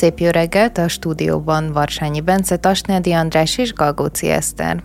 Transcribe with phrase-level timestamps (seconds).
[0.00, 4.82] Szép jó reggelt a stúdióban Varsányi Bence, Tasnádi András és Galgóci Eszter.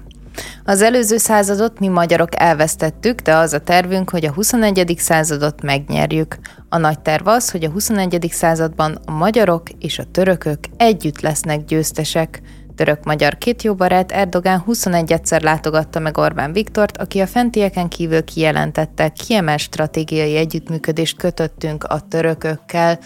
[0.64, 4.96] Az előző századot mi magyarok elvesztettük, de az a tervünk, hogy a 21.
[4.98, 6.38] századot megnyerjük.
[6.70, 8.28] A nagy terv az, hogy a 21.
[8.32, 12.42] században a magyarok és a törökök együtt lesznek győztesek.
[12.76, 19.10] Török-magyar két jó barát Erdogán 21-szer látogatta meg Orbán Viktort, aki a fentieken kívül kijelentette,
[19.10, 23.00] kiemel stratégiai együttműködést kötöttünk a törökökkel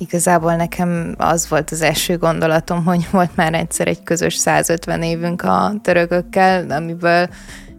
[0.00, 5.42] igazából nekem az volt az első gondolatom, hogy volt már egyszer egy közös 150 évünk
[5.42, 7.28] a törökökkel, amiből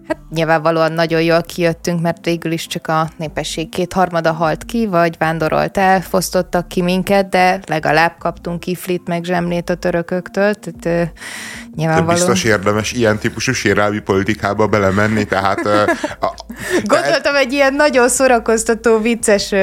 [0.07, 5.15] Hát nyilvánvalóan nagyon jól kijöttünk, mert végül is csak a népesség kétharmada halt ki, vagy
[5.17, 11.11] vándorolt el, fosztottak ki minket, de legalább kaptunk kiflit meg zsemlét a törököktől, tehát
[11.75, 12.15] nyilvánvalóan...
[12.15, 15.65] De biztos érdemes ilyen típusú sérelmi politikába belemenni, tehát...
[16.19, 16.33] A,
[16.83, 19.53] Gondoltam egy ilyen nagyon szórakoztató, vicces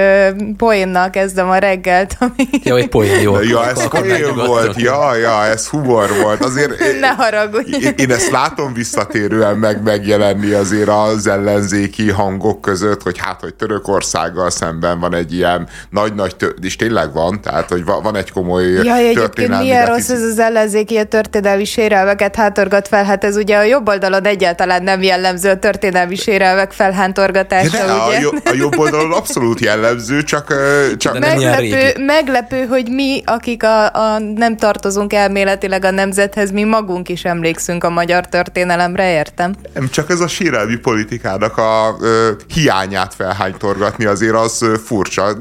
[0.57, 2.49] poénnal kezdem a reggelt, ami...
[2.63, 3.41] Jó, egy poén, jó.
[3.41, 6.45] Ja, ez poén volt, ja, ja, ez humor volt.
[6.45, 7.77] Azért ne haragudj.
[7.85, 13.55] Én, én ezt látom visszatérően meg megjelenni azért az ellenzéki hangok között, hogy hát, hogy
[13.55, 18.73] Törökországgal szemben van egy ilyen nagy-nagy, tör- és tényleg van, tehát, hogy van egy komoly
[18.73, 21.65] Jaj, történelmi milyen rossz ez az ellenzéki a történelmi
[21.99, 26.73] sérelmeket hátorgat fel, hát ez ugye a jobb oldalon egyáltalán nem jellemző a történelmi sérelmek
[26.73, 28.41] felhántorgatása, ja, ugye?
[28.45, 30.55] A, a jobb oldalon abszolút jellemző, csak...
[30.97, 37.09] csak meglepő, meglepő, hogy mi, akik a, a nem tartozunk elméletileg a nemzethez, mi magunk
[37.09, 39.55] is emlékszünk a magyar történelemre, értem?
[39.75, 45.37] Nem, csak ez a sérelmi politikának a ö, hiányát felhánytorgatni azért az furcsa.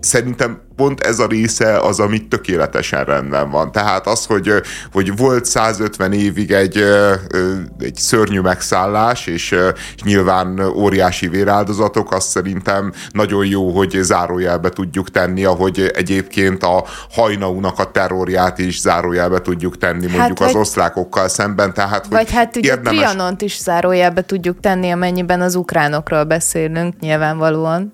[0.00, 3.72] Szerintem pont ez a része az, ami tökéletesen rendben van.
[3.72, 4.52] Tehát az, hogy,
[4.92, 6.84] hogy volt 150 évig egy,
[7.78, 9.54] egy szörnyű megszállás, és
[10.04, 17.78] nyilván óriási véráldozatok, azt szerintem nagyon jó, hogy zárójelbe tudjuk tenni, ahogy egyébként a hajnaúnak
[17.78, 21.74] a terrorját is zárójelbe tudjuk tenni mondjuk hát, az osztrákokkal szemben.
[21.74, 23.00] Tehát, hogy vagy hát ugye érdemes...
[23.00, 27.92] Trianont is zárójelbe tudjuk tenni, amennyiben az ukránokról beszélünk nyilvánvalóan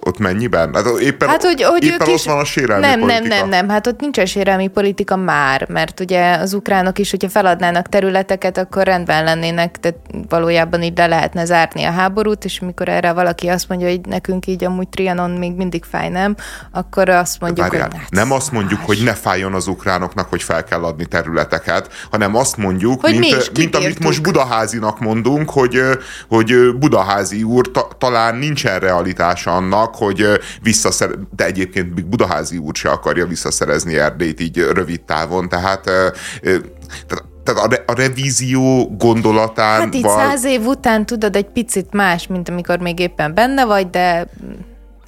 [0.00, 0.74] ott mennyiben?
[0.74, 2.24] Hát éppen, hát, hogy, hogy éppen ott is...
[2.24, 3.28] van a sérelmi nem, politika.
[3.28, 7.10] Nem, nem, nem, hát ott nincs a sérelmi politika már, mert ugye az ukránok is,
[7.10, 12.60] hogyha feladnának területeket, akkor rendben lennének, tehát valójában így le lehetne zárni a háborút, és
[12.60, 16.36] mikor erre valaki azt mondja, hogy nekünk így amúgy Trianon még mindig fáj, nem,
[16.70, 17.98] akkor azt mondjuk, Várjál, hogy...
[18.00, 22.34] Hát, nem azt mondjuk, hogy ne fájjon az ukránoknak, hogy fel kell adni területeket, hanem
[22.34, 25.80] azt mondjuk, hogy mint, mint amit most Budaházinak mondunk, hogy,
[26.28, 30.26] hogy Budaházi úr ta, talán nincsen realitás realitása annak, hogy
[30.62, 37.64] visszaszer, de egyébként Budaházi úr se akarja visszaszerezni Erdélyt így rövid távon, tehát, tehát tehát
[37.64, 39.80] a, re, a revízió gondolatán...
[39.80, 43.90] Hát itt száz év után tudod egy picit más, mint amikor még éppen benne vagy,
[43.90, 44.26] de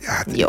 [0.04, 0.48] hát, jó.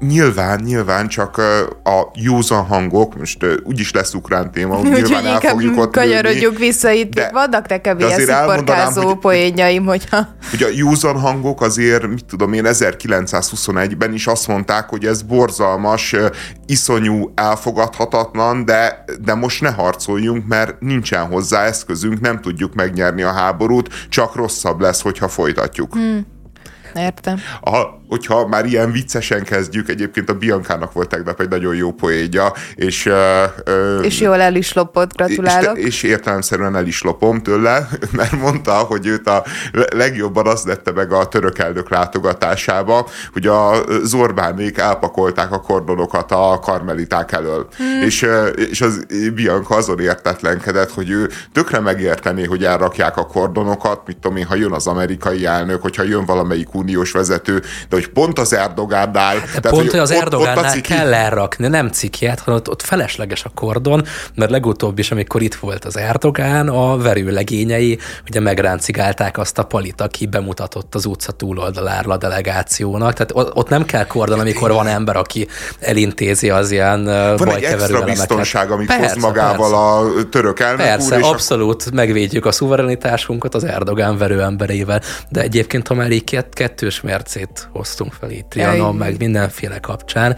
[0.00, 1.36] Nyilván, nyilván csak
[1.84, 6.90] a józan hangok, most úgyis lesz ukrán téma, úgy nyilván el fogjuk ott kanyarodjuk vissza
[6.90, 10.28] itt, de, vannak nekem ilyen sziporkázó poénjaim, hogyha...
[10.50, 16.14] Hogy a józan hangok azért, mit tudom én, 1921-ben is azt mondták, hogy ez borzalmas,
[16.66, 23.32] iszonyú, elfogadhatatlan, de, de most ne harcoljunk, mert nincsen hozzá eszközünk, nem tudjuk megnyerni a
[23.32, 25.92] háborút, csak rosszabb lesz, hogyha folytatjuk.
[25.92, 26.34] Hmm.
[26.94, 27.40] Értem.
[27.60, 32.52] A, hogyha már ilyen viccesen kezdjük, egyébként a Biankának volt tegnap egy nagyon jó poénja,
[32.74, 33.06] és...
[33.06, 35.78] Uh, és jól el is lopott, gratulálok.
[35.78, 39.44] És, és értelemszerűen el is lopom tőle, mert mondta, hogy őt a
[39.94, 43.72] legjobban azt lette meg a török elnök látogatásába, hogy a
[44.02, 47.68] Zorbánék elpakolták a kordonokat a karmeliták elől.
[47.76, 48.02] Hmm.
[48.02, 48.26] És,
[48.70, 54.36] és az Bianca azon értetlenkedett, hogy ő tökre megértené, hogy elrakják a kordonokat, mit tudom
[54.36, 58.52] én, ha jön az amerikai elnök, hogyha jön valamelyik uniós vezető, de hogy pont az
[58.52, 59.38] Erdogánnál...
[59.38, 60.94] Hát tehát, pont, hogy az Erdogánnál ciki...
[60.94, 65.54] kell elrakni, nem cikiát, hanem ott, ott felesleges a kordon, mert legutóbb is, amikor itt
[65.54, 67.98] volt az Erdogán, a verőlegényei
[68.28, 73.12] ugye megráncigálták azt a palit, aki bemutatott az utca túloldalára a delegációnak.
[73.12, 75.48] Tehát ott nem kell kordon, amikor van ember, aki
[75.80, 77.04] elintézi az ilyen
[77.36, 80.20] Van egy extra biztonság, amit persze, hoz magával persze.
[80.20, 81.94] a török elnök Persze, úr, abszolút a...
[81.94, 87.85] megvédjük a szuverenitásunkat az Erdogán verő emberével, de egyébként, ha már így kettős mércét hoz
[87.86, 90.36] hoztunk fel itt Trianon, meg mindenféle kapcsán.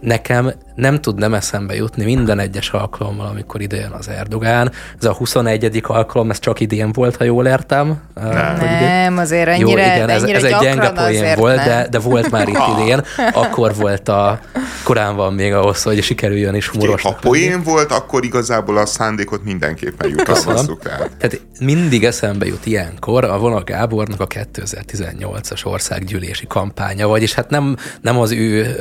[0.00, 4.72] Nekem nem tud nem eszembe jutni minden egyes alkalommal, amikor ide jön az Erdogán.
[4.98, 5.82] Ez a 21.
[5.86, 8.02] alkalom, ez csak idén volt, ha jól értem.
[8.14, 11.98] Nem, nem azért ennyire, Jó, igen, ez, ennyire ez egy gyenge poén volt, de, de
[11.98, 13.02] volt már itt idén.
[13.32, 14.40] Akkor volt a,
[14.84, 17.02] korán van még ahhoz, hogy sikerüljön is humoros.
[17.02, 21.08] Ha poén volt, akkor igazából a szándékot mindenképpen jutalmazzuk el.
[21.18, 27.76] Tehát mindig eszembe jut ilyenkor a Vona Gábornak a 2018-as országgyűlési kampánya, vagyis hát nem,
[28.00, 28.76] nem az ő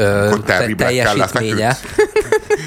[0.45, 1.77] te, teljesítménye.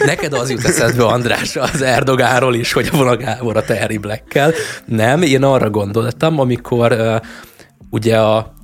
[0.04, 4.52] Neked az jut eszedbe, András, az Erdogáról is, hogy a Vona Gábor a Terry Black-kel.
[4.84, 7.16] Nem, én arra gondoltam, amikor uh,
[7.90, 8.54] ugye a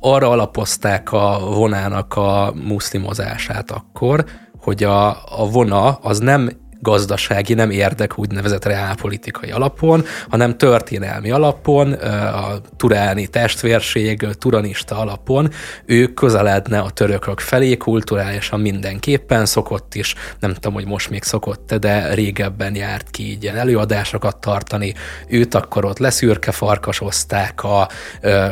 [0.00, 4.24] arra alapozták a vonának a muszlimozását akkor,
[4.60, 5.08] hogy a,
[5.40, 13.26] a vona az nem gazdasági, nem érdek úgynevezett reálpolitikai alapon, hanem történelmi alapon, a turáni
[13.26, 15.50] testvérség, turanista alapon
[15.86, 21.74] ő közeledne a törökök felé kulturálisan mindenképpen, szokott is, nem tudom, hogy most még szokott
[21.74, 24.94] de régebben járt ki így ilyen előadásokat tartani,
[25.28, 27.88] őt akkor ott leszürke farkasozták, a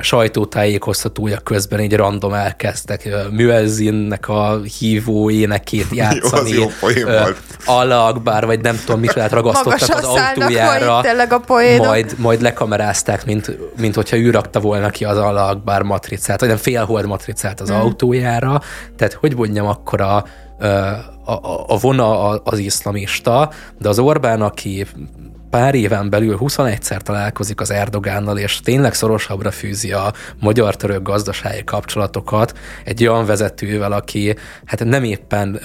[0.00, 6.50] sajtótájékoztatója közben egy random elkezdtek Müezzinnek a hívó énekét játszani.
[6.50, 7.08] jó, jó
[8.16, 11.02] Akbar, vagy nem tudom, mit lehet ragasztottak az autójára, a
[11.78, 16.48] majd, majd lekamerázták, mint, mint hogyha ő rakta volna ki az Allah Akbar matricát, vagy
[16.48, 17.74] nem félhold matricát az mm.
[17.74, 18.60] autójára.
[18.96, 20.24] Tehát hogy mondjam, akkor a,
[20.58, 20.66] a,
[21.24, 24.86] a, a vona az iszlamista, de az Orbán, aki
[25.50, 32.58] pár éven belül 21-szer találkozik az Erdogánnal, és tényleg szorosabbra fűzi a magyar-török gazdasági kapcsolatokat
[32.84, 35.60] egy olyan vezetővel, aki hát nem éppen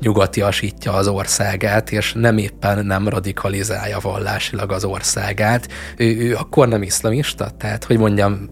[0.00, 5.68] nyugatiasítja az országát, és nem éppen nem radikalizálja vallásilag az országát.
[5.96, 7.50] Ő, ő akkor nem iszlamista?
[7.58, 8.50] Tehát, hogy mondjam,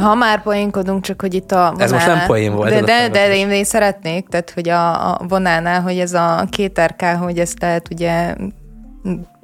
[0.00, 2.70] ha már poénkodunk, csak hogy itt a vonálnál, Ez most nem poén volt.
[2.70, 6.80] De, de, de, én, én szeretnék, tehát hogy a, a vonálnál, hogy ez a két
[6.80, 8.34] RK, hogy ezt lehet ugye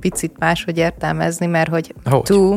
[0.01, 2.23] picit máshogy értelmezni, mert hogy, hogy?
[2.23, 2.57] tú,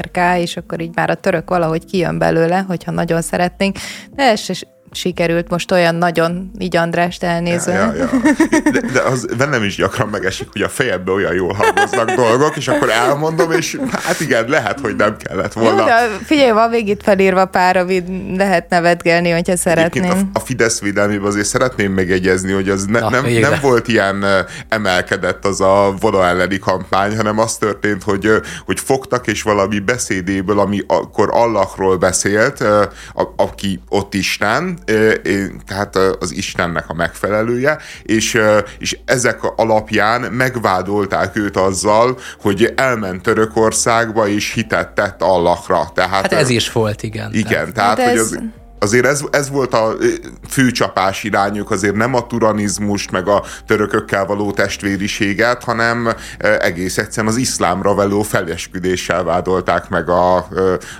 [0.00, 3.76] RK, és akkor így már a török valahogy kijön belőle, hogyha nagyon szeretnénk,
[4.14, 4.40] de ez
[4.94, 7.72] sikerült most olyan nagyon így Andrást elnézve.
[7.72, 8.70] Ja, ja, ja.
[8.70, 12.68] De, de az velem is gyakran megesik, hogy a fejembe olyan jól hangoznak dolgok, és
[12.68, 15.78] akkor elmondom, és hát igen, lehet, hogy nem kellett volna.
[15.78, 18.06] Jó, de figyelj, van végig felírva pár, amit
[18.36, 20.10] lehet nevetgelni, hogyha szeretném.
[20.10, 24.24] A, a Fidesz védelmében azért szeretném megjegyezni, hogy az ne, Na, nem, nem volt ilyen
[24.68, 28.30] emelkedett az a voda elleni kampány, hanem az történt, hogy,
[28.64, 34.78] hogy fogtak, és valami beszédéből, ami akkor Allahról beszélt, a, aki ott Isten,
[35.66, 38.40] tehát az Istennek a megfelelője, és,
[38.78, 45.90] és ezek alapján megvádolták őt azzal, hogy elment Törökországba és hitet tett Allahra.
[45.94, 47.32] Tehát, hát ez is volt, igen.
[47.32, 48.38] Igen, tehát, tehát hogy az
[48.84, 49.92] azért ez, ez volt a
[50.48, 56.08] főcsapás irányuk, azért nem a turanizmust, meg a törökökkel való testvériséget, hanem
[56.58, 60.36] egész egyszerűen az iszlámra való felesküdéssel vádolták meg a,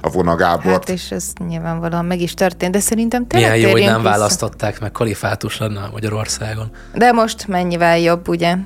[0.00, 0.88] a vonagábort.
[0.88, 4.10] Hát és ez nyilvánvalóan meg is történt, de szerintem tényleg Milyen jó, hogy nem vissza.
[4.10, 6.70] választották meg, kalifátus lenne Magyarországon.
[6.94, 8.56] De most mennyivel jobb, ugye?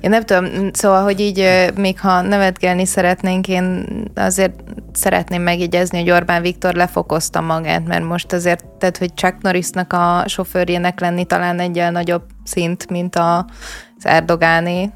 [0.00, 4.54] Én nem tudom, szóval, hogy így még ha nevetgelni szeretnénk, én azért
[4.92, 10.24] szeretném megjegyezni, hogy Orbán Viktor lefokozta magát, mert most azért, tehát, hogy Chuck Norrisnak a
[10.26, 13.44] sofőrjének lenni talán egy nagyobb szint, mint az
[14.02, 14.90] Erdogáné.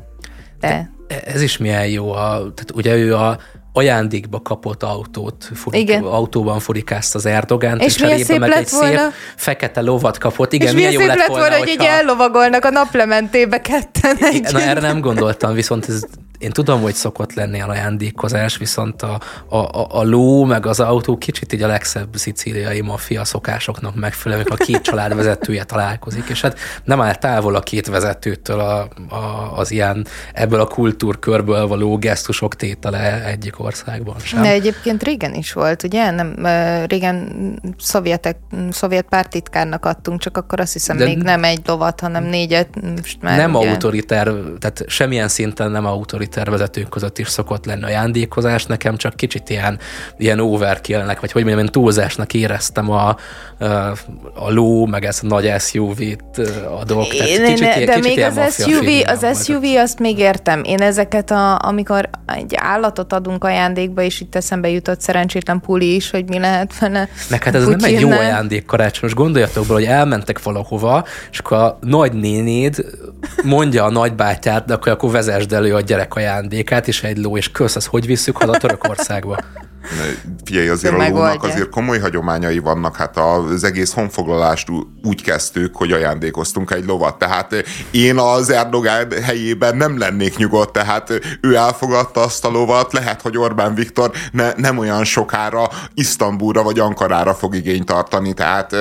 [0.60, 0.90] De...
[1.24, 3.38] Ez is milyen jó, a, tehát ugye ő a
[3.76, 6.02] ajándékba kapott autót, furik, Igen.
[6.02, 9.00] autóban furikázta az Erdogán, és, és szép meg lett egy volna.
[9.00, 10.52] szép fekete lovat kapott.
[10.52, 14.16] Igen, és milyen, jó lett volna, volna hogy így ellovagolnak a naplementébe ketten.
[14.52, 16.02] Na, erre nem gondoltam, viszont ez
[16.38, 20.80] én tudom, hogy szokott lenni a ajándékozás, viszont a, a, a, a ló meg az
[20.80, 26.28] autó kicsit így a legszebb szicíliai maffia szokásoknak megfelelő, amikor a két család vezetője találkozik,
[26.28, 31.66] és hát nem áll távol a két vezetőtől a, a, az ilyen ebből a kultúrkörből
[31.66, 34.42] való gesztusok tétele egyik országban sem.
[34.42, 36.10] De egyébként régen is volt, ugye?
[36.10, 36.34] Nem,
[36.86, 37.34] régen
[37.78, 38.36] szovjetek,
[38.70, 42.68] szovjet pártitkárnak adtunk, csak akkor azt hiszem De még nem egy lovat, hanem négyet.
[42.96, 43.68] Most már nem ugye...
[43.68, 49.50] autoritár, tehát semmilyen szinten nem autoritár tervezetők között is szokott lenni ajándékozás, nekem csak kicsit
[49.50, 49.78] ilyen,
[50.18, 53.16] ilyen overkillnek, vagy hogy mondjam, én túlzásnak éreztem a,
[54.34, 56.38] a ló, meg ez a nagy SUV-t
[56.80, 57.08] adok.
[57.08, 60.62] Tehát én, kicsit, de kicsit még az SUV, az SUV azt még értem.
[60.64, 66.10] Én ezeket, a, amikor egy állatot adunk ajándékba, és itt eszembe jutott szerencsétlen puli is,
[66.10, 67.08] hogy mi lehet vele.
[67.30, 69.14] Meg hát ez nem egy jó ajándék karácsonyos.
[69.14, 72.84] Gondoljatok bele, hogy elmentek valahova, és akkor a nagynénéd
[73.44, 77.50] mondja a nagybátyát, de akkor, akkor vezesd elő a gyerek ajándékát, és egy ló, és
[77.50, 79.36] kösz, az hogy visszük haza Törökországba?
[80.44, 84.68] Figyelj, azért a lónak azért komoly hagyományai vannak, hát az egész honfoglalást
[85.02, 91.20] úgy kezdtük, hogy ajándékoztunk egy lovat, tehát én az Erdogán helyében nem lennék nyugodt, tehát
[91.40, 96.78] ő elfogadta azt a lovat, lehet, hogy Orbán Viktor ne, nem olyan sokára Isztambulra vagy
[96.78, 98.76] Ankarára fog igényt tartani, tehát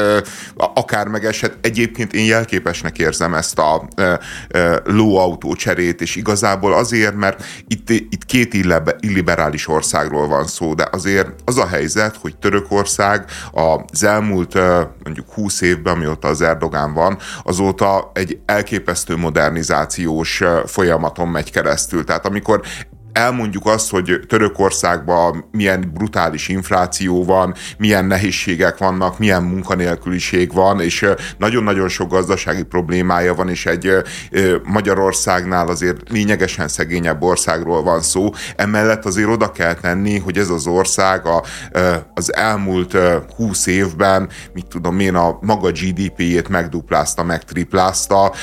[0.56, 1.58] akár megeshet.
[1.62, 3.88] Egyébként én jelképesnek érzem ezt a
[4.84, 8.54] lóautó cserét, és igazából azért, mert itt, itt két
[9.00, 14.54] illiberális országról van szó, de azért az a helyzet, hogy Törökország az elmúlt
[15.04, 22.04] mondjuk 20 évben, amióta az Erdogán van, azóta egy elképesztő modernizációs folyamaton megy keresztül.
[22.04, 22.62] Tehát amikor
[23.16, 31.06] elmondjuk azt, hogy Törökországban milyen brutális infláció van, milyen nehézségek vannak, milyen munkanélküliség van, és
[31.38, 33.92] nagyon-nagyon sok gazdasági problémája van, és egy
[34.64, 38.30] Magyarországnál azért lényegesen szegényebb országról van szó.
[38.56, 41.44] Emellett azért oda kell tenni, hogy ez az ország a,
[42.14, 42.98] az elmúlt
[43.36, 48.34] 20 évben, mit tudom én, a maga GDP-jét megduplázta, megtriplázta,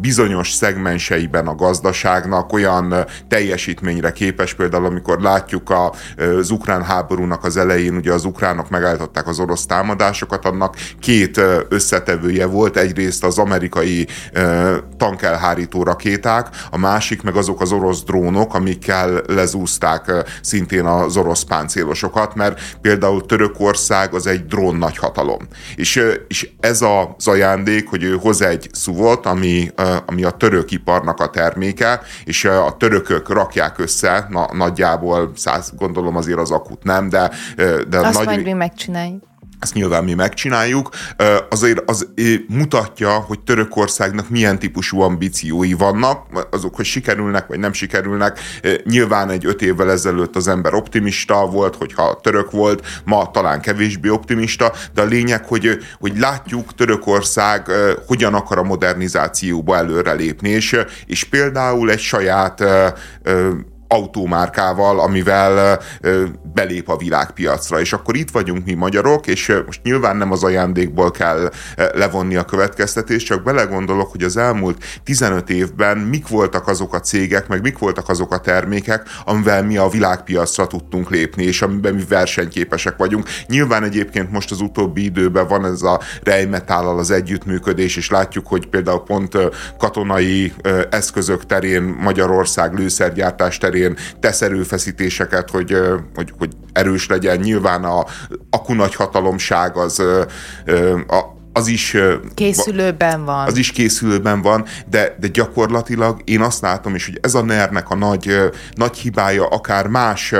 [0.00, 2.94] bizonyos szegmenseiben a gazdaságnak olyan
[3.28, 5.92] teljesítményre képes, például amikor látjuk a,
[6.38, 12.46] az ukrán háborúnak az elején, ugye az ukránok megállították az orosz támadásokat, annak két összetevője
[12.46, 14.06] volt, egyrészt az amerikai
[14.96, 22.34] tankelhárító rakéták, a másik meg azok az orosz drónok, amikkel lezúzták szintén az orosz páncélosokat,
[22.34, 25.48] mert például Törökország az egy drón nagyhatalom.
[25.76, 29.70] És, és ez az ajándék, hogy ő hoz egy szuvot, ami,
[30.06, 35.72] ami a török iparnak a terméke, és a törökök rakják össze össze, na, nagyjából száz,
[35.76, 37.30] gondolom azért az akut nem, de,
[37.88, 38.26] de Azt nagy...
[38.26, 39.22] majd mi megcsináljuk
[39.64, 40.88] ezt nyilván mi megcsináljuk,
[41.50, 42.08] azért az
[42.48, 48.38] mutatja, hogy Törökországnak milyen típusú ambíciói vannak, azok, hogy sikerülnek vagy nem sikerülnek.
[48.84, 54.08] Nyilván egy öt évvel ezelőtt az ember optimista volt, hogyha török volt, ma talán kevésbé
[54.08, 57.70] optimista, de a lényeg, hogy, hogy látjuk Törökország
[58.06, 62.64] hogyan akar a modernizációba előrelépni, és, és például egy saját
[63.88, 65.80] autómárkával, amivel
[66.54, 67.80] belép a világpiacra.
[67.80, 71.50] És akkor itt vagyunk mi magyarok, és most nyilván nem az ajándékból kell
[71.94, 77.48] levonni a következtetést, csak belegondolok, hogy az elmúlt 15 évben mik voltak azok a cégek,
[77.48, 82.04] meg mik voltak azok a termékek, amivel mi a világpiacra tudtunk lépni, és amiben mi
[82.08, 83.28] versenyképesek vagyunk.
[83.46, 88.66] Nyilván egyébként most az utóbbi időben van ez a rejmetállal az együttműködés, és látjuk, hogy
[88.66, 89.38] például pont
[89.78, 90.52] katonai
[90.90, 95.76] eszközök terén Magyarország lőszergyártás terén terén tesz erőfeszítéseket, hogy,
[96.14, 97.38] hogy, hogy erős legyen.
[97.38, 98.04] Nyilván a
[98.50, 99.98] aku nagy hatalomság az
[101.06, 101.96] a, az is
[102.34, 103.46] készülőben van.
[103.46, 107.90] Az is készülőben van, de, de gyakorlatilag én azt látom is, hogy ez a NER-nek
[107.90, 110.34] a nagy, nagy hibája akár más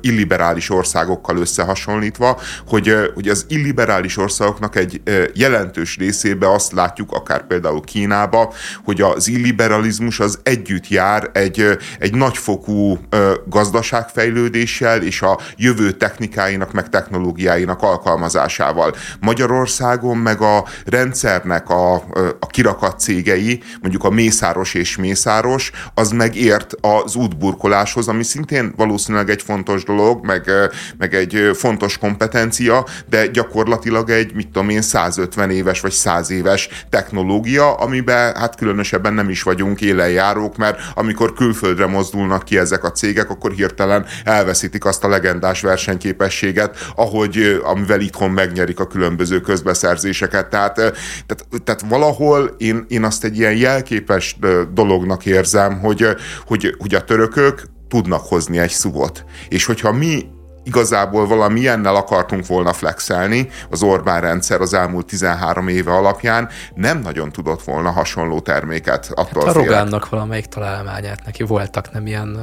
[0.00, 5.02] illiberális országokkal összehasonlítva, hogy, hogy az illiberális országoknak egy
[5.34, 8.52] jelentős részébe azt látjuk, akár például Kínába,
[8.84, 12.98] hogy az illiberalizmus az együtt jár egy, egy nagyfokú
[13.46, 18.94] gazdaságfejlődéssel és a jövő technikáinak meg technológiáinak alkalmazásával.
[19.20, 21.94] Magyarországon meg meg a rendszernek a,
[22.40, 29.30] a kirakat cégei, mondjuk a Mészáros és Mészáros, az megért az útburkoláshoz, ami szintén valószínűleg
[29.30, 30.50] egy fontos dolog, meg,
[30.98, 36.68] meg egy fontos kompetencia, de gyakorlatilag egy, mit tudom én, 150 éves vagy 100 éves
[36.90, 42.92] technológia, amiben hát különösebben nem is vagyunk élenjárók, mert amikor külföldre mozdulnak ki ezek a
[42.92, 50.23] cégek, akkor hirtelen elveszítik azt a legendás versenyképességet, ahogy amivel itthon megnyerik a különböző közbeszerzéseket
[50.26, 50.50] kérdéseket.
[50.50, 54.36] Tehát, tehát, tehát valahol én, én azt egy ilyen jelképes
[54.72, 56.06] dolognak érzem, hogy,
[56.46, 59.24] hogy, hogy a törökök tudnak hozni egy szuvot.
[59.48, 60.32] És hogyha mi
[60.66, 66.98] igazából valami ilyennel akartunk volna flexelni, az Orbán rendszer az elmúlt 13 éve alapján nem
[66.98, 72.38] nagyon tudott volna hasonló terméket attól hát a Rogánnak valamelyik találmányát neki voltak nem ilyen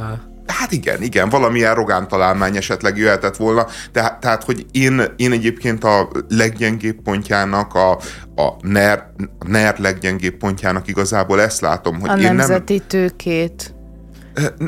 [0.51, 5.84] Hát igen, igen, valamilyen Rogán találmány esetleg jöhetett volna, tehát, tehát hogy én, én egyébként
[5.84, 7.91] a leggyengébb pontjának, a,
[8.36, 9.05] a NER,
[9.48, 12.88] NER leggyengébb pontjának igazából ezt látom, hogy a én nemzeti nem...
[12.88, 13.74] tőkét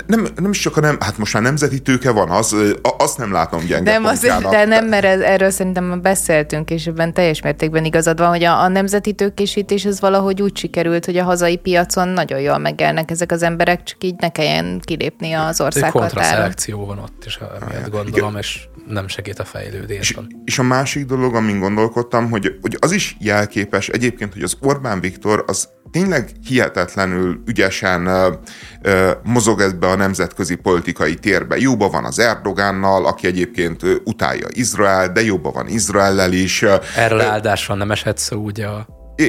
[0.08, 2.56] nem, nem is csak a nem, hát most már nemzeti tőke van, az,
[2.98, 7.14] azt nem látom gyenge nem, az, De nem, mert ez, erről szerintem beszéltünk, és ebben
[7.14, 11.24] teljes mértékben igazad van, hogy a, a nemzeti tőkésítés ez valahogy úgy sikerült, hogy a
[11.24, 15.92] hazai piacon nagyon jól megélnek ezek az emberek, csak így ne kelljen kilépni az ország
[15.92, 18.40] Kontraszelekció van ott is, amiért gondolom, Igen.
[18.40, 20.26] és nem segít a fejlődésben.
[20.30, 24.58] És, és a másik dolog, amin gondolkodtam, hogy, hogy az is jelképes egyébként, hogy az
[24.62, 28.34] Orbán Viktor az tényleg hihetetlenül ügyesen ö,
[28.82, 31.58] ö, mozog ebbe a nemzetközi politikai térbe.
[31.58, 36.66] Jóba van az Erdogánnal, aki egyébként utálja Izrael, de jóba van Izraellel is.
[36.96, 38.88] Erről áldással nem esett szó ugye a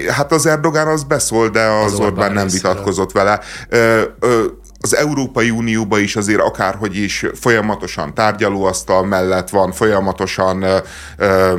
[0.08, 3.40] Hát az Erdogán az beszól, de az, az Orbán, Orbán nem vitatkozott vele.
[3.68, 4.44] Ö, ö,
[4.80, 10.76] az Európai Unióban is azért akárhogy is folyamatosan tárgyalóasztal mellett van, folyamatosan ö,
[11.16, 11.54] ö,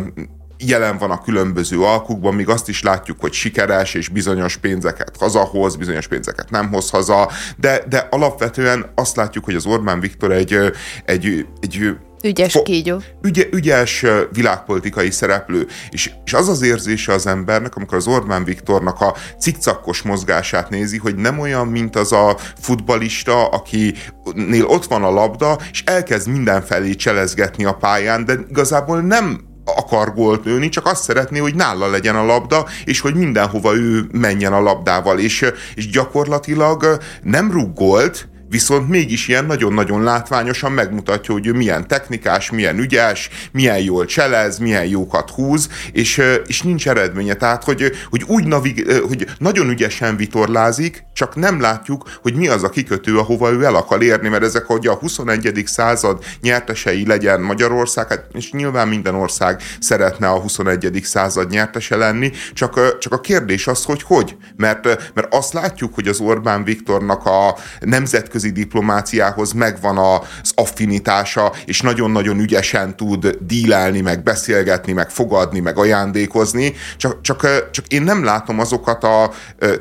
[0.57, 5.75] jelen van a különböző alkukban, míg azt is látjuk, hogy sikeres, és bizonyos pénzeket hazahoz,
[5.75, 10.57] bizonyos pénzeket nem hoz haza, de, de alapvetően azt látjuk, hogy az Orbán Viktor egy,
[11.05, 11.95] egy, egy
[12.25, 13.01] Ügyes kígyó.
[13.21, 15.67] Ügy, ügyes világpolitikai szereplő.
[15.89, 20.97] És, és az az érzése az embernek, amikor az Orbán Viktornak a cikcakkos mozgását nézi,
[20.97, 26.93] hogy nem olyan, mint az a futbalista, akinél ott van a labda, és elkezd mindenfelé
[26.93, 32.15] cselezgetni a pályán, de igazából nem akar gólt lőni, csak azt szeretné, hogy nála legyen
[32.15, 35.45] a labda, és hogy mindenhova ő menjen a labdával, és,
[35.75, 42.51] és gyakorlatilag nem rúg gólt, viszont mégis ilyen nagyon-nagyon látványosan megmutatja, hogy ő milyen technikás,
[42.51, 47.33] milyen ügyes, milyen jól cselez, milyen jókat húz, és, és nincs eredménye.
[47.33, 52.63] Tehát, hogy, hogy úgy navig, hogy nagyon ügyesen vitorlázik, csak nem látjuk, hogy mi az
[52.63, 55.63] a kikötő, ahova ő el akar érni, mert ezek hogy a 21.
[55.65, 61.00] század nyertesei legyen Magyarország, hát, és nyilván minden ország szeretne a 21.
[61.03, 64.35] század nyertese lenni, csak, csak a kérdés az, hogy hogy?
[64.55, 71.52] Mert, mert azt látjuk, hogy az Orbán Viktornak a nemzetközi nemzetközi diplomáciához megvan az affinitása,
[71.66, 78.02] és nagyon-nagyon ügyesen tud dílelni, meg beszélgetni, meg fogadni, meg ajándékozni, csak, csak, csak én
[78.02, 79.32] nem látom azokat a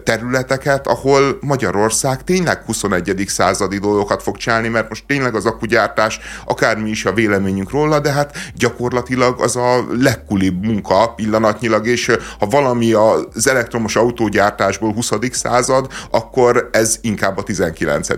[0.05, 3.25] területeket, ahol Magyarország tényleg 21.
[3.27, 8.13] századi dolgokat fog csinálni, mert most tényleg az akugyártás, akármi is a véleményünk róla, de
[8.13, 15.11] hát gyakorlatilag az a legkulibb munka pillanatnyilag, és ha valami az elektromos autógyártásból 20.
[15.31, 18.09] század, akkor ez inkább a 19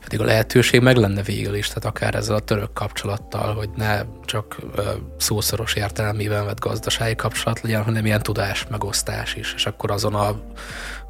[0.00, 4.02] pedig a lehetőség meg lenne végül is, tehát akár ezzel a török kapcsolattal, hogy ne
[4.24, 4.56] csak
[5.18, 10.40] szószoros értelmében vett gazdasági kapcsolat legyen, hanem ilyen tudás megosztás is, és akkor azon a,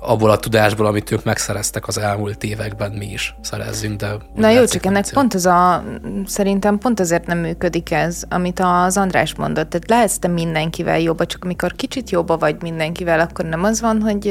[0.04, 4.09] abból a tudásból, amit ők megszereztek az elmúlt években, mi is szerezzünk, de...
[4.35, 5.14] Na jó, csak ennek cél.
[5.14, 5.85] pont az a,
[6.26, 11.26] szerintem pont azért nem működik ez, amit az András mondott, tehát lehetsz te mindenkivel jobba,
[11.26, 14.25] csak amikor kicsit jobba vagy mindenkivel, akkor nem az van, hogy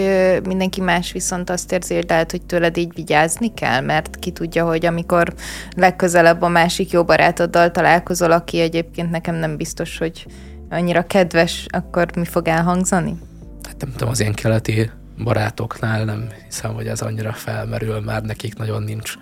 [0.44, 4.66] mindenki más viszont azt érzi, hogy lehet, hogy tőled így vigyázni kell, mert ki tudja,
[4.66, 5.34] hogy amikor
[5.76, 10.26] legközelebb a másik jó barátoddal találkozol, aki egyébként nekem nem biztos, hogy
[10.70, 13.16] annyira kedves, akkor mi fog elhangzani?
[13.64, 14.90] Hát nem tudom, az ilyen keleti
[15.24, 19.16] barátoknál nem hiszem, hogy ez annyira felmerül, már nekik nagyon nincs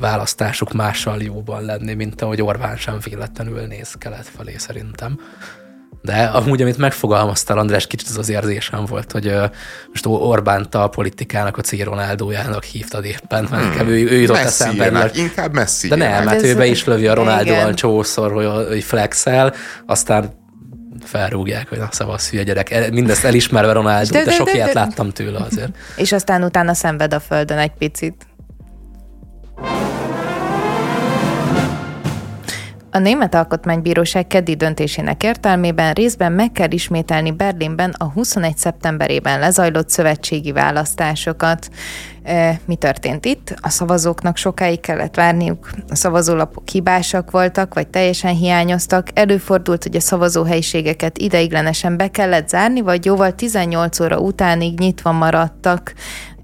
[0.00, 5.18] választásuk mással jóban lenni, mint ahogy Orbán sem véletlenül néz kelet felé szerintem.
[6.02, 9.50] De amúgy, amit megfogalmaztál, András, kicsit az az érzésem volt, hogy uh,
[9.88, 11.82] most Orbánt a politikának a C.
[11.82, 13.70] Ronaldójának hívtad éppen, mert hmm.
[13.70, 14.90] nekem ő, ő jutott eszembe.
[14.90, 15.88] Mert, inkább messzi.
[15.88, 19.54] De nem, mert ő be is lövi a Ronaldóan csószor, hogy, hogy flexel,
[19.86, 20.37] aztán
[21.08, 22.90] felrúgják, hogy na szavasz hülye gyerek.
[22.90, 25.70] Mindezt elismerve Ronaldo, de, de, de sok ilyet láttam tőle azért.
[25.96, 28.27] És aztán utána szenved a földön egy picit.
[32.98, 38.56] A Német Alkotmánybíróság keddi döntésének értelmében részben meg kell ismételni Berlinben a 21.
[38.56, 41.68] szeptemberében lezajlott szövetségi választásokat.
[42.22, 43.54] E, mi történt itt?
[43.60, 49.08] A szavazóknak sokáig kellett várniuk, a szavazólapok hibásak voltak, vagy teljesen hiányoztak.
[49.14, 55.92] Előfordult, hogy a szavazóhelyiségeket ideiglenesen be kellett zárni, vagy jóval 18 óra utánig nyitva maradtak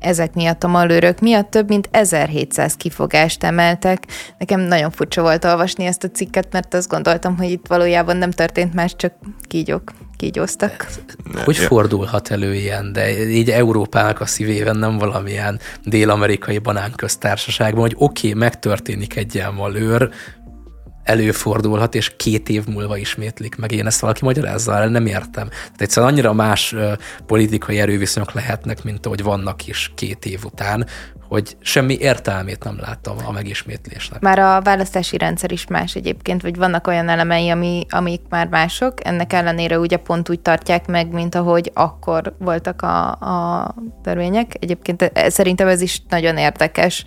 [0.05, 4.07] ezek miatt a malőrök miatt több mint 1700 kifogást emeltek.
[4.39, 8.31] Nekem nagyon furcsa volt olvasni ezt a cikket, mert azt gondoltam, hogy itt valójában nem
[8.31, 9.13] történt más, csak
[9.43, 10.87] kígyók kígyóztak.
[11.45, 18.29] Hogy fordulhat elő ilyen, de így Európának a szívében nem valamilyen dél-amerikai banánköztársaságban, hogy oké,
[18.29, 20.11] okay, megtörténik egy ilyen malőr,
[21.05, 23.73] előfordulhat, és két év múlva ismétlik meg.
[23.73, 25.49] Én ezt valaki magyarázza el, nem értem.
[25.49, 26.75] Tehát egyszerűen annyira más
[27.27, 30.87] politikai erőviszonyok lehetnek, mint ahogy vannak is két év után,
[31.29, 34.21] hogy semmi értelmét nem láttam a megismétlésnek.
[34.21, 39.07] Már a választási rendszer is más egyébként, vagy vannak olyan elemei, ami, amik már mások,
[39.07, 44.57] ennek ellenére ugye pont úgy tartják meg, mint ahogy akkor voltak a, a törvények.
[44.61, 47.05] Egyébként e, szerintem ez is nagyon érdekes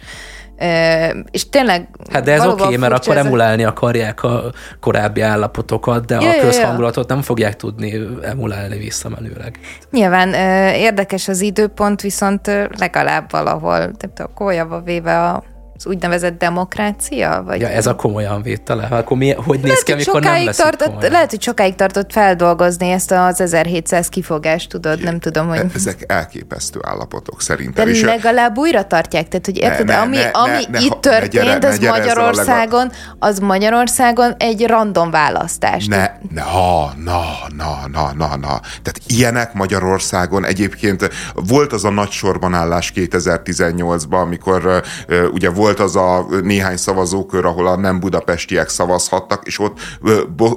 [1.31, 1.87] és tényleg...
[2.11, 6.39] Hát de ez oké, okay, mert akkor emulálni akarják a korábbi állapotokat, de ja, a
[6.39, 9.59] közhangulatot nem fogják tudni emulálni visszamenőleg.
[9.91, 10.33] Nyilván
[10.73, 15.43] érdekes az időpont, viszont legalább valahol, tehát a kólyaba véve a
[15.77, 17.43] az úgynevezett demokrácia?
[17.45, 18.87] Vagy ja, ez a komolyan vétele.
[18.91, 23.11] Akkor mi, hogy néz ki, amikor nem lesz tartott, Lehet, hogy sokáig tartott feldolgozni ezt
[23.11, 25.65] az 1700 kifogást, tudod, nem tudom, hogy...
[25.75, 27.85] Ezek elképesztő állapotok szerintem.
[27.85, 30.93] De és legalább újra tartják, tehát hogy érted, ne, ne, ami, ne, ami ne, itt
[30.93, 35.85] ne, történt, ne gyere, az ne Magyarországon, az Magyarországon egy random választás.
[35.85, 37.23] Ne, ne, ha, na,
[37.57, 38.59] na, na, na, na.
[38.59, 45.95] Tehát ilyenek Magyarországon egyébként volt az a nagy sorbanállás 2018-ban, amikor uh, ugye volt az
[45.95, 49.79] a néhány szavazókör, ahol a nem budapestiek szavazhattak, és ott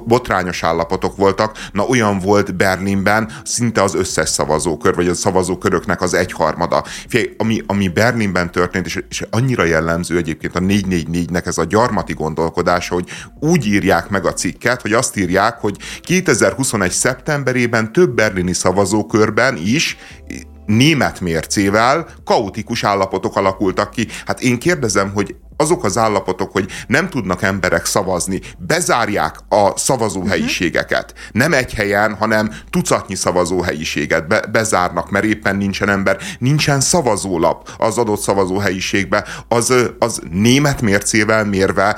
[0.05, 1.57] botrányos állapotok voltak.
[1.71, 6.83] Na olyan volt Berlinben szinte az összes szavazókör, vagy a szavazóköröknek az egyharmada.
[7.07, 12.13] Figyelj, ami, ami Berlinben történt, és, és annyira jellemző egyébként a 444-nek ez a gyarmati
[12.13, 16.91] gondolkodása, hogy úgy írják meg a cikket, hogy azt írják, hogy 2021.
[16.91, 19.97] szeptemberében több berlini szavazókörben is
[20.71, 24.07] német mércével kaotikus állapotok alakultak ki.
[24.25, 31.13] Hát én kérdezem, hogy azok az állapotok, hogy nem tudnak emberek szavazni, bezárják a szavazóhelyiségeket.
[31.31, 37.97] Nem egy helyen, hanem tucatnyi szavazóhelyiséget be, bezárnak, mert éppen nincsen ember, nincsen szavazólap az
[37.97, 41.97] adott szavazóhelyiségbe, az, az német mércével mérve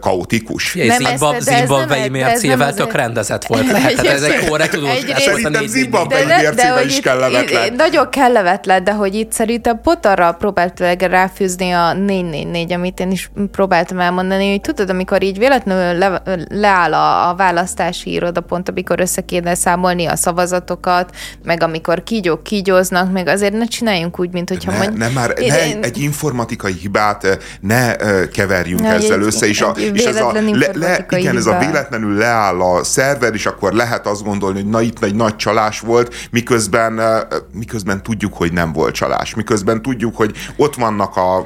[0.00, 0.74] kaotikus.
[0.74, 3.70] Nem Zimbabvei mércével tök rendezett volt.
[3.72, 4.98] Lehet, hát ez egy korrekt tudós.
[5.16, 7.74] Szerintem Zimbabvei mércével is kellemetlen.
[7.74, 13.10] Nagyon kellemetlen, de hogy itt szerintem pont arra próbált ráfűzni a 444, amit amit én
[13.10, 18.68] is próbáltam elmondani, hogy tudod, amikor így véletlenül le, leáll a, a választási iroda, pont
[18.68, 24.32] amikor össze kéne számolni a szavazatokat, meg amikor kígyók kígyóznak, meg azért ne csináljunk úgy,
[24.32, 24.96] mint hogyha ne, mondj...
[24.96, 29.26] Ne már, én, ne én, egy informatikai hibát eh, ne uh, keverjünk ne, ezzel egy,
[29.26, 33.34] össze, és, a, és ez a, le, le, igen, ez a véletlenül leáll a szerver,
[33.34, 37.04] és akkor lehet azt gondolni, hogy na itt egy nagy csalás volt, miközben, uh,
[37.52, 41.44] miközben tudjuk, hogy nem volt csalás, miközben tudjuk, hogy ott vannak a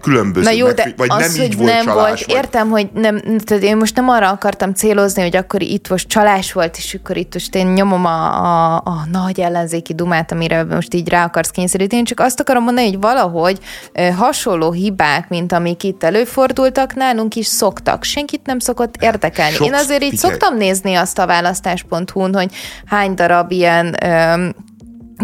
[0.00, 2.04] különböző Na jó, de vagy az, nem így volt nem csalás.
[2.04, 2.36] Volt, vagy...
[2.36, 6.52] Értem, hogy nem, tehát én most nem arra akartam célozni, hogy akkor itt most csalás
[6.52, 10.94] volt, és akkor itt most én nyomom a, a, a nagy ellenzéki dumát, amire most
[10.94, 13.58] így rá akarsz kényszeríteni, én csak azt akarom mondani, hogy valahogy
[14.16, 18.04] hasonló hibák, mint amik itt előfordultak, nálunk is szoktak.
[18.04, 19.54] Senkit nem szokott érdekelni.
[19.54, 20.32] Sok, én azért így figyelj.
[20.32, 22.52] szoktam nézni azt a választás.hu-n, hogy
[22.86, 23.96] hány darab ilyen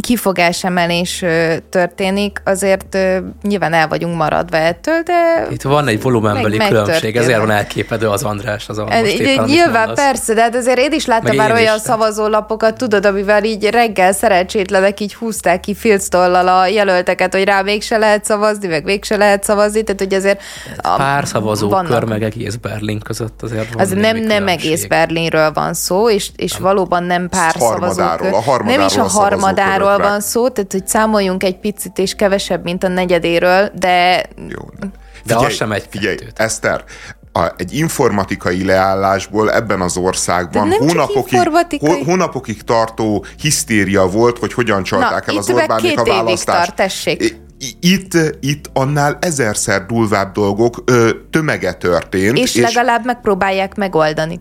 [0.00, 1.24] kifogásemelés
[1.70, 2.98] történik, azért
[3.42, 5.46] nyilván el vagyunk maradva ettől, de...
[5.50, 9.94] Itt van egy volumenbeli különbség, ezért van elképedő az András az a most éppen, Nyilván
[9.94, 14.12] persze, de hát azért én is láttam már olyan is, szavazólapokat, tudod, amivel így reggel
[14.12, 19.44] szerencsétlenek így húzták ki filctollal a jelölteket, hogy rá mégse lehet szavazni, meg mégse lehet
[19.44, 20.40] szavazni, tehát hogy azért...
[20.76, 25.74] A, Pár szavazókör meg egész Berlin között azért van Az nem, nem egész Berlinről van
[25.74, 26.62] szó, és, és nem.
[26.62, 28.32] valóban nem pár szavazókör.
[28.64, 32.84] Nem is a harmadáról arról van szó, tehát hogy számoljunk egy picit és kevesebb, mint
[32.84, 34.24] a negyedéről, de...
[34.36, 34.90] Jó, de, de
[35.22, 36.38] figyelj, az sem egy Figyelj, kettőt.
[36.38, 36.84] Eszter,
[37.32, 42.04] a, egy informatikai leállásból ebben az országban hónapokig, informatikai...
[42.04, 46.58] hónapokig tartó hisztéria volt, hogy hogyan csalták Na, el az Orbánik a választást.
[46.58, 47.36] Tart, tessék.
[47.80, 52.38] Itt, itt annál ezerszer durvább dolgok ö, tömege történt.
[52.38, 54.40] És, és legalább megpróbálják megoldani.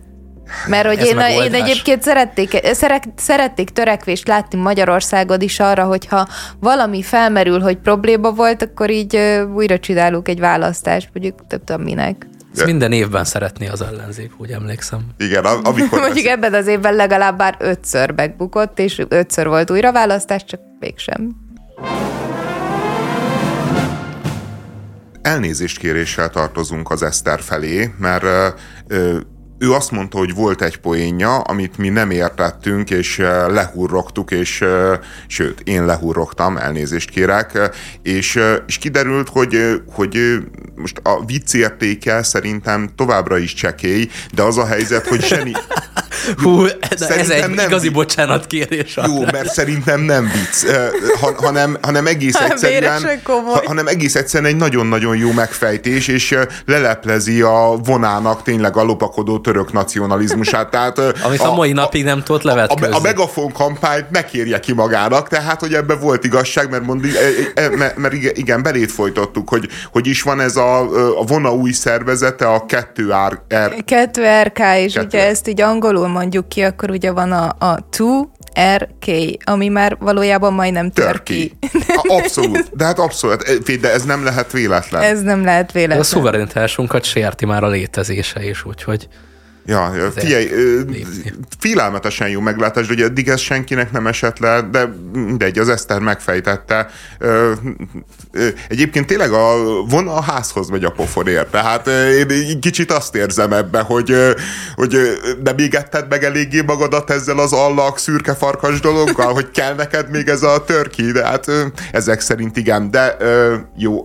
[0.66, 6.28] Mert hogy én, én egyébként szerették, szeret, szerették törekvést látni Magyarországon is arra, hogyha
[6.60, 9.16] valami felmerül, hogy probléma volt, akkor így
[9.54, 12.26] újra csinálunk egy választást, mondjuk több tudom minek.
[12.54, 15.00] Ezt minden évben szeretné az ellenzék, úgy emlékszem.
[15.18, 16.00] Igen, amikor...
[16.06, 21.36] Mondjuk ebben az évben legalább bár ötször megbukott, és ötször volt újraválasztás, csak mégsem.
[25.22, 28.24] Elnézést kéréssel tartozunk az Eszter felé, mert
[28.86, 29.18] ö,
[29.58, 33.16] ő azt mondta, hogy volt egy poénja, amit mi nem értettünk, és
[33.48, 34.64] lehurrogtuk, és
[35.26, 37.70] sőt, én lehurrogtam, elnézést kérek,
[38.02, 40.18] és, és kiderült, hogy, hogy
[40.74, 45.52] most a vicc értéke szerintem továbbra is csekély, de az a helyzet, hogy zseni...
[46.42, 48.98] Hú, ez egy nem igazi bocsánat kérés.
[49.06, 50.72] Jó, mert szerintem nem vicc,
[51.36, 53.20] hanem, hanem egész egyszerűen
[53.64, 59.72] hanem egész egyszerűen egy nagyon-nagyon jó megfejtés, és leleplezi a vonának tényleg a lopakodó török
[59.72, 60.70] nacionalizmusát.
[60.70, 62.94] Tehát, Amit a, a mai napig nem tudott levetközni.
[62.94, 67.04] A, a Megafon kampányt ne kérje ki magának, tehát, hogy ebbe volt igazság, mert, mond,
[67.54, 70.78] e, e, mert, igen, belét folytattuk, hogy, hogy is van ez a,
[71.20, 73.38] a vona új szervezete, a 2R...
[73.54, 75.04] R, 2RK, és 2R.
[75.04, 80.52] ugye ezt így angolul mondjuk ki, akkor ugye van a, a 2RK, ami már valójában
[80.52, 81.58] majdnem törki.
[81.96, 85.02] Abszolút, de hát abszolút, de ez nem lehet véletlen.
[85.02, 85.96] Ez nem lehet véletlen.
[85.96, 89.08] De a szuverenitásunkat sérti már a létezése is, úgyhogy...
[89.68, 90.50] Ja, figyelj,
[91.58, 96.90] félelmetesen jó meglátás, hogy eddig ez senkinek nem esett le, de mindegy, az Eszter megfejtette.
[98.68, 99.54] Egyébként tényleg a,
[99.88, 104.14] von a házhoz megy a pofonért, tehát én kicsit azt érzem ebbe, hogy,
[104.74, 104.96] hogy
[105.44, 110.28] nem égetted meg eléggé magadat ezzel az allak szürke farkas dologgal, hogy kell neked még
[110.28, 111.46] ez a törki, de hát
[111.92, 113.16] ezek szerint igen, de
[113.76, 114.04] jó,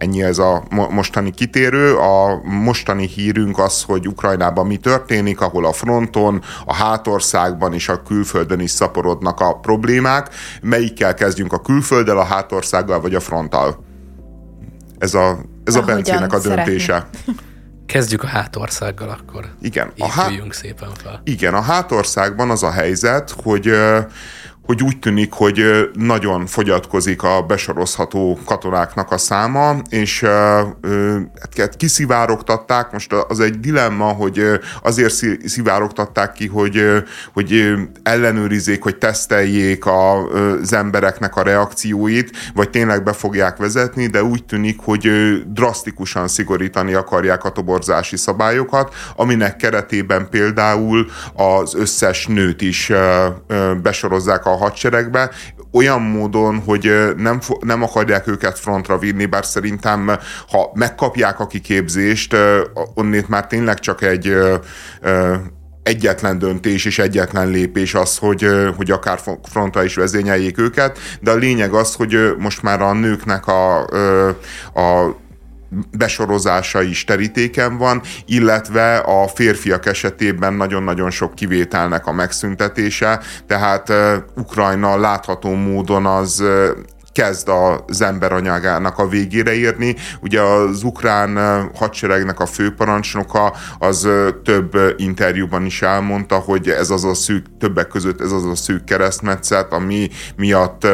[0.00, 1.96] Ennyi ez a mostani kitérő.
[1.96, 8.02] A mostani hírünk az, hogy Ukrajnában mi történik, ahol a fronton, a hátországban és a
[8.02, 10.34] külföldön is szaporodnak a problémák.
[10.62, 13.84] Melyikkel kezdjünk a külfölddel, a hátországgal vagy a fronttal?
[14.98, 17.08] Ez a, ez a Bencének a döntése.
[17.10, 17.48] Szeretném.
[17.86, 19.44] Kezdjük a hátországgal akkor.
[19.60, 19.92] Igen.
[19.98, 21.20] a há- szépen fel.
[21.24, 23.72] Igen, a hátországban az a helyzet, hogy
[24.70, 30.20] hogy úgy tűnik, hogy nagyon fogyatkozik a besorozható katonáknak a száma, és
[31.56, 34.42] hát kiszivárogtatták, most az egy dilemma, hogy
[34.82, 36.82] azért szivárogtatták ki, hogy,
[37.32, 44.44] hogy ellenőrizzék, hogy teszteljék az embereknek a reakcióit, vagy tényleg be fogják vezetni, de úgy
[44.44, 45.08] tűnik, hogy
[45.52, 52.92] drasztikusan szigorítani akarják a toborzási szabályokat, aminek keretében például az összes nőt is
[53.82, 55.30] besorozzák a hadseregbe,
[55.72, 60.10] olyan módon, hogy nem, nem akarják őket frontra vinni, bár szerintem,
[60.48, 62.36] ha megkapják a kiképzést,
[62.94, 64.36] onnét már tényleg csak egy
[65.82, 68.46] egyetlen döntés és egyetlen lépés az, hogy,
[68.76, 73.46] hogy akár frontra is vezényeljék őket, de a lényeg az, hogy most már a nőknek
[73.46, 73.78] a,
[74.74, 75.16] a
[75.98, 83.92] besorozása is terítéken van, illetve a férfiak esetében nagyon-nagyon sok kivételnek a megszüntetése, tehát
[84.34, 86.44] Ukrajna látható módon az
[87.20, 87.50] kezd
[87.86, 89.96] az emberanyagának a végére érni.
[90.20, 91.36] Ugye az ukrán
[91.74, 94.08] hadseregnek a főparancsnoka az
[94.44, 98.84] több interjúban is elmondta, hogy ez az a szűk, többek között ez az a szűk
[98.84, 100.86] keresztmetszet, ami miatt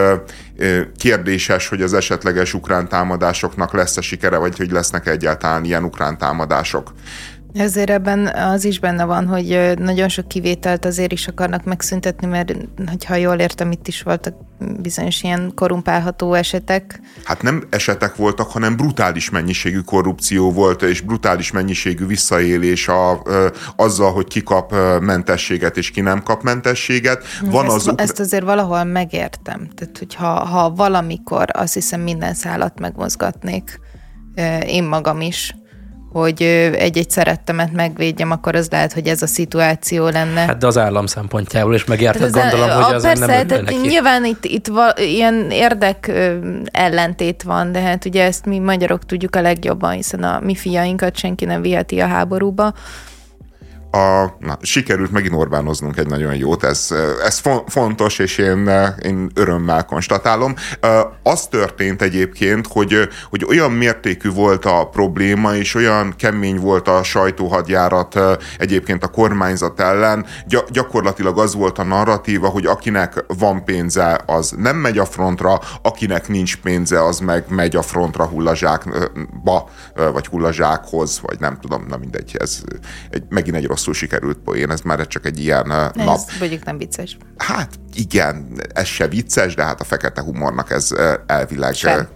[0.97, 6.93] kérdéses, hogy az esetleges ukrán támadásoknak lesz-e sikere, vagy hogy lesznek egyáltalán ilyen ukrán támadások.
[7.57, 12.55] Ezért ebben az is benne van, hogy nagyon sok kivételt azért is akarnak megszüntetni, mert
[13.07, 14.35] ha jól értem, itt is voltak
[14.81, 17.01] bizonyos ilyen korrumpálható esetek.
[17.25, 23.23] Hát nem esetek voltak, hanem brutális mennyiségű korrupció volt, és brutális mennyiségű visszaélés a,
[23.77, 27.25] azzal, hogy ki kap mentességet, és ki nem kap mentességet.
[27.45, 29.69] Van ezt, az ezt azért valahol megértem.
[29.75, 33.81] Tehát, hogyha ha valamikor azt hiszem minden szállat megmozgatnék,
[34.67, 35.55] én magam is,
[36.13, 36.43] hogy
[36.77, 40.41] egy-egy szerettemet megvédjem, akkor az lehet, hogy ez a szituáció lenne.
[40.41, 43.77] Hát de az állam szempontjából is megérted, gondolom, hogy az persze, nem tehát neki.
[43.77, 46.13] Nyilván itt, itt val, ilyen érdek
[46.71, 51.17] ellentét van, de hát ugye ezt mi magyarok tudjuk a legjobban, hiszen a mi fiainkat
[51.17, 52.75] senki nem viheti a háborúba,
[53.97, 58.71] a, na, sikerült megint Orbánoznunk egy nagyon jót, ez, ez fontos, és én,
[59.03, 60.55] én örömmel konstatálom.
[61.23, 67.03] Az történt egyébként, hogy, hogy olyan mértékű volt a probléma, és olyan kemény volt a
[67.03, 68.21] sajtóhadjárat
[68.59, 70.27] egyébként a kormányzat ellen,
[70.71, 76.29] gyakorlatilag az volt a narratíva, hogy akinek van pénze, az nem megy a frontra, akinek
[76.29, 79.69] nincs pénze, az meg megy a frontra hullazsákba,
[80.13, 82.61] vagy hullazsákhoz, vagy nem tudom, na mindegy, ez
[83.11, 86.19] egy, megint egy rossz rosszul sikerült poén, ez már csak egy ilyen ez nap.
[86.39, 87.17] mondjuk nem vicces.
[87.37, 90.91] Hát igen, ez se vicces, de hát a fekete humornak ez
[91.27, 92.09] elvileg Sem.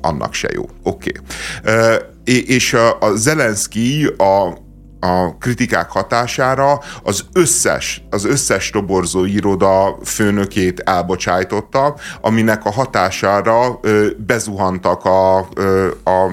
[0.00, 0.68] annak se jó.
[0.82, 1.12] Oké.
[1.60, 2.44] Okay.
[2.46, 4.66] És a Zelenszky a
[5.00, 14.08] a kritikák hatására az összes, az összes toborzó iroda főnökét elbocsájtotta, aminek a hatására ö,
[14.26, 16.30] bezuhantak a, ö, a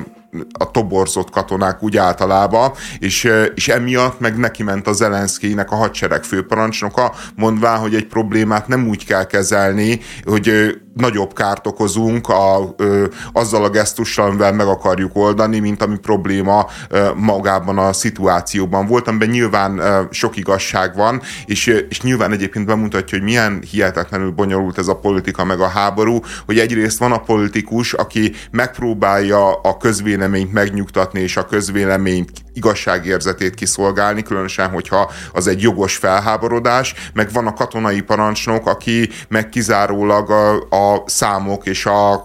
[0.59, 6.23] a toborzott katonák úgy általában, és, és emiatt meg neki ment a Zelenszkijnek a hadsereg
[6.23, 13.05] főparancsnoka, mondván, hogy egy problémát nem úgy kell kezelni, hogy nagyobb kárt okozunk a, ö,
[13.33, 19.07] azzal a gesztussal, amivel meg akarjuk oldani, mint ami probléma ö, magában a szituációban volt,
[19.07, 24.77] amiben nyilván ö, sok igazság van, és, és nyilván egyébként bemutatja, hogy milyen hihetetlenül bonyolult
[24.77, 30.53] ez a politika meg a háború, hogy egyrészt van a politikus, aki megpróbálja a közvéleményt
[30.53, 37.53] megnyugtatni, és a közvéleményt igazságérzetét kiszolgálni, különösen, hogyha az egy jogos felháborodás, meg van a
[37.53, 42.23] katonai parancsnok, aki meg kizárólag a, a számok és a,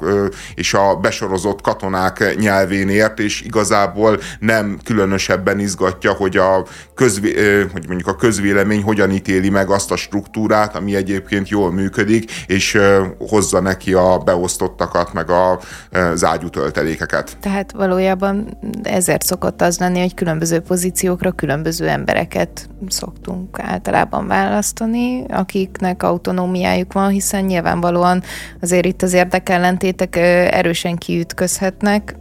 [0.54, 7.32] és a besorozott katonák nyelvén ért, és igazából nem különösebben izgatja, hogy a, közvé,
[7.72, 12.78] hogy mondjuk a közvélemény hogyan ítéli meg azt a struktúrát, ami egyébként jól működik, és
[13.18, 17.36] hozza neki a beosztottakat, meg a, az ágyútöltelékeket.
[17.40, 26.02] Tehát valójában ezért szokott az lenni, hogy különböző pozíciókra különböző embereket szoktunk általában választani, akiknek
[26.02, 28.22] autonómiájuk van, hiszen nyilvánvalóan
[28.60, 30.16] azért itt az érdekellentétek
[30.50, 32.14] erősen kiütközhetnek,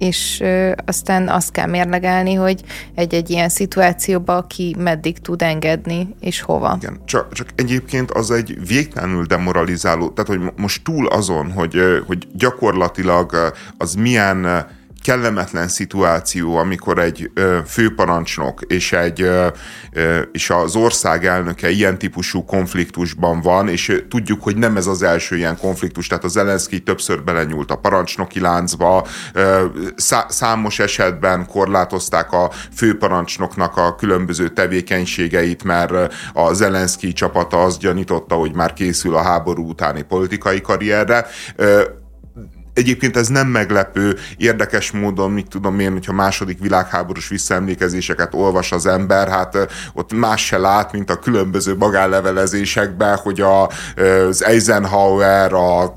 [0.00, 0.42] és
[0.84, 2.60] aztán azt kell mérlegelni, hogy
[2.94, 6.76] egy-egy ilyen szituációba ki meddig tud engedni, és hova.
[6.80, 12.28] Igen, csak, csak egyébként az egy végtelenül demoralizáló, tehát hogy most túl azon, hogy, hogy
[12.34, 14.66] gyakorlatilag az milyen
[15.02, 19.46] kellemetlen szituáció, amikor egy ö, főparancsnok és, egy, ö,
[19.92, 25.02] ö, és az ország elnöke ilyen típusú konfliktusban van, és tudjuk, hogy nem ez az
[25.02, 29.64] első ilyen konfliktus, tehát az Zelenszky többször belenyúlt a parancsnoki láncba, ö,
[29.96, 38.34] szá- számos esetben korlátozták a főparancsnoknak a különböző tevékenységeit, mert a Zelenszky csapata azt gyanította,
[38.34, 41.26] hogy már készül a háború utáni politikai karrierre.
[41.56, 41.82] Ö,
[42.74, 48.86] Egyébként ez nem meglepő, érdekes módon, mit tudom én, hogyha második világháborús visszaemlékezéseket olvas az
[48.86, 53.70] ember, hát ott más se lát, mint a különböző magánlevelezésekben, hogy a,
[54.28, 55.94] az Eisenhower, a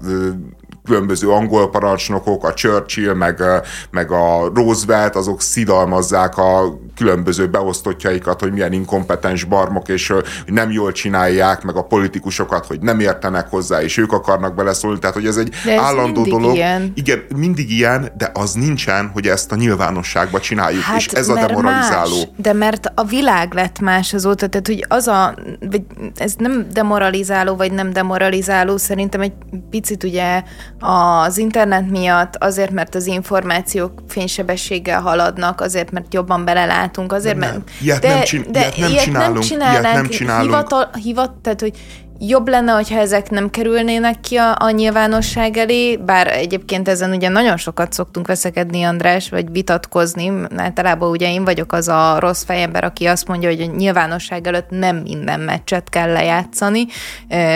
[0.84, 3.44] különböző angol parancsnokok, a Churchill, meg,
[3.92, 10.72] meg a Roosevelt, azok szidalmazzák a különböző beosztottjaikat, hogy milyen inkompetens barmok, és hogy nem
[10.72, 15.00] jól csinálják, meg a politikusokat, hogy nem értenek hozzá, és ők akarnak beleszólni.
[15.00, 16.56] Tehát, hogy ez egy ez állandó dolog.
[16.56, 16.92] Ilyen.
[16.96, 21.34] Igen, mindig ilyen, de az nincsen, hogy ezt a nyilvánosságba csináljuk, hát, és ez a
[21.34, 22.16] demoralizáló.
[22.16, 25.36] Más, de mert a világ lett más azóta, tehát, hogy az a,
[25.70, 25.82] vagy
[26.16, 29.34] ez nem demoralizáló, vagy nem demoralizáló, szerintem egy
[29.70, 30.44] picit ugye
[30.80, 37.50] az internet miatt, azért, mert az információk fénysebességgel haladnak, azért, mert jobban belelátunk, azért, nem,
[37.50, 37.70] mert...
[37.82, 40.46] Ilyet de, nem, csin- de ilyet nem ilyet csinálunk, nem ilyet nem csinálunk.
[40.46, 41.78] Hivatal, hivat, tehát, hogy
[42.20, 47.30] jobb lenne, hogyha ezek nem kerülnének ki a, a nyilvánosság elé, bár egyébként ezen ugye
[47.30, 50.32] nagyon sokat szoktunk veszekedni, András, vagy vitatkozni.
[50.56, 54.70] Általában ugye én vagyok az a rossz fejember, aki azt mondja, hogy a nyilvánosság előtt
[54.70, 56.86] nem minden meccset kell lejátszani,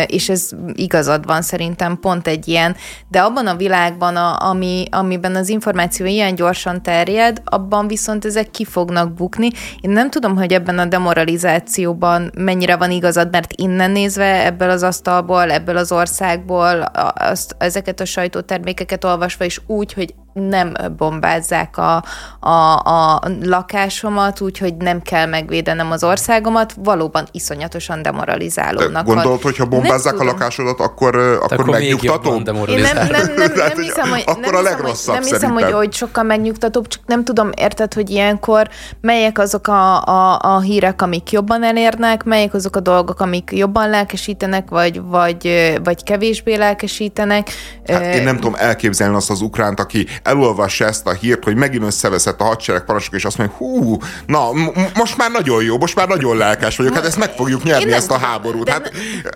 [0.05, 2.75] és ez igazad van szerintem pont egy ilyen.
[3.07, 8.51] De abban a világban, a, ami, amiben az információ ilyen gyorsan terjed, abban viszont ezek
[8.51, 9.49] ki fognak bukni.
[9.81, 14.83] Én nem tudom, hogy ebben a demoralizációban mennyire van igazad, mert innen nézve ebből az
[14.83, 16.81] asztalból, ebből az országból
[17.13, 22.04] azt, ezeket a sajtótermékeket olvasva, és úgy, hogy nem bombázzák a,
[22.39, 29.06] a, a lakásomat, úgyhogy nem kell megvédenem az országomat, valóban iszonyatosan demoralizálódnak.
[29.06, 32.36] De gondolod, hogyha bombázzák nem a lakásodat, akkor, akkor, akkor megnyugtató?
[32.36, 32.43] Én
[32.82, 35.93] nem, nem, nem, nem, nem hiszem, hogy, akkor nem a legrosszabb nem hiszem, hogy, hogy
[35.93, 38.69] sokkal megnyugtatóbb, csak nem tudom, érted, hogy ilyenkor
[39.02, 43.89] melyek azok a, a, a hírek, amik jobban elérnek, melyek azok a dolgok, amik jobban
[43.89, 47.50] lelkesítenek, vagy, vagy, vagy kevésbé lelkesítenek.
[47.88, 51.83] Hát én nem tudom elképzelni azt az ukránt, aki elolvassa ezt a hírt, hogy megint
[51.83, 54.51] összeveszett a hadsereg parancsok, és azt mondja, hú, na,
[54.93, 58.11] most már nagyon jó, most már nagyon lelkes vagyok, hát ezt meg fogjuk nyerni, ezt
[58.11, 58.69] a háborút.
[58.69, 58.91] Hát,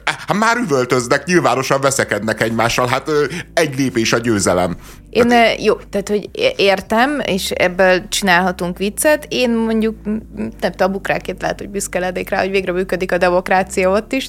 [0.06, 3.12] hát már üvöltöznek, nyilvánosan veszekednek egymással, hát
[3.54, 4.76] egy lépés a győzelem.
[5.12, 9.26] Én, hát, jó, tehát, hogy értem, és ebből csinálhatunk viccet.
[9.30, 9.96] Én mondjuk,
[10.36, 14.28] nem tudom, bukráként lehet, hogy büszke lennék rá, hogy végre működik a demokrácia ott is.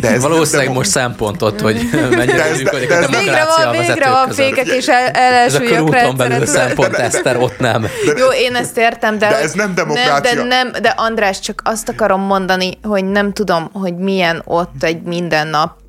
[0.00, 3.70] De ez Valószínűleg de most szempontot, hogy mennyire de ez, működik de, de a demokrácia
[3.70, 7.80] végre van, végre van fékek, és el, elsüllyek Ez a belül szempont, Eszter, ott nem.
[7.80, 9.28] De, jó, én ezt értem, de...
[9.28, 10.34] De ez nem demokrácia.
[10.34, 14.82] Nem, de, nem, de András, csak azt akarom mondani, hogy nem tudom, hogy milyen ott
[14.82, 15.80] egy mindennap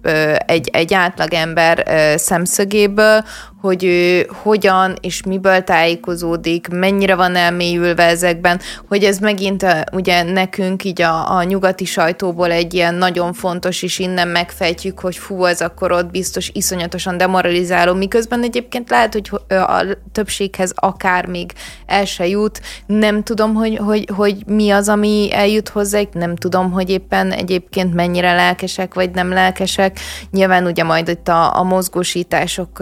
[0.45, 1.83] egy, egy átlagember
[2.17, 3.23] szemszögéből,
[3.63, 10.83] hogy ő hogyan és miből tájékozódik, mennyire van elmélyülve ezekben, hogy ez megint ugye nekünk
[10.83, 15.61] így a, a nyugati sajtóból egy ilyen nagyon fontos, és innen megfejtjük, hogy fú, ez
[15.61, 21.51] akkor ott biztos iszonyatosan demoralizáló, miközben egyébként lehet, hogy a többséghez akár még
[21.85, 26.71] el se jut, nem tudom, hogy, hogy, hogy mi az, ami eljut hozzá, nem tudom,
[26.71, 29.92] hogy éppen egyébként mennyire lelkesek, vagy nem lelkesek,
[30.31, 32.81] Nyilván ugye majd itt a, a mozgósítások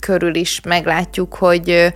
[0.00, 1.92] körül is meglátjuk, hogy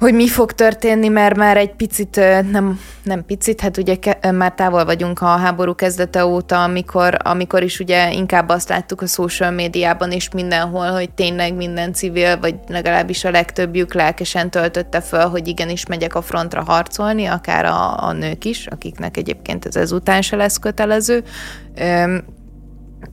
[0.00, 2.16] hogy mi fog történni, mert már egy picit,
[2.50, 7.62] nem, nem picit, hát ugye ke, már távol vagyunk a háború kezdete óta, amikor, amikor
[7.62, 12.54] is ugye inkább azt láttuk a social médiában is mindenhol, hogy tényleg minden civil, vagy
[12.68, 18.12] legalábbis a legtöbbjük lelkesen töltötte föl, hogy igenis megyek a frontra harcolni, akár a, a
[18.12, 21.24] nők is, akiknek egyébként ez ezután se lesz kötelező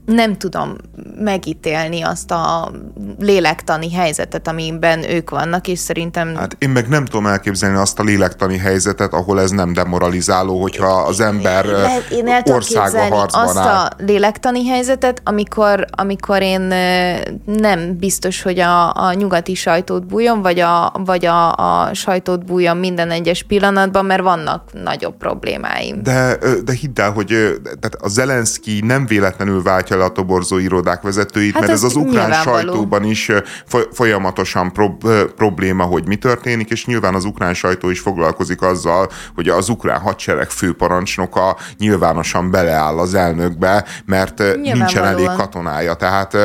[0.08, 0.76] nem tudom
[1.18, 2.70] megítélni azt a
[3.18, 6.34] lélektani helyzetet, amiben ők vannak, és szerintem...
[6.34, 10.86] Hát én meg nem tudom elképzelni azt a lélektani helyzetet, ahol ez nem demoralizáló, hogyha
[10.86, 13.86] az ember Le, én el országa harcban azt áll.
[13.86, 16.60] a lélektani helyzetet, amikor, amikor én
[17.44, 22.76] nem biztos, hogy a, a nyugati sajtót bújjon, vagy a, vagy a, a sajtót bújjon
[22.76, 26.02] minden egyes pillanatban, mert vannak nagyobb problémáim.
[26.02, 27.26] De, de hidd el, hogy
[27.62, 31.96] tehát a Zelenszky nem véletlenül váltja le a toborzó irodák vezetőit, hát mert ez az
[31.96, 33.30] ukrán sajtóban is
[33.92, 39.48] folyamatosan prob- probléma, hogy mi történik, és nyilván az ukrán sajtó is foglalkozik azzal, hogy
[39.48, 45.94] az ukrán hadsereg főparancsnoka nyilvánosan beleáll az elnökbe, mert nincsen elég katonája.
[45.94, 46.36] Tehát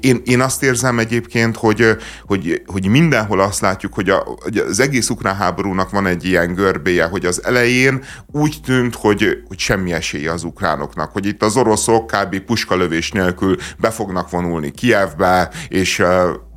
[0.00, 1.96] én, én azt érzem egyébként, hogy,
[2.26, 6.54] hogy, hogy mindenhol azt látjuk, hogy, a, hogy az egész ukrán háborúnak van egy ilyen
[6.54, 11.56] görbéje, hogy az elején úgy tűnt, hogy, hogy semmi esélye az ukránoknak, hogy itt az
[11.56, 12.40] oroszok kb.
[12.80, 16.02] Puskalövés nélkül be fognak vonulni Kievbe, és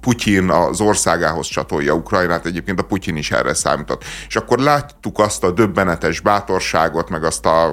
[0.03, 4.03] Putyin az országához csatolja Ukrajnát, egyébként a Putyin is erre számított.
[4.27, 7.65] És akkor láttuk azt a döbbenetes bátorságot, meg azt a,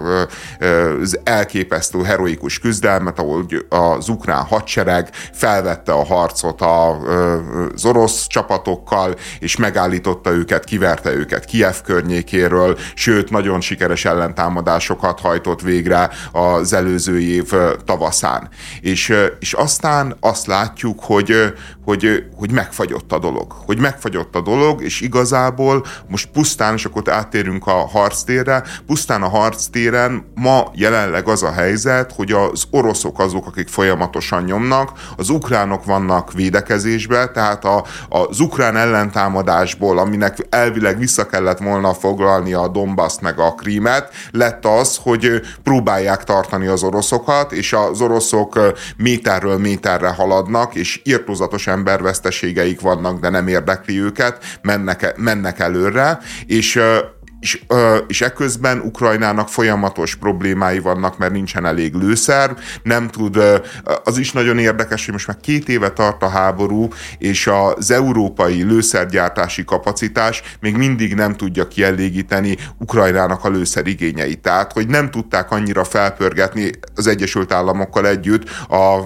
[1.01, 9.57] az elképesztő heroikus küzdelmet, ahol az ukrán hadsereg felvette a harcot az orosz csapatokkal, és
[9.57, 17.53] megállította őket, kiverte őket Kiev környékéről, sőt, nagyon sikeres ellentámadásokat hajtott végre az előző év
[17.85, 18.49] tavaszán.
[18.81, 21.55] És, és aztán azt látjuk, hogy,
[21.85, 23.53] hogy, hogy megfagyott a dolog.
[23.53, 29.29] Hogy megfagyott a dolog, és igazából most pusztán, és akkor áttérünk a harctérre, pusztán a
[29.29, 35.85] harctéren ma jelenleg az a helyzet, hogy az oroszok azok, akik folyamatosan nyomnak, az ukránok
[35.85, 43.18] vannak védekezésbe, tehát a, az ukrán ellentámadásból, aminek elvileg vissza kellett volna foglalni a Donbass
[43.21, 48.59] meg a Krímet, lett az, hogy próbálják tartani az oroszokat, és az oroszok
[48.97, 51.66] méterről méterre haladnak, és írtózatos
[52.11, 56.80] emberveszteségeik vannak, de nem érdekli őket, mennek, mennek előre, és
[57.41, 57.62] és,
[58.07, 63.38] és eközben Ukrajnának folyamatos problémái vannak, mert nincsen elég lőszer, nem tud,
[64.05, 66.88] az is nagyon érdekes, hogy most már két éve tart a háború,
[67.18, 74.41] és az európai lőszergyártási kapacitás még mindig nem tudja kielégíteni Ukrajnának a lőszer igényeit.
[74.41, 78.99] Tehát, hogy nem tudták annyira felpörgetni az Egyesült Államokkal együtt a,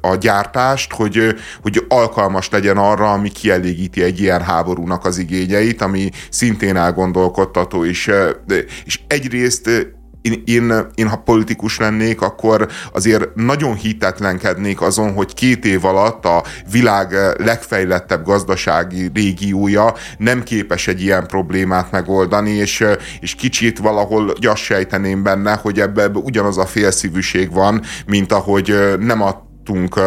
[0.00, 6.10] a gyártást, hogy, hogy alkalmas legyen arra, ami kielégíti egy ilyen háborúnak az igényeit, ami
[6.30, 8.10] szintén elgondolkodtat hallgató is.
[8.84, 9.70] És egyrészt
[10.22, 16.24] én, én, én, ha politikus lennék, akkor azért nagyon hitetlenkednék azon, hogy két év alatt
[16.24, 22.84] a világ legfejlettebb gazdasági régiója nem képes egy ilyen problémát megoldani, és,
[23.20, 29.22] és kicsit valahol azt sejteném benne, hogy ebben ugyanaz a félszívűség van, mint ahogy nem
[29.22, 30.00] a kaptunk,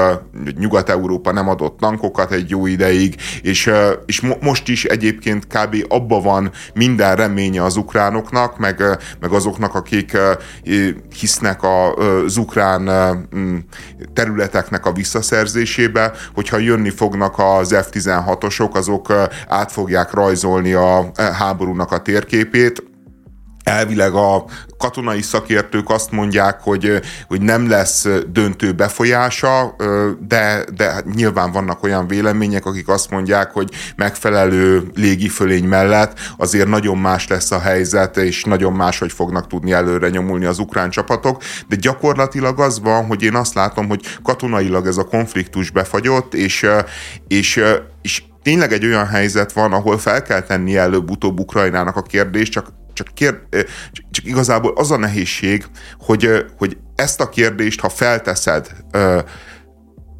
[0.57, 3.71] Nyugat-Európa nem adott tankokat egy jó ideig, és,
[4.05, 5.85] és most is egyébként kb.
[5.87, 8.83] abba van minden reménye az ukránoknak, meg,
[9.19, 10.17] meg azoknak, akik
[11.19, 12.89] hisznek az ukrán
[14.13, 19.13] területeknek a visszaszerzésébe, hogyha jönni fognak az F-16-osok, azok
[19.47, 22.90] át fogják rajzolni a háborúnak a térképét,
[23.63, 24.45] elvileg a
[24.77, 29.75] katonai szakértők azt mondják, hogy, hogy nem lesz döntő befolyása,
[30.27, 36.67] de, de hát nyilván vannak olyan vélemények, akik azt mondják, hogy megfelelő légifölény mellett azért
[36.67, 41.41] nagyon más lesz a helyzet, és nagyon máshogy fognak tudni előre nyomulni az ukrán csapatok,
[41.67, 46.67] de gyakorlatilag az van, hogy én azt látom, hogy katonailag ez a konfliktus befagyott, és,
[47.27, 47.63] és,
[48.01, 52.79] és tényleg egy olyan helyzet van, ahol fel kell tenni előbb-utóbb Ukrajnának a kérdést, csak
[52.93, 53.39] csak, kér,
[54.11, 55.65] csak igazából az a nehézség,
[55.99, 58.67] hogy, hogy ezt a kérdést, ha felteszed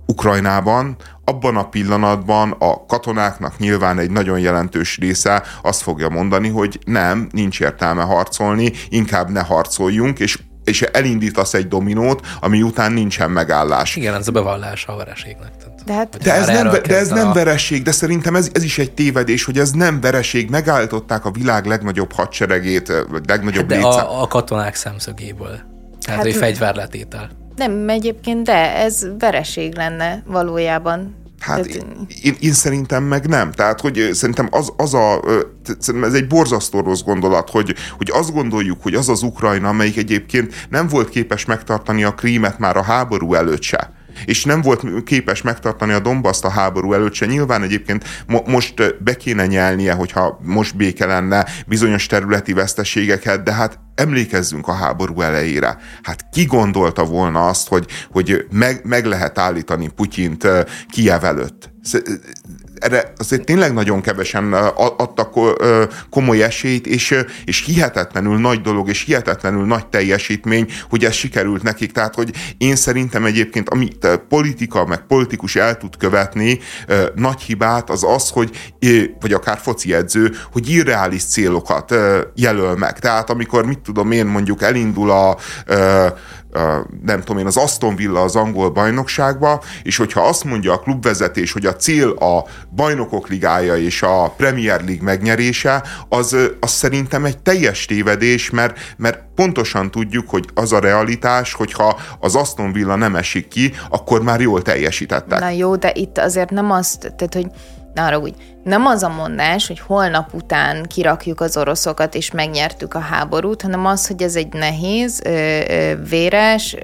[0.05, 0.95] Ukrajnában,
[1.25, 7.27] abban a pillanatban a katonáknak nyilván egy nagyon jelentős része azt fogja mondani, hogy nem,
[7.31, 13.95] nincs értelme harcolni, inkább ne harcoljunk, és és elindítasz egy dominót, ami után nincsen megállás.
[13.95, 15.51] Igen, ez a bevallása a vereségnek.
[15.85, 18.91] De, hát, de ez, nem, de ez nem vereség, de szerintem ez, ez is egy
[18.91, 20.49] tévedés, hogy ez nem vereség.
[20.49, 25.59] Megállították a világ legnagyobb hadseregét, vagy legnagyobb hát de a, a katonák szemszögéből.
[26.01, 27.29] Tehát, hát, hogy fegyverletétel.
[27.55, 31.15] Nem, egyébként de, ez vereség lenne valójában.
[31.39, 33.51] Hát én, én, én szerintem meg nem.
[33.51, 35.21] Tehát, hogy szerintem az, az a,
[35.79, 39.97] szerintem ez egy borzasztó rossz gondolat, hogy, hogy azt gondoljuk, hogy az az Ukrajna, amelyik
[39.97, 43.93] egyébként nem volt képes megtartani a krímet már a háború előtt se
[44.25, 47.25] és nem volt képes megtartani a Dombaszt a háború előtt se.
[47.25, 53.53] Nyilván egyébként mo- most be kéne nyelnie, hogyha most béke lenne bizonyos területi veszteségeket, de
[53.53, 55.77] hát emlékezzünk a háború elejére.
[56.01, 60.47] Hát ki gondolta volna azt, hogy, hogy meg, meg lehet állítani Putyint
[60.89, 61.71] Kiev előtt?
[62.81, 64.53] Erre azért tényleg nagyon kevesen
[64.97, 65.33] adtak
[66.09, 67.15] komoly esélyt, és,
[67.45, 71.91] és hihetetlenül nagy dolog, és hihetetlenül nagy teljesítmény, hogy ez sikerült nekik.
[71.91, 76.59] Tehát, hogy én szerintem egyébként, amit politika, meg politikus el tud követni,
[77.15, 78.49] nagy hibát az az, hogy,
[79.19, 81.95] vagy akár foci edző, hogy irreális célokat
[82.35, 82.99] jelöl meg.
[82.99, 85.37] Tehát amikor, mit tudom én, mondjuk elindul a
[87.03, 91.51] nem tudom én, az Aston Villa az angol bajnokságba, és hogyha azt mondja a klubvezetés,
[91.51, 92.45] hogy a cél a
[92.75, 99.19] bajnokok ligája és a Premier League megnyerése, az, az szerintem egy teljes tévedés, mert, mert
[99.35, 104.41] pontosan tudjuk, hogy az a realitás, hogyha az Aston Villa nem esik ki, akkor már
[104.41, 105.39] jól teljesítettek.
[105.39, 107.47] Na jó, de itt azért nem azt, tehát hogy
[107.93, 112.93] ne arra úgy, nem az a mondás, hogy holnap után kirakjuk az oroszokat és megnyertük
[112.93, 115.21] a háborút, hanem az, hogy ez egy nehéz,
[116.09, 116.75] véres,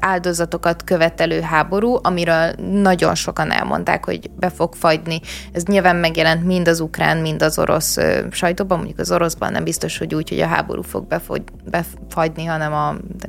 [0.00, 5.20] áldozatokat követelő háború, amiről nagyon sokan elmondták, hogy be fog fagyni.
[5.52, 7.96] Ez nyilván megjelent mind az ukrán, mind az orosz
[8.30, 12.72] sajtóban, mondjuk az oroszban nem biztos, hogy úgy, hogy a háború fog befogy, befagyni, hanem
[12.72, 12.88] a,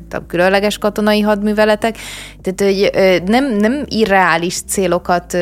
[0.10, 1.98] a különleges katonai hadműveletek.
[2.42, 2.92] Tehát, hogy
[3.26, 5.38] nem, nem irreális célokat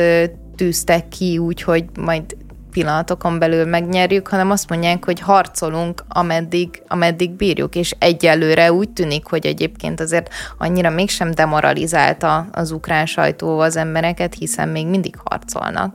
[0.56, 2.36] tűztek ki úgy, hogy majd
[2.70, 9.26] pillanatokon belül megnyerjük, hanem azt mondják, hogy harcolunk, ameddig, ameddig bírjuk, és egyelőre úgy tűnik,
[9.26, 10.28] hogy egyébként azért
[10.58, 15.94] annyira mégsem demoralizálta az ukrán sajtó az embereket, hiszen még mindig harcolnak.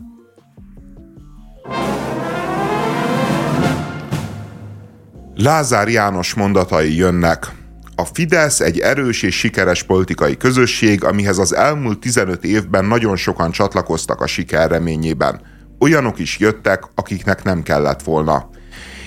[5.35, 7.60] Lázár János mondatai jönnek.
[8.01, 13.51] A Fidesz egy erős és sikeres politikai közösség, amihez az elmúlt 15 évben nagyon sokan
[13.51, 15.41] csatlakoztak a siker reményében.
[15.79, 18.49] Olyanok is jöttek, akiknek nem kellett volna.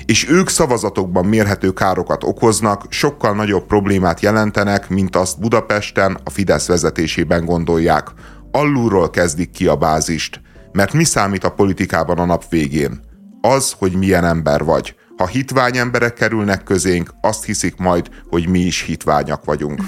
[0.05, 6.67] És ők szavazatokban mérhető károkat okoznak, sokkal nagyobb problémát jelentenek, mint azt Budapesten a Fidesz
[6.67, 8.09] vezetésében gondolják.
[8.51, 10.41] Allulról kezdik ki a bázist.
[10.73, 13.01] Mert mi számít a politikában a nap végén?
[13.41, 18.61] Az, hogy milyen ember vagy ha hitvány emberek kerülnek közénk, azt hiszik majd, hogy mi
[18.61, 19.81] is hitványak vagyunk.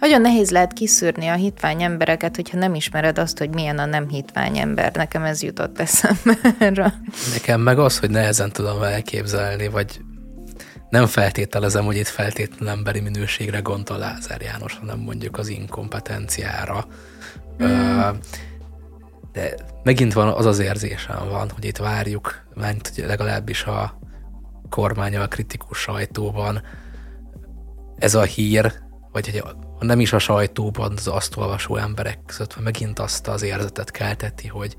[0.00, 4.08] Nagyon nehéz lehet kiszűrni a hitvány embereket, hogyha nem ismered azt, hogy milyen a nem
[4.08, 4.94] hitvány ember.
[4.94, 6.36] Nekem ez jutott eszembe.
[7.32, 10.00] Nekem meg az, hogy nehezen tudom elképzelni, vagy
[10.90, 16.86] nem feltételezem, hogy itt feltétlenül emberi minőségre gondol Lázár János, hanem mondjuk az inkompetenciára.
[17.62, 18.00] Mm.
[19.32, 23.98] De megint van az az érzésem van, hogy itt várjuk, mert legalábbis a
[24.72, 26.62] kormányal kritikus sajtóban.
[27.96, 28.72] Ez a hír,
[29.12, 29.42] vagy
[29.78, 34.48] ha nem is a sajtóban, az azt olvasó emberek között megint azt az érzetet kelteti,
[34.48, 34.76] hogy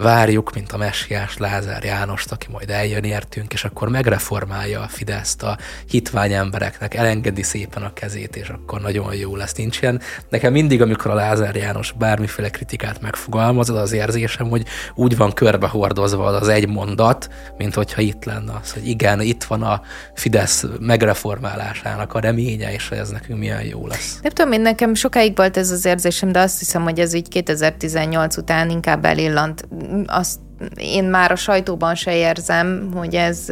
[0.00, 5.42] várjuk, mint a messiás Lázár Jánost, aki majd eljön értünk, és akkor megreformálja a Fideszt
[5.42, 9.54] a hitvány embereknek, elengedi szépen a kezét, és akkor nagyon jó lesz.
[9.54, 10.00] Nincs ilyen.
[10.28, 14.62] Nekem mindig, amikor a Lázár János bármiféle kritikát megfogalmaz, az az érzésem, hogy
[14.94, 19.62] úgy van körbehordozva az egy mondat, mint hogyha itt lenne az, hogy igen, itt van
[19.62, 19.82] a
[20.14, 24.18] Fidesz megreformálásának a reménye, és ez nekünk milyen jó lesz.
[24.22, 27.28] Nem tudom, én nekem sokáig volt ez az érzésem, de azt hiszem, hogy ez így
[27.28, 29.68] 2018 után inkább elillant
[30.06, 30.38] azt
[30.76, 33.48] én már a sajtóban se érzem, hogy ez,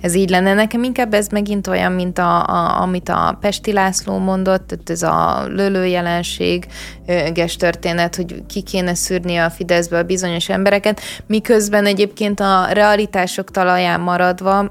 [0.00, 0.54] ez így lenne.
[0.54, 5.44] Nekem inkább ez megint olyan, mint a, a, amit a Pesti László mondott, ez a
[5.48, 13.50] lölő jelenséges történet, hogy ki kéne szűrni a Fideszből bizonyos embereket, miközben egyébként a realitások
[13.50, 14.70] talaján maradva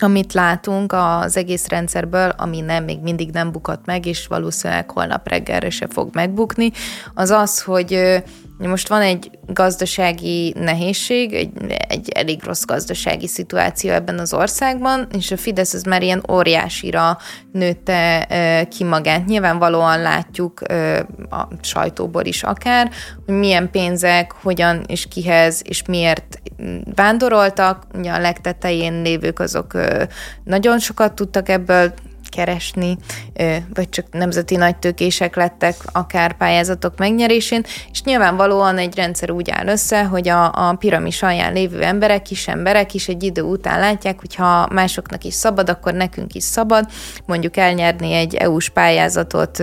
[0.00, 5.28] amit látunk az egész rendszerből, ami nem, még mindig nem bukott meg, és valószínűleg holnap
[5.28, 6.70] reggelre se fog megbukni,
[7.14, 8.22] az az, hogy
[8.66, 11.50] most van egy gazdasági nehézség, egy,
[11.88, 17.18] egy elég rossz gazdasági szituáció ebben az országban, és a Fidesz az már ilyen óriásira
[17.52, 18.26] nőtte
[18.70, 19.26] ki magát.
[19.26, 20.60] Nyilvánvalóan látjuk
[21.30, 22.90] a sajtóból is akár,
[23.26, 26.40] hogy milyen pénzek, hogyan és kihez és miért
[26.94, 27.82] vándoroltak.
[27.94, 29.78] Ugye a legtetején lévők azok
[30.44, 31.92] nagyon sokat tudtak ebből
[32.28, 32.96] keresni,
[33.74, 40.04] vagy csak nemzeti nagytőkések lettek akár pályázatok megnyerésén, és nyilvánvalóan egy rendszer úgy áll össze,
[40.04, 44.34] hogy a, a piramis alján lévő emberek, kis emberek is egy idő után látják, hogy
[44.34, 46.84] ha másoknak is szabad, akkor nekünk is szabad,
[47.26, 49.62] mondjuk elnyerni egy EU-s pályázatot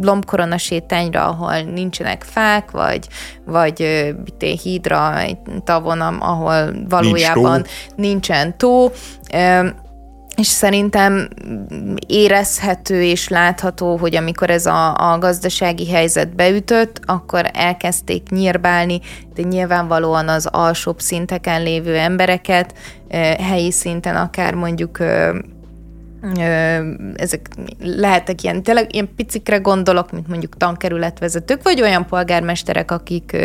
[0.00, 3.06] lombkorona sétányra, ahol nincsenek fák, vagy,
[3.44, 4.06] vagy
[4.62, 7.94] hídra egy tavon, ahol valójában Nincs tó.
[7.96, 8.92] nincsen tó
[10.36, 11.28] és szerintem
[12.06, 19.00] érezhető és látható, hogy amikor ez a, a gazdasági helyzet beütött, akkor elkezdték nyírbálni,
[19.34, 22.74] de nyilvánvalóan az alsóbb szinteken lévő embereket,
[23.38, 24.98] helyi szinten akár mondjuk
[27.14, 27.48] ezek
[27.80, 33.36] lehetek ilyen, tényleg ilyen picikre gondolok, mint mondjuk tankerületvezetők, vagy olyan polgármesterek, akik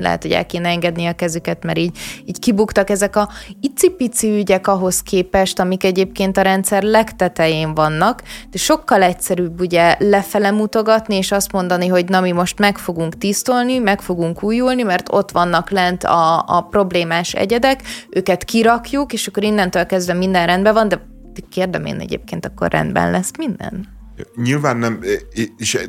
[0.00, 3.28] lehet, hogy el kéne engedni a kezüket, mert így, így kibuktak ezek a
[3.60, 10.50] icipici ügyek ahhoz képest, amik egyébként a rendszer legtetején vannak, de sokkal egyszerűbb ugye lefele
[10.50, 15.12] mutogatni, és azt mondani, hogy na mi most meg fogunk tisztolni, meg fogunk újulni, mert
[15.12, 20.74] ott vannak lent a, a problémás egyedek, őket kirakjuk, és akkor innentől kezdve minden rendben
[20.74, 21.14] van, de
[21.48, 23.94] kérdem én egyébként, akkor rendben lesz minden?
[24.36, 25.00] Nyilván nem,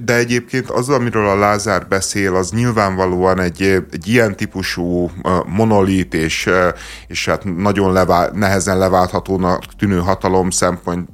[0.01, 5.11] de egyébként az, amiről a Lázár beszél, az nyilvánvalóan egy, egy ilyen típusú
[5.45, 6.49] monolit és,
[7.07, 11.09] és hát nagyon levál, nehezen leválthatónak tűnő hatalom szempont,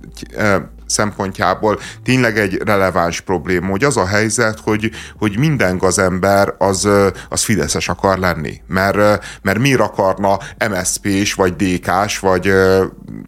[0.86, 6.89] szempontjából tényleg egy releváns probléma, hogy az a helyzet, hogy, hogy minden gazember az,
[7.29, 8.61] az Fideszes akar lenni.
[8.67, 10.38] Mert, mert miért akarna
[10.69, 12.53] MSZP-s, vagy DK-s, vagy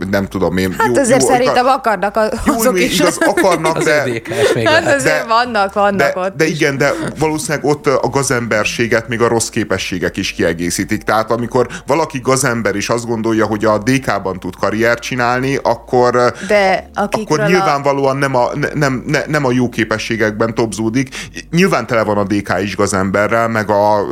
[0.09, 0.75] nem tudom én.
[0.77, 2.99] Hát jó, azért jó, szerintem akarnak azok jó, is.
[2.99, 4.21] Igaz, akarnak, de...
[4.63, 6.51] Hát azért de, vannak, vannak de, ott De is.
[6.51, 11.03] igen, de valószínűleg ott a gazemberséget még a rossz képességek is kiegészítik.
[11.03, 16.89] Tehát amikor valaki gazember is azt gondolja, hogy a DK-ban tud karriert csinálni, akkor, de
[16.93, 21.09] akkor nyilvánvalóan nem a, nem, ne, nem a jó képességekben topzódik.
[21.51, 24.05] Nyilván tele van a DK is gazemberrel, meg, a,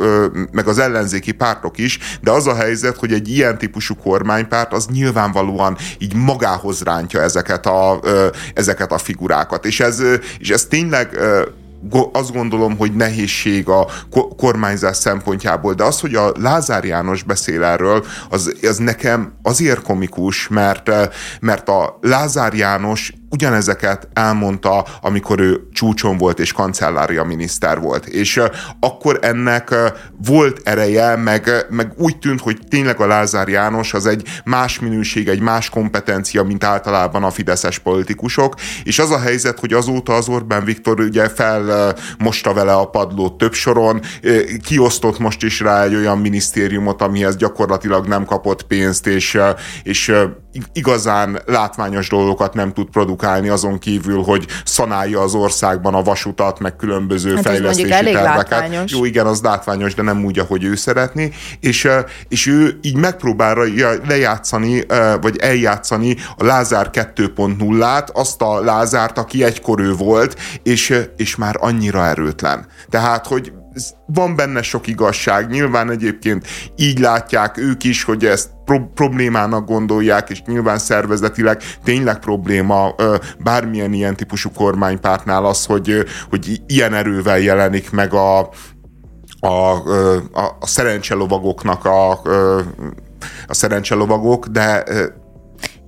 [0.52, 4.86] meg az ellenzéki pártok is, de az a helyzet, hogy egy ilyen típusú kormánypárt az
[4.86, 8.00] nyilvánvalóan így magához rántja ezeket a,
[8.54, 9.66] ezeket a figurákat.
[9.66, 10.02] És ez,
[10.38, 11.18] és ez tényleg
[12.12, 13.86] azt gondolom, hogy nehézség a
[14.36, 20.48] kormányzás szempontjából, de az, hogy a Lázár János beszél erről, az, az nekem azért komikus,
[20.48, 20.90] mert,
[21.40, 28.06] mert a Lázár János ugyanezeket elmondta, amikor ő csúcson volt és kancellária miniszter volt.
[28.06, 28.40] És
[28.80, 29.74] akkor ennek
[30.26, 35.28] volt ereje, meg, meg úgy tűnt, hogy tényleg a Lázár János az egy más minőség,
[35.28, 40.28] egy más kompetencia, mint általában a fideszes politikusok, és az a helyzet, hogy azóta az
[40.28, 44.00] Orbán Viktor ugye felmosta vele a padlót több soron,
[44.64, 49.38] kiosztott most is rá egy olyan minisztériumot, amihez gyakorlatilag nem kapott pénzt, és,
[49.82, 50.12] és
[50.72, 56.76] igazán látványos dolgokat nem tud produkálni, azon kívül, hogy szanálja az országban a vasutat, meg
[56.76, 58.22] különböző hát fejlesztési terveket.
[58.50, 58.92] Látványos.
[58.92, 61.88] Jó, igen, az látványos, de nem úgy, ahogy ő szeretné, és,
[62.28, 64.86] és ő így megpróbálja lejátszani,
[65.20, 71.56] vagy eljátszani a Lázár 2.0-át, azt a Lázárt, aki egykor ő volt, és, és már
[71.58, 72.66] annyira erőtlen.
[72.90, 73.52] Tehát, hogy
[74.06, 76.46] van benne sok igazság, nyilván egyébként
[76.76, 82.94] így látják ők is, hogy ezt pro- problémának gondolják, és nyilván szervezetileg tényleg probléma
[83.38, 88.38] bármilyen ilyen típusú kormánypártnál az, hogy, hogy ilyen erővel jelenik meg a,
[89.40, 89.72] a,
[90.32, 92.10] a, a szerencselovagoknak a,
[93.46, 94.84] a szerencselovagok, de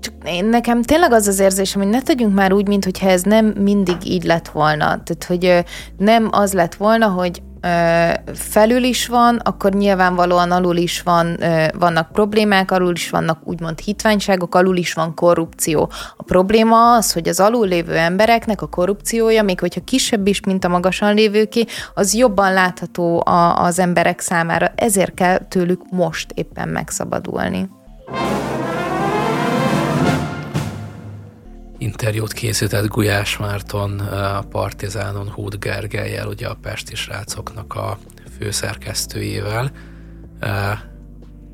[0.01, 3.47] csak én nekem tényleg az az érzésem, hogy ne tegyünk már úgy, mintha ez nem
[3.47, 4.85] mindig így lett volna.
[4.85, 5.65] Tehát, hogy
[5.97, 7.43] nem az lett volna, hogy
[8.35, 11.39] felül is van, akkor nyilvánvalóan alul is van,
[11.79, 15.91] vannak problémák, alul is vannak úgymond hitványságok, alul is van korrupció.
[16.17, 20.65] A probléma az, hogy az alul lévő embereknek a korrupciója, még hogyha kisebb is, mint
[20.65, 23.23] a magasan lévőké, az jobban látható
[23.57, 27.69] az emberek számára, ezért kell tőlük most éppen megszabadulni.
[31.79, 37.99] Interjút készített Gulyás Márton a Partizánon Húd Gergelyel, ugye a Pesti srácoknak a
[38.39, 39.73] főszerkesztőjével.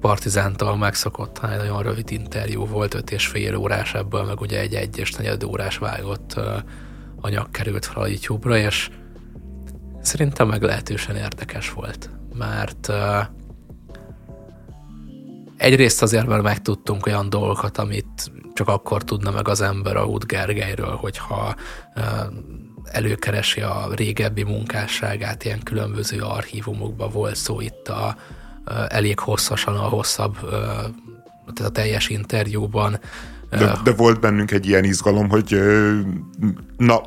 [0.01, 4.75] Partizántal megszokott egy nagyon rövid interjú volt, öt és fél órás, ebből meg ugye egy
[4.75, 6.41] egy és negyed órás vágott
[7.21, 8.91] anyag került fel a YouTube-ra, és
[10.03, 12.93] szerintem meglehetősen érdekes volt, mert
[15.63, 20.27] egyrészt azért, mert megtudtunk olyan dolgokat, amit csak akkor tudna meg az ember a Út
[20.27, 21.55] Gergelyről, hogyha
[22.85, 28.17] előkeresi a régebbi munkásságát, ilyen különböző archívumokban volt szó itt a,
[28.89, 30.37] elég hosszasan a hosszabb,
[31.55, 33.01] tehát a teljes interjúban.
[33.51, 35.61] De, de volt bennünk egy ilyen izgalom, hogy
[36.77, 37.01] na,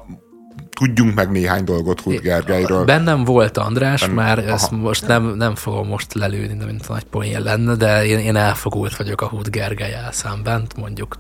[0.76, 2.86] tudjunk meg néhány dolgot Hud Gergelyről.
[2.86, 4.48] Bennem volt András, ben, már aha.
[4.48, 8.96] ezt most nem, nem fogom most lelőni, mint nagy poén lenne, de én, én elfogult
[8.96, 11.18] vagyok a Hud Gergelyel szemben, mondjuk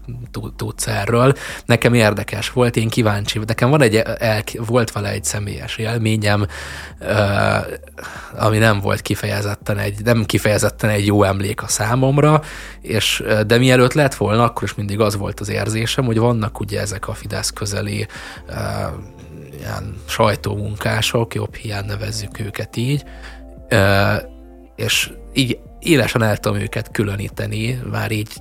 [0.55, 1.33] tudsz erről.
[1.65, 6.45] Nekem érdekes volt, én kíváncsi, nekem van egy, el, volt vele egy személyes élményem,
[8.37, 12.41] ami nem volt kifejezetten egy, nem kifejezetten egy jó emlék a számomra,
[12.81, 16.79] és de mielőtt lett volna, akkor is mindig az volt az érzésem, hogy vannak ugye
[16.79, 18.07] ezek a Fidesz közeli
[19.59, 23.03] ilyen sajtómunkások, jobb hiány nevezzük őket így,
[24.75, 28.33] és így élesen el tudom őket különíteni, már így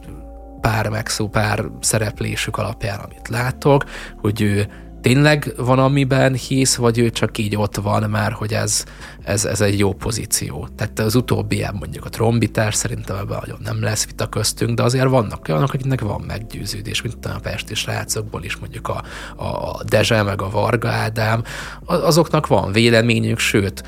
[0.61, 3.85] pár megszó, pár szereplésük alapján, amit látok,
[4.21, 4.69] hogy ő
[5.05, 8.85] tényleg van, amiben hisz, vagy ő csak így ott van már, hogy ez,
[9.25, 10.69] ez, ez egy jó pozíció.
[10.77, 15.09] Tehát az utóbbi, mondjuk a trombitás szerintem ebben nagyon nem lesz vita köztünk, de azért
[15.09, 19.03] vannak olyanok, akiknek van meggyőződés, mint a pesti srácokból is, mondjuk a,
[19.45, 21.43] a Dezse, meg a Varga Ádám,
[21.85, 23.83] azoknak van véleményük, sőt,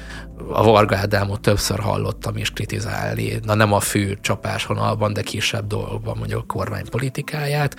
[0.48, 6.16] a Varga Ádámot többször hallottam is kritizálni, na nem a fő csapásvonalban, de kisebb dolgokban
[6.16, 7.76] mondjuk a kormány politikáját,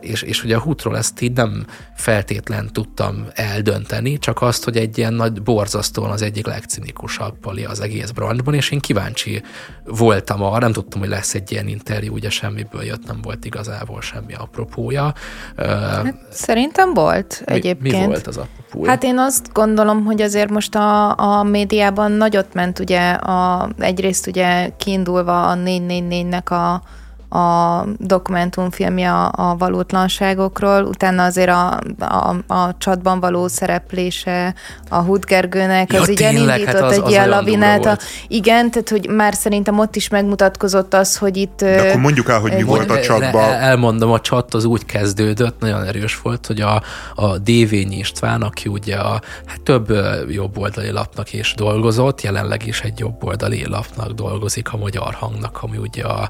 [0.00, 4.98] és, és ugye a hútról ezt így nem feltétlen tudtam eldönteni, csak azt, hogy egy
[4.98, 9.42] ilyen nagy borzasztóan az egyik legcinikusabb pali az egész branchban, és én kíváncsi
[9.84, 14.00] voltam arra, nem tudtam, hogy lesz egy ilyen interjú, ugye semmiből jött, nem volt igazából
[14.00, 15.12] semmi apropója.
[15.56, 17.80] Hát, szerintem volt egyébként.
[17.80, 18.67] Mi, mi volt az apropója?
[18.84, 24.26] Hát én azt gondolom, hogy azért most a, a médiában nagyot ment ugye a, egyrészt
[24.26, 26.82] ugye kiindulva a 444-nek a
[27.28, 34.54] a dokumentumfilmje a, a valótlanságokról, utána azért a, a, a csatban való szereplése
[34.88, 37.86] a Hudgergőnek, ja, az igen indított hát az, egy az ilyen lavinát.
[37.86, 37.98] A,
[38.28, 41.56] igen, tehát hogy már szerintem ott is megmutatkozott az, hogy itt...
[41.56, 43.52] De akkor mondjuk el, hogy mi volt a csatban.
[43.52, 46.82] Elmondom, a csat az úgy kezdődött, nagyon erős volt, hogy a,
[47.14, 49.92] a Dévényi István, aki ugye a hát több
[50.28, 56.04] jobboldali lapnak is dolgozott, jelenleg is egy jobboldali lapnak dolgozik, a Magyar Hangnak, ami ugye
[56.04, 56.20] a,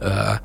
[0.00, 0.44] a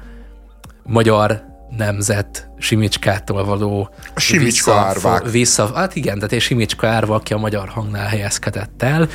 [0.83, 1.43] magyar
[1.77, 5.29] nemzet Simicskától való Simicska vissza, árvák.
[5.29, 9.09] Vissza, hát igen, tehát és Simicska árva, aki a magyar hangnál helyezkedett el.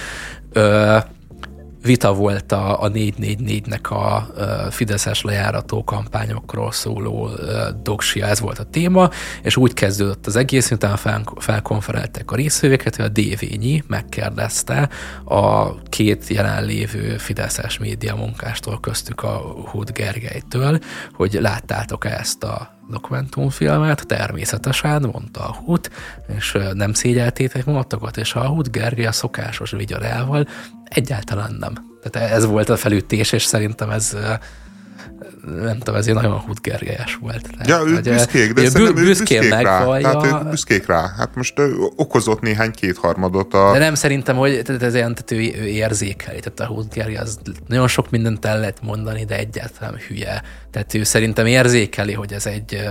[0.53, 0.97] Ö,
[1.87, 4.27] vita volt a, a 444-nek a
[4.71, 7.31] Fideszes lejárató kampányokról szóló
[7.83, 9.11] doksia, ez volt a téma,
[9.43, 14.89] és úgy kezdődött az egész, utána fel, felkonferálták a részvevőket, hogy a Dévényi megkérdezte
[15.25, 19.37] a két jelenlévő Fideszes média munkástól, köztük a
[19.71, 20.79] Hud Gergelytől,
[21.13, 25.91] hogy láttátok-e ezt a dokumentumfilmet, természetesen, mondta a Hut,
[26.37, 30.49] és nem szégyeltétek magatokat, és a Hut Gergely a szokásos vigyarával
[30.85, 31.73] egyáltalán nem.
[32.03, 34.17] Tehát ez volt a felütés, és szerintem ez
[35.63, 37.49] nem tudom, ez nagyon hútgergelyes volt.
[37.65, 39.85] ja, ő büszkék, de bü- büszkék, büszkék rá.
[39.85, 41.13] Tehát ő büszkék rá.
[41.17, 41.55] Hát most
[41.97, 43.73] okozott néhány kétharmadot a...
[43.73, 46.41] De nem szerintem, hogy tehát ez olyan, tehát ő, ő érzékeli.
[46.41, 50.43] Tehát a hútgergely az nagyon sok mindent el lehet mondani, de egyáltalán hülye.
[50.77, 52.89] Tehát ő szerintem érzékeli, hogy ez egy,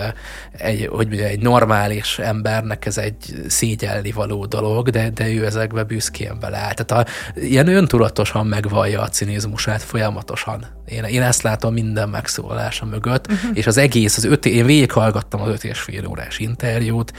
[0.51, 3.15] egy hogy mondja, egy normális embernek ez egy
[3.47, 6.73] szégyelni való dolog, de, de ő ezekbe büszkén beleáll.
[6.73, 10.65] Tehát a, ilyen öntudatosan megvallja a cinizmusát folyamatosan.
[10.85, 13.57] Én, én ezt látom minden megszólalása mögött, uh-huh.
[13.57, 17.13] és az egész, az öt, én végighallgattam az öt és fél órás interjút,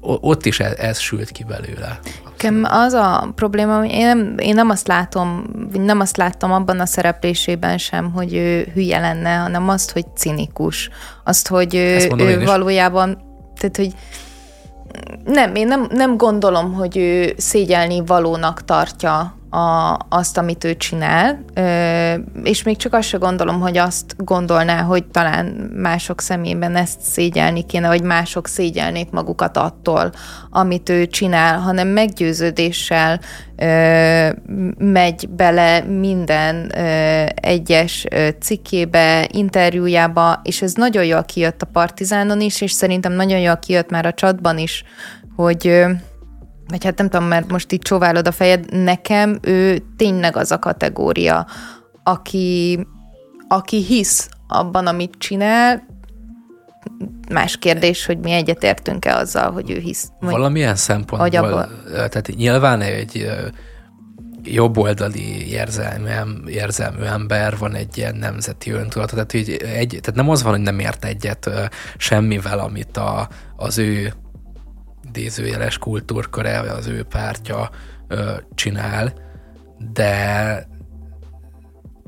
[0.00, 1.98] ott is ez, ez sült ki belőle.
[2.24, 6.80] Nekem az a probléma, hogy én nem, én nem azt látom, nem azt láttam abban
[6.80, 10.90] a szereplésében sem, hogy ő hülye lenne, hanem azt, hogy cinikus.
[11.24, 13.18] Azt, hogy ő, ő valójában,
[13.56, 13.92] tehát, hogy
[15.24, 21.44] nem, én nem, nem gondolom, hogy ő szégyelni valónak tartja a, azt, amit ő csinál,
[22.42, 25.46] és még csak azt se gondolom, hogy azt gondolná, hogy talán
[25.76, 30.12] mások szemében ezt szégyelni kéne, vagy mások szégyelnék magukat attól,
[30.50, 33.20] amit ő csinál, hanem meggyőződéssel
[34.78, 36.72] megy bele minden
[37.34, 38.06] egyes
[38.40, 43.90] cikkébe, interjújába, és ez nagyon jól kijött a Partizánon is, és szerintem nagyon jól kijött
[43.90, 44.84] már a csatban is,
[45.36, 45.84] hogy
[46.68, 50.58] vagy hát nem tudom, mert most itt csóválod a fejed, nekem ő tényleg az a
[50.58, 51.46] kategória,
[52.02, 52.86] aki,
[53.48, 55.86] aki hisz abban, amit csinál,
[57.30, 60.08] más kérdés, hogy mi egyetértünk-e azzal, hogy ő hisz.
[60.20, 61.68] Valamilyen szempontból, abban...
[61.92, 63.30] tehát nyilván egy
[64.42, 66.10] jobboldali érzelmű,
[66.50, 70.60] érzelmű ember, van egy ilyen nemzeti öntudata, tehát, hogy egy, tehát nem az van, hogy
[70.60, 71.50] nem ért egyet
[71.96, 74.12] semmivel, amit a, az ő
[75.08, 77.70] idézőjeles kultúrköre, az ő pártja
[78.08, 79.12] ö, csinál,
[79.92, 80.66] de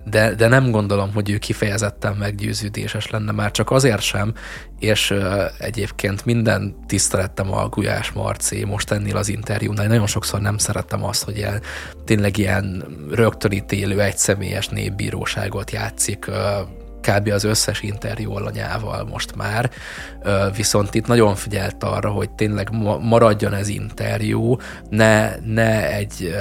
[0.04, 4.34] de, de nem gondolom, hogy ő kifejezetten meggyőződéses lenne, már csak azért sem,
[4.78, 9.86] és uh, egyébként minden tisztelettem a Gulyás Marci most ennél az interjúnál.
[9.86, 11.62] Nagyon sokszor nem szerettem azt, hogy ilyen,
[12.04, 16.36] tényleg ilyen rögtönítélő, egyszemélyes népbíróságot játszik uh,
[17.00, 17.28] kb.
[17.28, 19.70] az összes interjú alanyával most már,
[20.56, 22.70] viszont itt nagyon figyelt arra, hogy tényleg
[23.00, 24.56] maradjon ez interjú,
[24.88, 26.34] ne, ne egy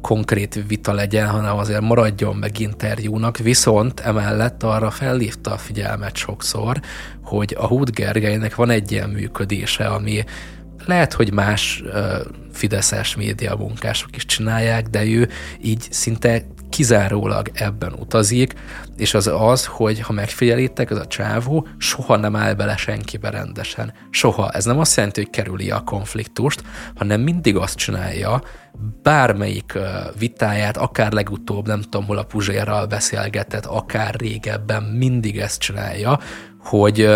[0.00, 6.80] konkrét vita legyen, hanem azért maradjon meg interjúnak, viszont emellett arra felhívta a figyelmet sokszor,
[7.22, 10.24] hogy a Húd Gergelynek van egy ilyen működése, ami
[10.86, 11.92] lehet, hogy más uh,
[12.52, 15.28] fideszes média munkások is csinálják, de ő
[15.62, 16.42] így szinte
[16.74, 18.54] kizárólag ebben utazik,
[18.96, 23.92] és az az, hogy ha megfigyelitek, ez a csávó soha nem áll bele senkibe rendesen.
[24.10, 24.50] Soha.
[24.50, 26.62] Ez nem azt jelenti, hogy kerüli a konfliktust,
[26.94, 28.42] hanem mindig azt csinálja,
[29.02, 29.78] bármelyik
[30.18, 36.18] vitáját, akár legutóbb, nem tudom, hol a Puzsérral beszélgetett, akár régebben, mindig ezt csinálja,
[36.58, 37.08] hogy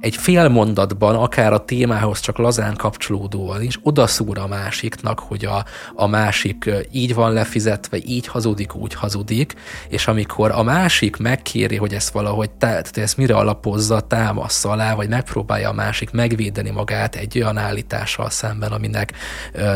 [0.00, 5.64] egy fél mondatban, akár a témához csak lazán kapcsolódóan is odaszúr a másiknak, hogy a,
[5.94, 9.54] a másik így van lefizetve, így hazudik, úgy hazudik,
[9.88, 15.08] és amikor a másik megkéri, hogy ezt valahogy, tehát ezt mire alapozza, támasz alá, vagy
[15.08, 19.12] megpróbálja a másik megvédeni magát egy olyan állítással szemben, aminek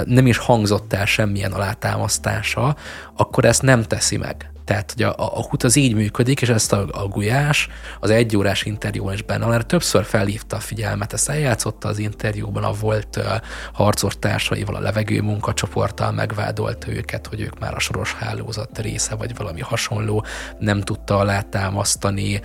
[0.04, 2.76] nem is hangzott el semmilyen alátámasztása,
[3.16, 4.53] akkor ezt nem teszi meg.
[4.64, 7.68] Tehát, hogy a, a, hut az így működik, és ezt a, a Gulyás
[8.00, 12.72] az egyórás interjúban is benne erre többször felhívta a figyelmet, ezt eljátszotta az interjúban a
[12.72, 19.36] volt uh, a levegő munkacsoporttal megvádolta őket, hogy ők már a soros hálózat része, vagy
[19.36, 20.24] valami hasonló,
[20.58, 22.40] nem tudta alátámasztani,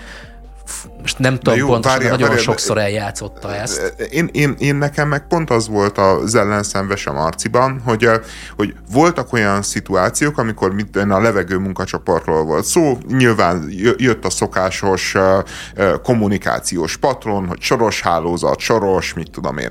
[1.01, 3.93] most nem tudom jó, pontosan, várja, nagyon várja, sokszor eljátszotta ezt.
[4.09, 8.09] Én, én, én nekem meg pont az volt az ellenszenves a Marciban, hogy,
[8.55, 15.15] hogy voltak olyan szituációk, amikor mit, a levegő munkacsoportról volt szó, nyilván jött a szokásos
[16.03, 19.69] kommunikációs patron, hogy soros hálózat, soros, mit tudom én.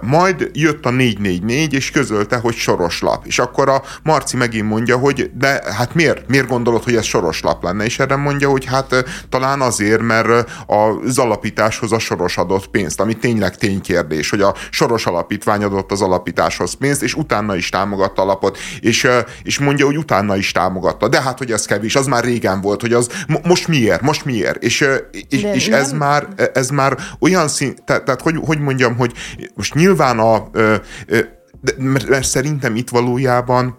[0.00, 3.26] Majd jött a 444, és közölte, hogy soros lap.
[3.26, 6.28] És akkor a Marci megint mondja, hogy de hát miért?
[6.28, 7.84] Miért gondolod, hogy ez soros lap lenne?
[7.84, 10.27] És erre mondja, hogy hát talán azért, mert
[10.66, 16.02] az alapításhoz a soros adott pénzt, ami tényleg ténykérdés, hogy a soros alapítvány adott az
[16.02, 19.08] alapításhoz pénzt, és utána is támogatta alapot, és,
[19.42, 21.08] és mondja, hogy utána is támogatta.
[21.08, 23.08] De hát, hogy ez kevés, az már régen volt, hogy az
[23.42, 24.62] most miért, most miért?
[24.62, 24.88] És,
[25.28, 29.12] és, és ez, már, ez már olyan szint, tehát, tehát hogy, hogy mondjam, hogy
[29.54, 30.50] most nyilván a
[31.78, 33.78] mert szerintem itt valójában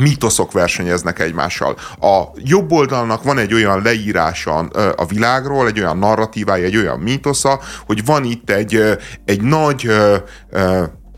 [0.00, 1.76] mítoszok versenyeznek egymással.
[2.00, 4.54] A jobb oldalnak van egy olyan leírása
[4.96, 9.90] a világról, egy olyan narratívája, egy olyan mítosza, hogy van itt egy, egy nagy,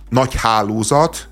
[0.08, 1.28] nagy hálózat,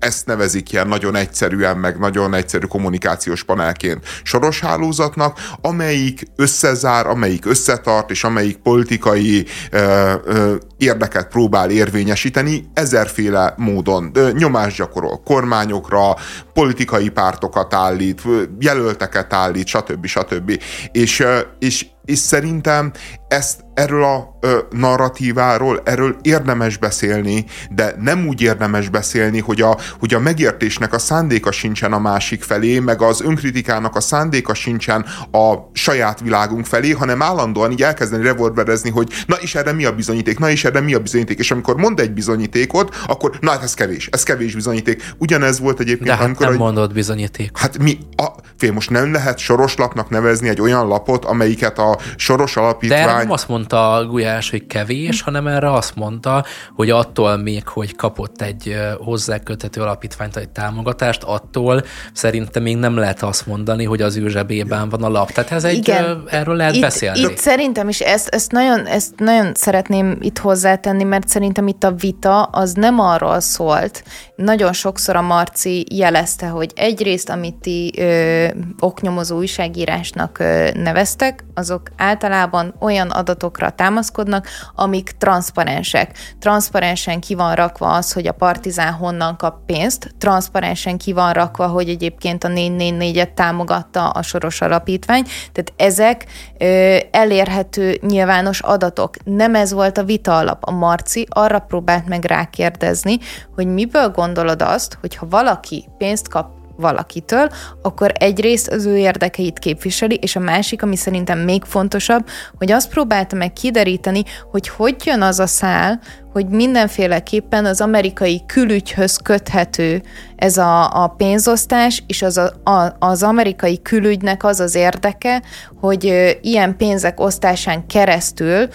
[0.00, 7.46] ezt nevezik ilyen nagyon egyszerűen, meg nagyon egyszerű kommunikációs panelként soros hálózatnak, amelyik összezár, amelyik
[7.46, 14.10] összetart, és amelyik politikai ö, ö, érdeket próbál érvényesíteni ezerféle módon.
[14.14, 16.16] Ö, nyomást gyakorol kormányokra,
[16.52, 18.22] politikai pártokat állít,
[18.58, 20.06] jelölteket állít, stb.
[20.06, 20.62] stb.
[20.92, 21.24] És,
[21.58, 22.92] és, és szerintem
[23.28, 29.78] ezt erről a ö, narratíváról, erről érdemes beszélni, de nem úgy érdemes beszélni, hogy a,
[29.98, 35.04] hogy a megértésnek a szándéka sincsen a másik felé, meg az önkritikának a szándéka sincsen
[35.32, 39.94] a saját világunk felé, hanem állandóan így elkezdeni revolverezni, hogy na és erre mi a
[39.94, 43.62] bizonyíték, na és erre mi a bizonyíték, és amikor mond egy bizonyítékot, akkor na hát
[43.62, 45.14] ez kevés, ez kevés bizonyíték.
[45.18, 46.46] Ugyanez volt egyébként, de hát amikor...
[46.46, 47.58] nem hogy, mondott bizonyíték.
[47.58, 52.56] Hát mi, a, fél, most nem lehet soroslapnak nevezni egy olyan lapot, amelyiket a soros
[52.56, 53.06] alapítvány...
[53.06, 56.44] De nem azt mondta Gulyás, hogy kevés, hanem erre azt mondta,
[56.74, 61.82] hogy attól még, hogy kapott egy hozzáköthető alapítványt, egy támogatást, attól
[62.12, 65.30] szerintem még nem lehet azt mondani, hogy az ő zsebében van a lap.
[65.30, 66.22] Tehát ez egy, Igen.
[66.26, 67.20] erről lehet itt, beszélni.
[67.20, 71.92] Itt szerintem is ezt, ezt, nagyon, ezt nagyon szeretném itt hozzátenni, mert szerintem itt a
[71.92, 74.04] vita az nem arról szólt.
[74.36, 78.46] Nagyon sokszor a Marci jelezte, hogy egyrészt, amit ti ö,
[78.78, 86.18] oknyomozó újságírásnak ö, neveztek, azok általában olyan adatokra támaszkodnak, amik transzparensek.
[86.38, 91.66] Transzparensen ki van rakva az, hogy a partizán honnan kap pénzt, transzparensen ki van rakva,
[91.66, 95.22] hogy egyébként a 444-et támogatta a Soros Alapítvány,
[95.52, 96.26] tehát ezek
[96.58, 99.14] ö, elérhető nyilvános adatok.
[99.24, 100.64] Nem ez volt a vita alap.
[100.64, 103.18] A Marci arra próbált meg rákérdezni,
[103.54, 107.48] hogy miből gondolod azt, hogy ha valaki pénzt kap valakitől,
[107.82, 112.28] akkor egyrészt az ő érdekeit képviseli, és a másik, ami szerintem még fontosabb,
[112.58, 116.00] hogy azt próbálta meg kideríteni, hogy hogy jön az a szál,
[116.32, 120.02] hogy mindenféleképpen az amerikai külügyhöz köthető
[120.36, 125.42] ez a, a pénzosztás, és az, a, a, az amerikai külügynek az az érdeke,
[125.80, 128.68] hogy ilyen pénzek osztásán keresztül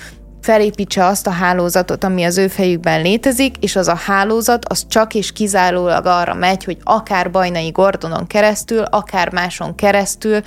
[0.46, 5.14] felépítse azt a hálózatot, ami az ő fejükben létezik, és az a hálózat az csak
[5.14, 10.41] és kizárólag arra megy, hogy akár Bajnai Gordonon keresztül, akár máson keresztül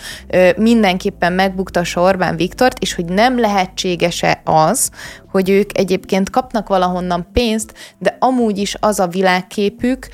[0.57, 4.90] mindenképpen megbuktassa Orbán Viktort, és hogy nem lehetséges-e az,
[5.30, 10.08] hogy ők egyébként kapnak valahonnan pénzt, de amúgy is az a világképük,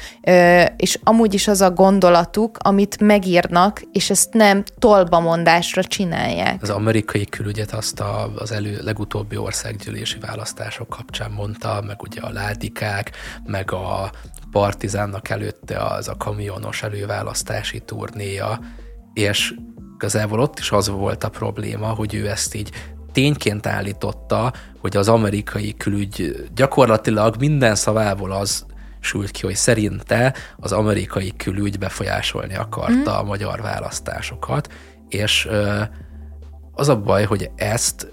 [0.76, 6.62] és amúgy is az a gondolatuk, amit megírnak, és ezt nem tolbamondásra csinálják.
[6.62, 12.32] Az amerikai külügyet azt a, az elő, legutóbbi országgyűlési választások kapcsán mondta, meg ugye a
[12.32, 13.10] ládikák,
[13.46, 14.10] meg a
[14.50, 18.58] partizánnak előtte az a kamionos előválasztási turnéja,
[19.12, 19.54] és
[19.98, 22.70] közelvel ott is az volt a probléma, hogy ő ezt így
[23.14, 28.66] tényként állította, hogy az amerikai külügy gyakorlatilag minden szavából az
[29.00, 33.14] sült ki, hogy szerinte az amerikai külügy befolyásolni akarta mm.
[33.14, 34.72] a magyar választásokat,
[35.08, 35.48] és
[36.72, 38.10] az a baj, hogy ezt,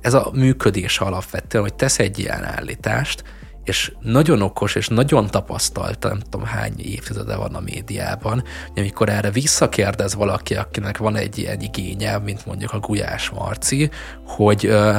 [0.00, 3.24] ez a működés alapvetően, hogy tesz egy ilyen állítást,
[3.64, 9.08] és nagyon okos és nagyon tapasztalt, nem tudom hány évtizede van a médiában, hogy amikor
[9.08, 13.90] erre visszakérdez valaki, akinek van egy ilyen igénye, mint mondjuk a Gulyás Marci,
[14.26, 14.98] hogy ö,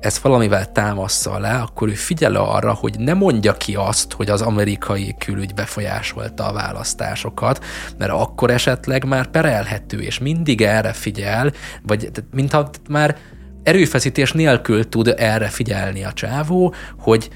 [0.00, 4.42] ezt valamivel támassza le, akkor ő figyel arra, hogy ne mondja ki azt, hogy az
[4.42, 7.64] amerikai külügy befolyásolta a választásokat,
[7.98, 11.52] mert akkor esetleg már perelhető, és mindig erre figyel,
[11.82, 13.16] vagy mintha már
[13.62, 17.30] erőfeszítés nélkül tud erre figyelni a csávó, hogy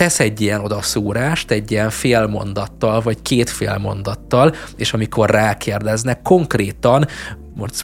[0.00, 7.06] tesz egy ilyen odaszúrást, egy ilyen félmondattal, vagy két félmondattal, és amikor rákérdeznek, konkrétan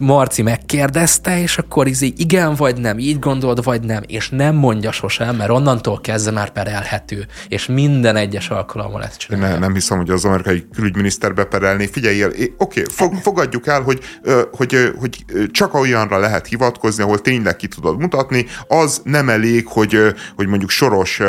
[0.01, 4.93] Marci megkérdezte, és akkor izé igen vagy nem, így gondolod vagy nem, és nem mondja
[4.93, 9.55] sosem, mert onnantól kezdve már perelhető, és minden egyes alkalommal ezt csinálja.
[9.55, 11.87] Ne, nem hiszem, hogy az amerikai külügyminiszter beperelné.
[11.87, 14.01] Figyelj, oké, okay, fog, fogadjuk el, hogy,
[14.53, 19.99] hogy, hogy csak olyanra lehet hivatkozni, ahol tényleg ki tudod mutatni, az nem elég, hogy,
[20.37, 21.21] hogy mondjuk soros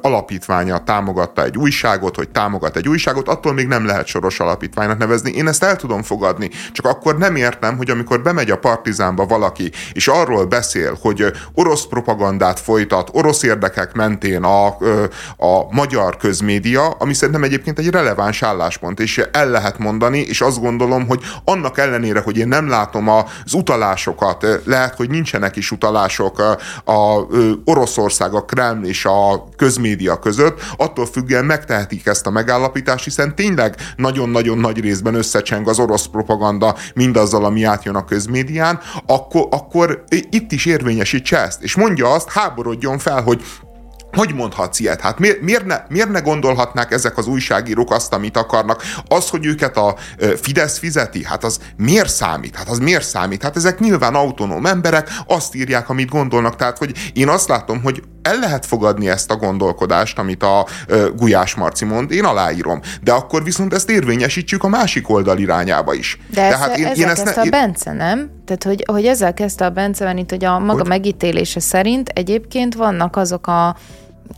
[0.00, 5.30] alapítványa támogatta egy újságot, hogy támogat egy újságot, attól még nem lehet soros alapítványnak nevezni.
[5.30, 9.72] Én ezt el tudom fogadni, csak akkor nem értem, hogy amikor bemegy a partizánba valaki,
[9.92, 14.66] és arról beszél, hogy orosz propagandát folytat, orosz érdekek mentén a,
[15.36, 20.60] a magyar közmédia, ami szerintem egyébként egy releváns álláspont, és el lehet mondani, és azt
[20.60, 26.38] gondolom, hogy annak ellenére, hogy én nem látom az utalásokat, lehet, hogy nincsenek is utalások
[26.84, 27.26] a
[27.64, 33.76] Oroszország, a Kreml és a közmédia között, attól függően megtehetik ezt a megállapítást, hiszen tényleg
[33.96, 40.52] nagyon-nagyon nagy részben összecseng az orosz propaganda mindazzal, ami átjön a közmédián, akkor, akkor itt
[40.52, 43.42] is érvényesítse ezt, és mondja azt, háborodjon fel, hogy
[44.14, 45.00] hogy mondhatsz ilyet?
[45.00, 48.82] Hát miért, miért, ne, miért ne gondolhatnák ezek az újságírók azt, amit akarnak?
[49.08, 49.96] Az, hogy őket a
[50.40, 52.56] Fidesz fizeti, hát az miért számít?
[52.56, 53.42] Hát az miért számít?
[53.42, 56.56] Hát ezek nyilván autonóm emberek, azt írják, amit gondolnak.
[56.56, 60.66] Tehát, hogy én azt látom, hogy el lehet fogadni ezt a gondolkodást, amit a
[61.16, 62.80] Gulyás Marci mond, én aláírom.
[63.02, 66.18] De akkor viszont ezt érvényesítsük a másik oldal irányába is.
[66.28, 68.30] De Tehát ez, én, ezzel én ezt kezdte ne, a Bence, nem?
[68.44, 70.88] Tehát, hogy, hogy ezzel kezdte a Bence, mert itt, hogy a maga hogy?
[70.88, 73.76] megítélése szerint egyébként vannak azok a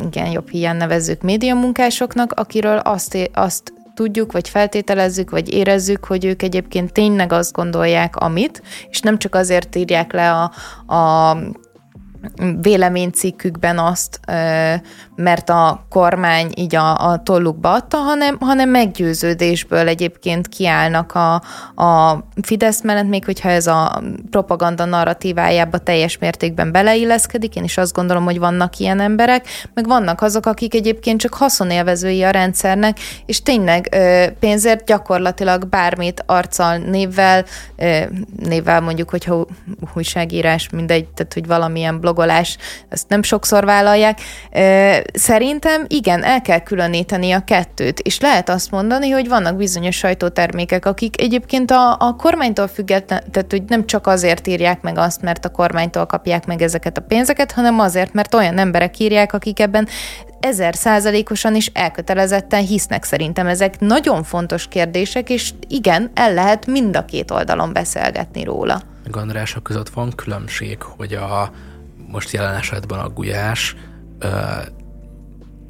[0.06, 6.42] igen, jobb hiány nevezzük médiamunkásoknak, akiről azt, azt tudjuk, vagy feltételezzük, vagy érezzük, hogy ők
[6.42, 10.52] egyébként tényleg azt gondolják, amit, és nem csak azért írják le a,
[10.94, 11.36] a
[12.60, 14.20] véleménycikkükben azt,
[15.14, 21.34] mert a kormány így a, a tollukba adta, hanem, hanem meggyőződésből egyébként kiállnak a,
[21.84, 27.94] a Fidesz mellett, még hogyha ez a propaganda narratívájába teljes mértékben beleilleszkedik, én is azt
[27.94, 33.42] gondolom, hogy vannak ilyen emberek, meg vannak azok, akik egyébként csak haszonélvezői a rendszernek, és
[33.42, 33.96] tényleg
[34.38, 37.44] pénzért gyakorlatilag bármit arccal, névvel,
[38.36, 39.46] névvel mondjuk, hogyha
[39.94, 42.56] újságírás, mindegy, tehát hogy valamilyen blogolás,
[42.88, 44.20] ezt nem sokszor vállalják,
[45.12, 50.86] Szerintem igen, el kell különíteni a kettőt, és lehet azt mondani, hogy vannak bizonyos sajtótermékek,
[50.86, 55.44] akik egyébként a, a kormánytól független, tehát hogy nem csak azért írják meg azt, mert
[55.44, 59.88] a kormánytól kapják meg ezeket a pénzeket, hanem azért, mert olyan emberek írják, akik ebben
[60.40, 63.46] ezer százalékosan is elkötelezetten hisznek szerintem.
[63.46, 68.80] Ezek nagyon fontos kérdések, és igen, el lehet mind a két oldalon beszélgetni róla.
[69.10, 71.50] Andrások között van különbség, hogy a
[72.16, 73.76] most jelen esetben a gulyás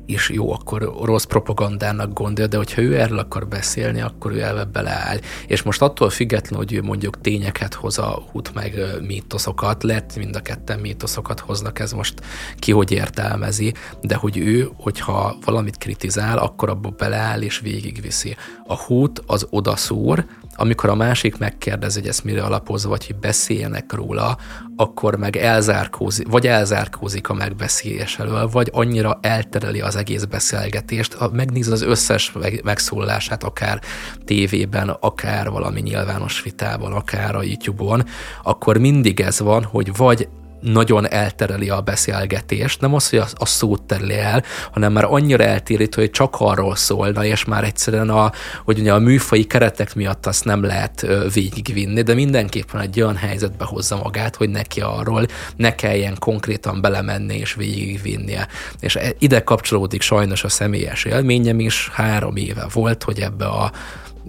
[0.07, 4.65] és jó, akkor rossz propagandának gondolja, de hogyha ő erről akar beszélni, akkor ő elve
[4.65, 5.19] beleáll.
[5.47, 10.37] És most attól függetlenül, hogy ő mondjuk tényeket hoz a hút meg mítoszokat, lehet mind
[10.37, 12.21] a ketten mítoszokat hoznak, ez most
[12.57, 18.37] ki hogy értelmezi, de hogy ő, hogyha valamit kritizál, akkor abba beleáll és végigviszi.
[18.67, 20.25] A hút az odaszúr,
[20.57, 24.37] amikor a másik megkérdezi, hogy ezt mire alapozva, vagy hogy beszéljenek róla,
[24.77, 31.31] akkor meg elzárkózik, vagy elzárkózik a megbeszélés elől, vagy annyira eltereli az egész beszélgetést, ha
[31.33, 32.33] megnézed az összes
[32.65, 33.81] megszólását, akár
[34.25, 38.05] tévében, akár valami nyilvános vitában, akár a YouTube-on,
[38.43, 40.29] akkor mindig ez van, hogy vagy
[40.61, 44.43] nagyon eltereli a beszélgetést, nem az, hogy a, a szót tereli el,
[44.73, 48.33] hanem már annyira eltérít, hogy csak arról szólna, és már egyszerűen a,
[48.65, 53.65] hogy ugye a műfai keretek miatt azt nem lehet végigvinni, de mindenképpen egy olyan helyzetbe
[53.65, 55.27] hozza magát, hogy neki arról
[55.57, 58.49] ne kelljen konkrétan belemenni és végigvinnie.
[58.81, 63.73] És e, ide kapcsolódik sajnos a személyes élményem is, három éve volt, hogy ebbe a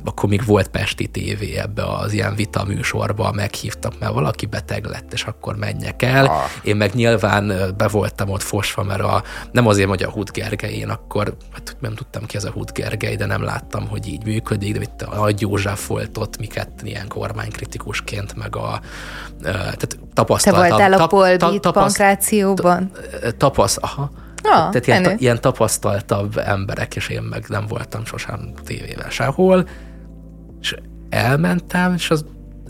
[0.06, 5.14] akkor még volt Pesti TV ebbe az ilyen vita műsorba, meghívtak, mert valaki beteg lett,
[5.14, 6.26] és akkor menjek el.
[6.26, 6.36] Ah.
[6.64, 10.89] Én meg nyilván be voltam ott fosva, mert a, nem azért, hogy a Gergely, én
[10.89, 14.82] akkor hát nem tudtam ki ez a Gergely, de nem láttam, hogy így működik, de
[14.82, 18.80] itt a Nagy József volt ott, miket ilyen kormánykritikusként, meg a
[19.41, 20.64] tehát tapasztaltam.
[20.64, 22.91] Te voltál a Polbit ta, pankrációban?
[23.38, 24.12] Tapasz, aha
[24.43, 29.68] Ja, Tehát ilyen, ta, ilyen tapasztaltabb emberek, és én meg nem voltam sosem tévével sehol,
[30.68, 30.76] és
[31.09, 32.26] elmentem, és az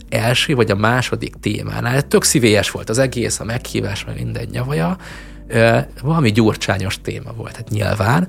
[0.08, 4.96] első vagy a második témánál, tök szívélyes volt az egész, a meghívás, meg minden nyavaja,
[6.02, 8.28] valami gyurcsányos téma volt, hát nyilván,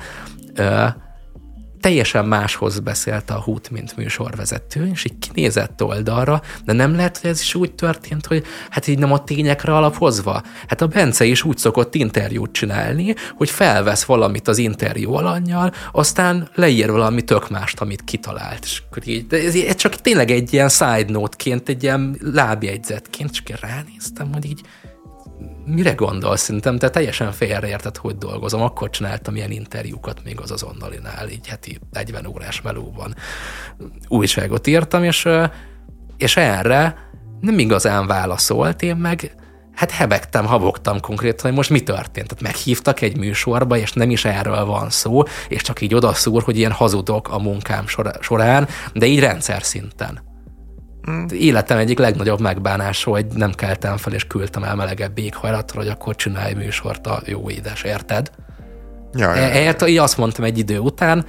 [1.79, 7.29] teljesen máshoz beszélt a hút, mint műsorvezető, és így kinézett oldalra, de nem lehet, hogy
[7.29, 10.41] ez is úgy történt, hogy hát így nem a tényekre alapozva.
[10.67, 16.49] Hát a Bence is úgy szokott interjút csinálni, hogy felvesz valamit az interjú alanyjal, aztán
[16.55, 18.63] leír valami tök mást, amit kitalált.
[18.65, 23.59] És így, de ez, ez csak tényleg egy ilyen side note-ként, egy ilyen lábjegyzetként, csak
[23.59, 24.61] ránéztem, hogy így
[25.73, 26.41] mire gondolsz?
[26.41, 28.61] Szerintem te teljesen félreérted, hogy dolgozom.
[28.61, 33.15] Akkor csináltam ilyen interjúkat még az azonnalinál, így heti 40 órás melóban
[34.07, 35.27] újságot írtam, és,
[36.17, 37.09] és erre
[37.39, 39.35] nem igazán válaszolt, én meg
[39.79, 42.27] hát hebegtem, habogtam konkrétan, hogy most mi történt.
[42.27, 46.57] Tehát meghívtak egy műsorba, és nem is erről van szó, és csak így odaszúr, hogy
[46.57, 47.85] ilyen hazudok a munkám
[48.19, 50.28] során, de így rendszer szinten.
[51.11, 51.25] Mm.
[51.29, 56.15] Életem egyik legnagyobb megbánás, hogy nem keltem fel és küldtem el melegebb éghajlatra, hogy akkor
[56.15, 58.31] csinálj műsort a jó édes, érted?
[59.13, 59.41] Ja, ja.
[59.41, 61.25] Ehelyett így azt mondtam egy idő után,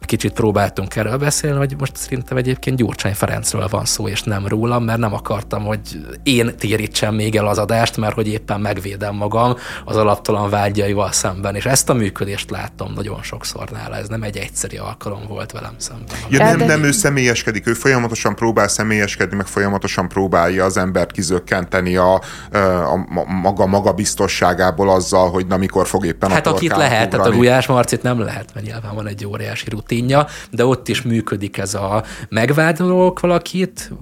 [0.00, 4.84] kicsit próbáltunk erről beszélni, hogy most szerintem egyébként Gyurcsány Ferencről van szó, és nem rólam,
[4.84, 5.80] mert nem akartam, hogy
[6.22, 11.54] én térítsem még el az adást, mert hogy éppen megvédem magam az alaptalan vágyaival szemben,
[11.54, 15.74] és ezt a működést láttam nagyon sokszor nála, ez nem egy egyszeri alkalom volt velem
[15.76, 16.16] szemben.
[16.28, 21.96] Ja, nem, nem ő személyeskedik, ő folyamatosan próbál személyeskedni, meg folyamatosan próbálja az embert kizökkenteni
[21.96, 22.20] a,
[22.52, 22.58] a,
[22.92, 27.30] a maga magabiztosságából azzal, hogy na mikor fog éppen hát a akit lehet, tehát a
[27.30, 31.74] Gulyás Marcit nem lehet, mert nyilván van egy óriási rutinja, de ott is működik ez
[31.74, 33.92] a megvádolok valakit,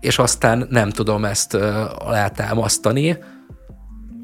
[0.00, 1.54] és aztán nem tudom ezt
[1.98, 3.18] alátámasztani,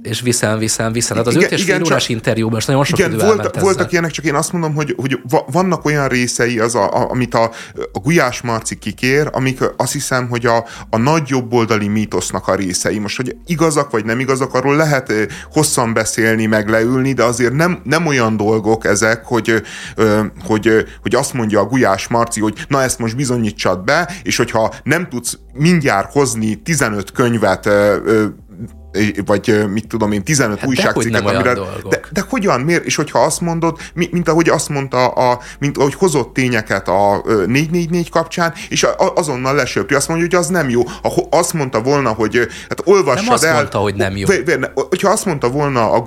[0.03, 1.17] és viszem, viszem, viszem.
[1.17, 3.93] Hát az igen, öt és fél órás interjúban is nagyon sok igen, idő volt, voltak
[3.93, 7.51] ilyenek, csak én azt mondom, hogy, hogy vannak olyan részei, az a, a, amit a,
[7.93, 12.99] a Gulyás Marci kikér, amik azt hiszem, hogy a, a nagy jobboldali mítosznak a részei.
[12.99, 15.13] Most, hogy igazak vagy nem igazak, arról lehet
[15.53, 19.63] hosszan beszélni, meg leülni, de azért nem, nem olyan dolgok ezek, hogy,
[20.45, 24.75] hogy, hogy azt mondja a Gulyás Marci, hogy na ezt most bizonyítsad be, és hogyha
[24.83, 27.69] nem tudsz mindjárt hozni 15 könyvet
[29.27, 31.55] vagy mit tudom én, 15 hát újságcikket, amire...
[31.89, 32.85] De, de hogyan, miért?
[32.85, 38.11] És hogyha azt mondod, mint ahogy azt mondta, a, mint ahogy hozott tényeket a 444
[38.11, 40.83] kapcsán, és azonnal lesöpri, azt mondja, hogy az nem jó.
[41.03, 43.55] Ha azt mondta volna, hogy hát olvassad nem azt el...
[43.55, 44.27] mondta, hogy nem jó.
[44.75, 46.05] Hogyha azt mondta volna a,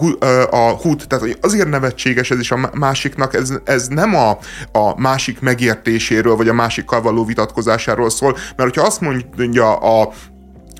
[0.49, 4.37] a hút, tehát hogy azért nevetséges ez is a másiknak, ez, ez nem a,
[4.71, 10.13] a másik megértéséről, vagy a másikkal való vitatkozásáról szól, mert hogyha azt mondja a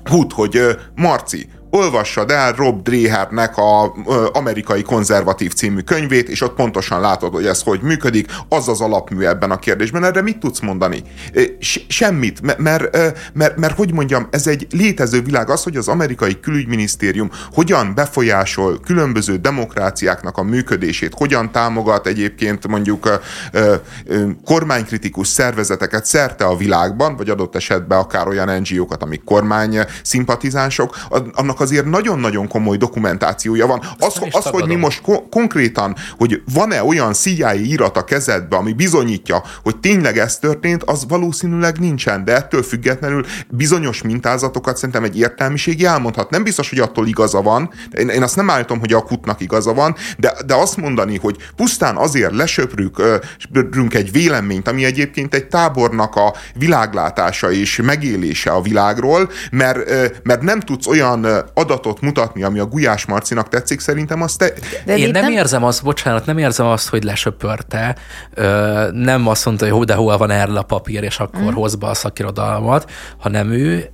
[0.04, 0.60] hút, hogy
[0.94, 3.94] Marci, olvassad el Rob Drehernek a
[4.32, 9.24] Amerikai Konzervatív című könyvét, és ott pontosan látod, hogy ez hogy működik, az az alapmű
[9.24, 10.04] ebben a kérdésben.
[10.04, 11.02] Erre mit tudsz mondani?
[11.88, 12.96] Semmit, mert, mert,
[13.32, 18.80] mert, mert hogy mondjam, ez egy létező világ, az, hogy az amerikai külügyminisztérium hogyan befolyásol
[18.80, 23.20] különböző demokráciáknak a működését, hogyan támogat egyébként mondjuk
[24.44, 30.96] kormánykritikus szervezeteket szerte a világban, vagy adott esetben akár olyan NGO-kat, amik kormány szimpatizánsok,
[31.32, 33.82] annak az azért nagyon-nagyon komoly dokumentációja van.
[33.98, 38.72] Az, az hogy mi most ko- konkrétan, hogy van-e olyan CIA írat a kezedbe, ami
[38.72, 45.18] bizonyítja, hogy tényleg ez történt, az valószínűleg nincsen, de ettől függetlenül bizonyos mintázatokat szerintem egy
[45.18, 46.30] értelmiségi elmondhat.
[46.30, 49.74] Nem biztos, hogy attól igaza van, én, én azt nem állítom, hogy a kutnak igaza
[49.74, 56.16] van, de, de azt mondani, hogy pusztán azért lesöprünk egy véleményt, ami egyébként egy tábornak
[56.16, 59.78] a világlátása és megélése a világról, mert,
[60.22, 64.52] mert nem tudsz olyan adatot mutatni, ami a Gulyás Marcinak tetszik, szerintem azt te...
[64.84, 67.96] De Én nem, nem érzem azt, bocsánat, nem érzem azt, hogy lesöpörte,
[68.92, 71.54] nem azt mondta, hogy de hol van erről a papír, és akkor mm.
[71.54, 73.90] hoz be a szakirodalmat, hanem ő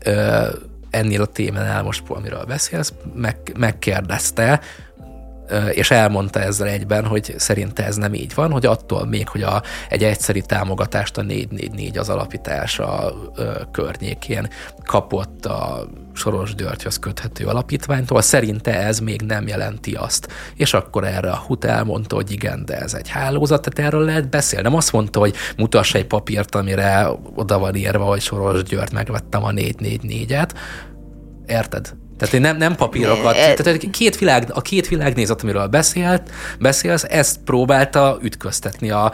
[0.91, 4.61] ennél a témánál most, amiről beszélsz, meg, megkérdezte,
[5.73, 9.63] és elmondta ezzel egyben, hogy szerinte ez nem így van, hogy attól még, hogy a,
[9.89, 13.13] egy egyszeri támogatást a 444 az alapítása
[13.73, 14.49] környékén
[14.85, 20.29] kapott a Soros Györgyhöz köthető alapítványtól, szerinte ez még nem jelenti azt.
[20.55, 24.31] És akkor erre a HUT elmondta, hogy igen, de ez egy hálózat, tehát erről lehet
[24.31, 24.69] beszélni.
[24.69, 29.45] Nem azt mondta, hogy mutass egy papírt, amire oda van írva, hogy Soros György megvettem
[29.45, 30.51] a 444-et.
[31.47, 32.02] Érted?
[32.31, 33.35] Tehát nem, nem papírokat.
[33.35, 36.23] Tehát két világ, a két világnézet, amiről beszélt,
[36.59, 39.13] beszélsz, ezt próbálta ütköztetni a,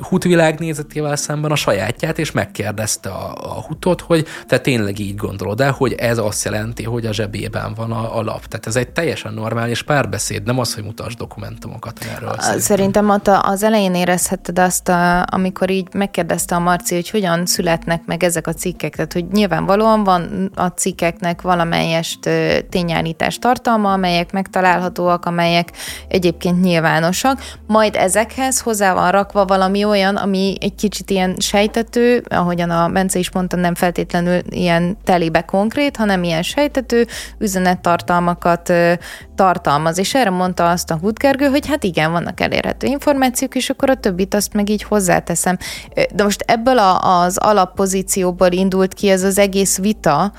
[0.00, 5.60] Hut világnézetével szemben a sajátját, és megkérdezte a, a Hutot, hogy te tényleg így gondolod
[5.60, 8.46] el, hogy ez azt jelenti, hogy a zsebében van a, a lap.
[8.46, 12.34] Tehát ez egy teljesen normális párbeszéd, nem az, hogy mutas dokumentumokat erről.
[12.38, 17.46] Szerintem, szerintem ott az elején érezhetted azt, a, amikor így megkérdezte a Marci, hogy hogyan
[17.46, 18.94] születnek meg ezek a cikkek.
[18.94, 22.30] Tehát, hogy nyilvánvalóan van a cikkeknek valamelyest
[22.68, 25.72] tényállítás tartalma, amelyek megtalálhatóak, amelyek
[26.08, 32.70] egyébként nyilvánosak, majd ezekhez hozzá van rakva valami olyan, ami egy kicsit ilyen sejtető, ahogyan
[32.70, 37.06] a Bence is mondta, nem feltétlenül ilyen telébe konkrét, hanem ilyen sejtető
[37.38, 38.72] üzenettartalmakat
[39.34, 39.98] tartalmaz.
[39.98, 43.94] És erre mondta azt a Hudgergő, hogy hát igen, vannak elérhető információk, és akkor a
[43.94, 45.58] többit azt meg így hozzáteszem.
[46.14, 50.32] De most ebből a, az alappozícióból indult ki ez az egész vita,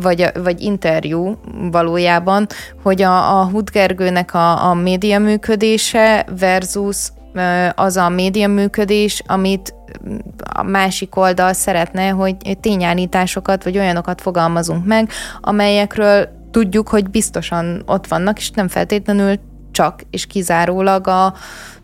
[0.00, 1.36] vagy, vagy interjú
[1.70, 2.46] valójában,
[2.82, 7.08] hogy a, a Hudgergőnek a, a média működése versus
[7.74, 9.74] az a média működés, amit
[10.52, 18.06] a másik oldal szeretne, hogy tényállításokat vagy olyanokat fogalmazunk meg, amelyekről tudjuk, hogy biztosan ott
[18.06, 19.38] vannak, és nem feltétlenül
[19.70, 21.34] csak és kizárólag a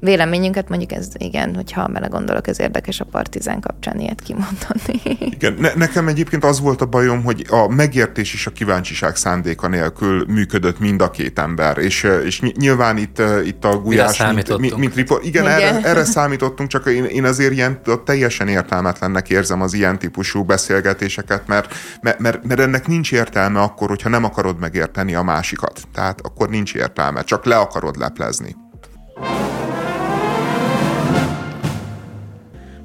[0.07, 5.01] véleményünket, mondjuk ez igen, hogyha gondolok, ez érdekes a partizán kapcsán ilyet kimondani.
[5.19, 9.69] Igen, ne, nekem egyébként az volt a bajom, hogy a megértés és a kíváncsiság szándéka
[9.69, 14.77] nélkül működött mind a két ember, és, és nyilván itt, itt a Gulyás, mint, mint,
[14.77, 15.61] mint riport, igen, igen.
[15.61, 21.47] Erre, erre számítottunk, csak én, én azért ilyen teljesen értelmetlennek érzem az ilyen típusú beszélgetéseket,
[21.47, 25.81] mert, mert, mert, mert ennek nincs értelme akkor, hogyha nem akarod megérteni a másikat.
[25.95, 28.57] Tehát akkor nincs értelme, csak le akarod leplezni.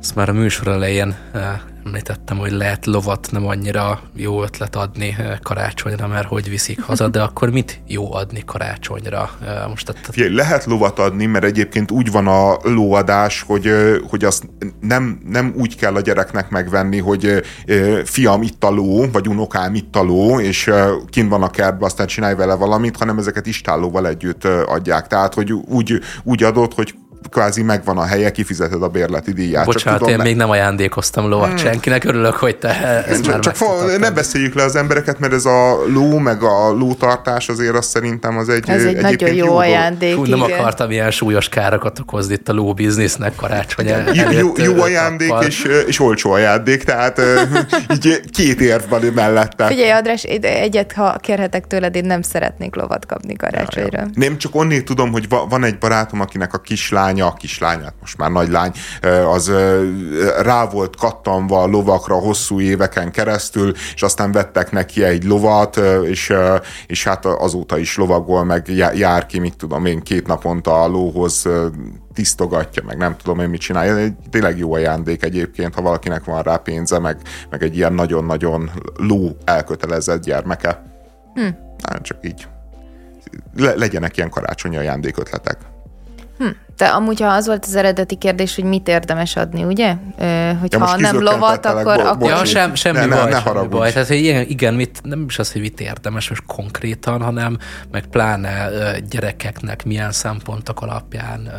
[0.01, 1.41] Ezt már a műsor elején eh,
[1.85, 7.07] említettem, hogy lehet lovat nem annyira jó ötlet adni eh, karácsonyra, mert hogy viszik haza,
[7.07, 9.29] de akkor mit jó adni karácsonyra?
[9.45, 10.33] Eh, most tehát...
[10.33, 13.71] Lehet lovat adni, mert egyébként úgy van a lóadás, hogy,
[14.09, 14.43] hogy azt
[14.79, 17.43] nem, nem úgy kell a gyereknek megvenni, hogy
[18.05, 20.71] fiam itt a ló, vagy unokám itt a ló, és
[21.09, 25.07] kint van a kertben, aztán csinálj vele valamit, hanem ezeket istállóval együtt adják.
[25.07, 26.93] Tehát, hogy úgy, úgy adott, hogy
[27.31, 29.65] kvázi megvan a helye, kifizeted a bérleti díját.
[29.65, 31.57] Bocsánat, csak tudom, én még nem ajándékoztam lovat hmm.
[31.57, 35.45] senkinek, örülök, hogy te ezt csak, csak fa, ne beszéljük le az embereket, mert ez
[35.45, 39.55] a ló, meg a lótartás azért azt szerintem az egy Ez egy nagyon jó, jó
[39.55, 44.53] ajándék, Hú, Nem akartam ilyen súlyos károkat okozni itt a ló biznisznek karácsony Jó, jó,
[44.57, 47.21] jó ajándék és, és olcsó ajándék, tehát
[47.93, 49.65] így két érv van mellette.
[49.65, 54.05] Figyelj, András, egyet, ha kérhetek tőled, én nem szeretnék lovat kapni karácsonyra.
[54.13, 56.57] Nem, csak onnét tudom, hogy van egy barátom, akinek a
[57.29, 58.71] kislány kislánya, kislányát, most már nagylány,
[59.25, 59.51] az
[60.41, 66.33] rá volt kattanva a lovakra hosszú éveken keresztül, és aztán vettek neki egy lovat, és,
[66.87, 71.47] és hát azóta is lovagol, meg jár ki, mit tudom én, két naponta a lóhoz
[72.13, 73.97] tisztogatja, meg nem tudom én mit csinálja.
[73.97, 77.17] Egy tényleg jó ajándék egyébként, ha valakinek van rá pénze, meg,
[77.49, 80.83] meg egy ilyen nagyon-nagyon ló elkötelezett gyermeke.
[81.33, 81.41] Hm.
[81.89, 82.47] Nem, csak így.
[83.55, 85.57] Le, legyenek ilyen karácsonyi ajándékötletek.
[86.37, 86.47] Hm.
[86.81, 89.95] De amúgy, ha az volt az eredeti kérdés, hogy mit érdemes adni, ugye?
[90.59, 91.95] Hogyha ja, nem lovat, akkor...
[91.95, 92.29] Bo- akkor...
[92.29, 93.91] Ja, sem, semmi ne, baj, ne, ne semmi baj.
[93.91, 97.57] Tehát, hogy igen, igen mit, nem is az, hogy mit érdemes most konkrétan, hanem
[97.91, 98.69] meg pláne
[99.09, 101.51] gyerekeknek milyen szempontok alapján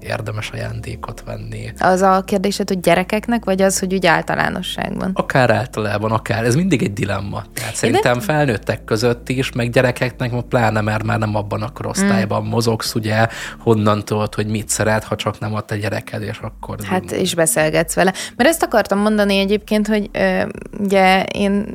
[0.00, 1.72] érdemes ajándékot venni.
[1.78, 5.10] Az a kérdésed, hogy gyerekeknek, vagy az, hogy úgy általánosságban?
[5.14, 6.44] Akár általában, akár.
[6.44, 7.42] Ez mindig egy dilemma.
[7.54, 8.20] Tehát szerintem nem...
[8.20, 12.48] felnőttek között is, meg gyerekeknek pláne, mert már nem abban a korosztályban mm.
[12.48, 13.26] mozogsz, ugye,
[13.58, 16.76] honnan tudod, hogy mit szeret, ha csak nem a gyereked, és akkor...
[16.84, 18.12] Hát, és beszélgetsz vele.
[18.36, 20.42] Mert ezt akartam mondani egyébként, hogy ö,
[20.78, 21.66] ugye én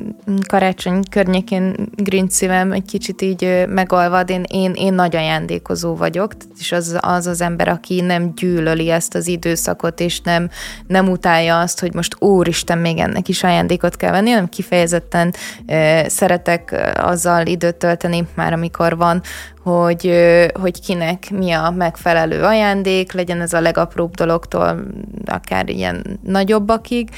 [0.48, 6.72] karácsony környékén grinc szívem egy kicsit így megalvad, én, én, én nagy ajándékozó vagyok, és
[6.72, 10.50] az, az az ember, aki nem gyűlöli ezt az időszakot, és nem,
[10.86, 15.34] nem utálja azt, hogy most úristen, még ennek is ajándékot kell venni, hanem kifejezetten
[15.66, 19.22] ö, szeretek azzal időt tölteni már, amikor van,
[19.62, 20.12] hogy,
[20.60, 24.84] hogy kinek mi a megfelelő ajándék, legyen ez a legapróbb dologtól
[25.24, 27.08] akár ilyen nagyobbakig,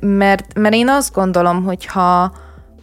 [0.00, 2.32] mert, mert én azt gondolom, hogy ha,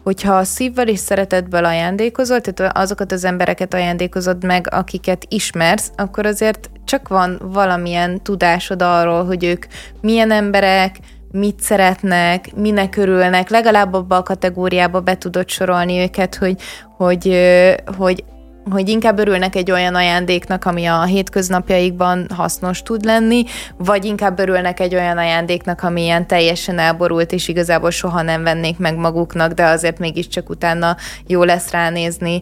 [0.03, 6.69] hogyha szívvel és szeretetből ajándékozol, tehát azokat az embereket ajándékozod meg, akiket ismersz, akkor azért
[6.85, 9.65] csak van valamilyen tudásod arról, hogy ők
[10.01, 10.95] milyen emberek,
[11.31, 16.61] mit szeretnek, minek örülnek, legalább abba a kategóriába be tudod sorolni őket, hogy,
[16.97, 17.39] hogy,
[17.97, 18.23] hogy
[18.71, 23.43] hogy inkább örülnek egy olyan ajándéknak, ami a hétköznapjaikban hasznos tud lenni,
[23.77, 28.77] vagy inkább örülnek egy olyan ajándéknak, ami ilyen teljesen elborult, és igazából soha nem vennék
[28.77, 32.41] meg maguknak, de azért mégiscsak utána jó lesz ránézni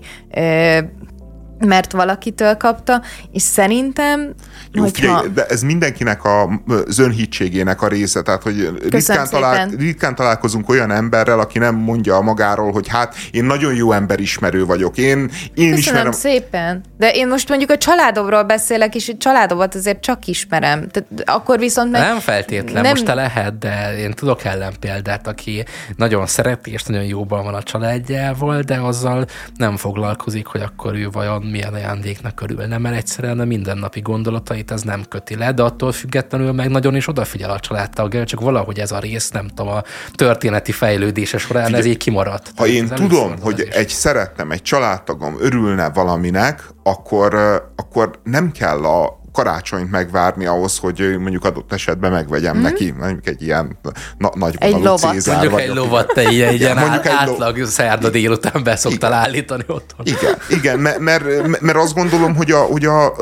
[1.65, 3.01] mert valakitől kapta,
[3.31, 4.33] és szerintem,
[4.71, 5.17] Jó, hogyha...
[5.17, 10.69] Figyelj, de ez mindenkinek a, az önhitségének a része, tehát hogy ritkán, talál, ritkán találkozunk
[10.69, 15.29] olyan emberrel, aki nem mondja magáról, hogy hát én nagyon jó emberismerő vagyok, én, én
[15.53, 16.11] Köszönöm ismerem...
[16.11, 21.09] szépen, de én most mondjuk a családomról beszélek, és a családomat azért csak ismerem, tehát
[21.25, 22.01] akkor viszont meg...
[22.01, 22.91] Nem feltétlen, nem...
[22.91, 25.65] most te lehet, de én tudok ellenpéldát, aki
[25.95, 29.25] nagyon szereti, és nagyon jóban van a családjával, de azzal
[29.55, 34.82] nem foglalkozik, hogy akkor ő vajon milyen ajándéknak örülne, mert egyszerűen a mindennapi gondolatait ez
[34.82, 38.91] nem köti le, de attól függetlenül meg nagyon is odafigyel a családtagja, csak valahogy ez
[38.91, 42.52] a rész, nem tudom, a történeti fejlődése során Figyelj, ez így kimaradt.
[42.56, 47.36] Ha én tudom, hogy egy szerettem, egy családtagom örülne valaminek, akkor,
[47.76, 52.62] akkor nem kell a karácsonyt megvárni ahhoz, hogy mondjuk adott esetben megvegyem hmm.
[52.62, 53.78] neki, mondjuk egy ilyen
[54.18, 55.12] na, nagy egy lovat.
[55.12, 55.70] Cézár mondjuk vagyok.
[55.70, 57.66] egy lovat te ilyen, ilyen mondjuk át, egy átlag lo...
[57.66, 60.06] szerda délután beszoktál állítani otthon.
[60.06, 63.14] Igen, igen mert, mert, mert azt gondolom, hogy a, hogy a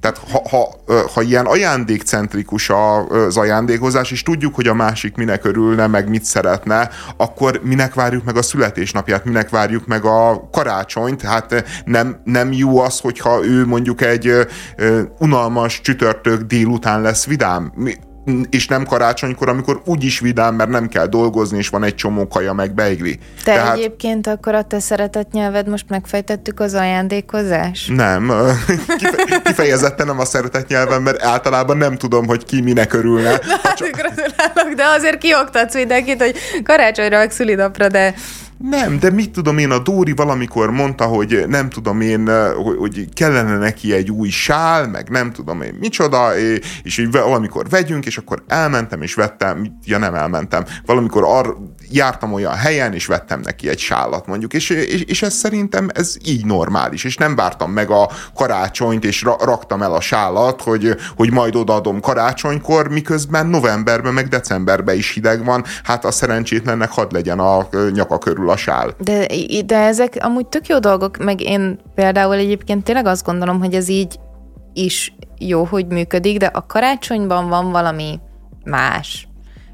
[0.00, 0.74] tehát ha, ha,
[1.14, 6.90] ha ilyen ajándékcentrikus az ajándékozás, és tudjuk, hogy a másik minek örülne, meg mit szeretne,
[7.16, 12.80] akkor minek várjuk meg a születésnapját, minek várjuk meg a karácsonyt, hát nem, nem jó
[12.80, 14.32] az, hogyha ő mondjuk egy
[15.18, 17.72] unalmas csütörtök délután lesz vidám
[18.50, 22.52] és nem karácsonykor, amikor úgyis vidám, mert nem kell dolgozni, és van egy csomó kaja
[22.52, 23.18] meg beigli.
[23.44, 23.76] Te Tehát...
[23.76, 27.86] egyébként akkor a te szeretett nyelved most megfejtettük az ajándékozás?
[27.86, 28.32] Nem,
[29.44, 33.30] kifejezetten nem a szeretett nyelvem, mert általában nem tudom, hogy ki minek örülne.
[33.30, 33.90] Na, csak...
[33.90, 38.14] gratulálok, de azért kioktatsz mindenkit, hogy karácsonyra meg szülinapra, de
[38.62, 43.08] nem, de mit tudom én, a Dóri valamikor mondta, hogy nem tudom én, hogy, hogy
[43.14, 46.38] kellene neki egy új sál, meg nem tudom én micsoda,
[46.82, 51.56] és hogy valamikor vegyünk, és akkor elmentem, és vettem, ja nem elmentem, valamikor ar,
[51.90, 56.16] jártam olyan helyen, és vettem neki egy sálat mondjuk, és, és, és ez szerintem ez
[56.24, 60.96] így normális, és nem vártam meg a karácsonyt, és ra, raktam el a sálat, hogy,
[61.16, 67.12] hogy majd odaadom karácsonykor, miközben novemberben, meg decemberben is hideg van, hát a szerencsétlennek hadd
[67.12, 68.94] legyen a nyaka körül a sál.
[68.98, 69.26] De,
[69.66, 73.88] de ezek amúgy tök jó dolgok, meg én például egyébként tényleg azt gondolom, hogy ez
[73.88, 74.18] így
[74.72, 78.20] is jó, hogy működik, de a karácsonyban van valami
[78.64, 79.26] más.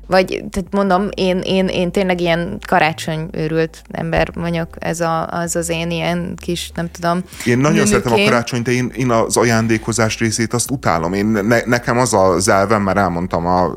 [0.06, 5.68] Vagy, tehát mondom, én, én, én tényleg ilyen karácsonyőrült ember vagyok, ez a, az az
[5.68, 7.22] én ilyen kis, nem tudom.
[7.44, 7.86] Én nagyon nőnökén.
[7.86, 11.12] szeretem a karácsonyt, de én, én az ajándékozás részét azt utálom.
[11.12, 13.72] Én, ne, nekem az az elvem, mert elmondtam a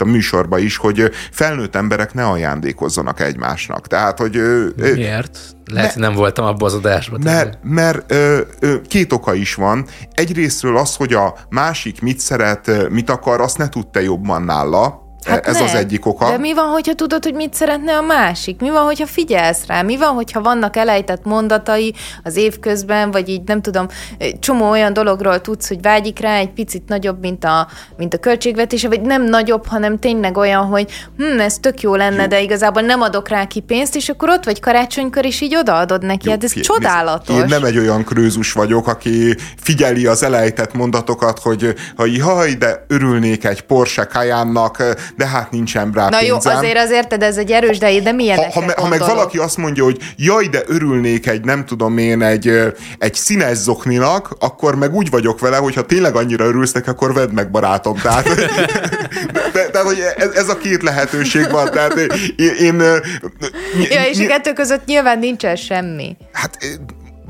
[0.00, 3.86] a műsorba is, hogy felnőtt emberek ne ajándékozzanak egymásnak.
[3.86, 4.40] Tehát, hogy...
[4.76, 5.38] Miért?
[5.72, 7.20] Lehet, hogy nem voltam abban az adásban.
[7.24, 9.86] Mert, mert ö, ö, két oka is van.
[10.12, 15.46] Egyrésztről az, hogy a másik mit szeret, mit akar, azt ne tudta jobban nála, Hát
[15.46, 15.64] ez ne.
[15.64, 16.30] az egyik oka.
[16.30, 18.60] De mi van, hogyha tudod, hogy mit szeretne a másik?
[18.60, 19.82] Mi van, hogyha figyelsz rá?
[19.82, 23.86] Mi van, hogyha vannak elejtett mondatai az évközben, vagy így nem tudom,
[24.40, 28.88] csomó olyan dologról tudsz, hogy vágyik rá egy picit nagyobb, mint a, mint a költségvetése,
[28.88, 32.28] vagy nem nagyobb, hanem tényleg olyan, hogy hm, ez tök jó lenne, jó.
[32.28, 36.04] de igazából nem adok rá ki pénzt, és akkor ott vagy karácsonykor, és így odaadod
[36.04, 36.26] neki.
[36.26, 37.36] Jó, hát ez figyelj, csodálatos.
[37.36, 42.84] Én nem egy olyan krőzus vagyok, aki figyeli az elejtett mondatokat, hogy ha haj, de
[42.88, 44.82] örülnék egy Porsche Cayenne-nak,
[45.16, 46.28] de hát nincsen rá Na pénzem.
[46.28, 48.98] jó, azért azért, de ez egy erős, de, de milyen ha, ha, me, ha meg
[48.98, 54.36] valaki azt mondja, hogy jaj, de örülnék egy, nem tudom én, egy, egy színes zokninak,
[54.40, 57.96] akkor meg úgy vagyok vele, hogy ha tényleg annyira örülsz neki, akkor vedd meg barátom.
[57.96, 58.24] Tehát,
[59.54, 61.70] de, tehát hogy ez, ez a két lehetőség van.
[61.70, 61.94] Tehát
[62.36, 62.54] én...
[62.60, 62.82] én
[63.90, 66.16] ja, és a kettő között nyilván nincsen semmi.
[66.32, 66.58] Hát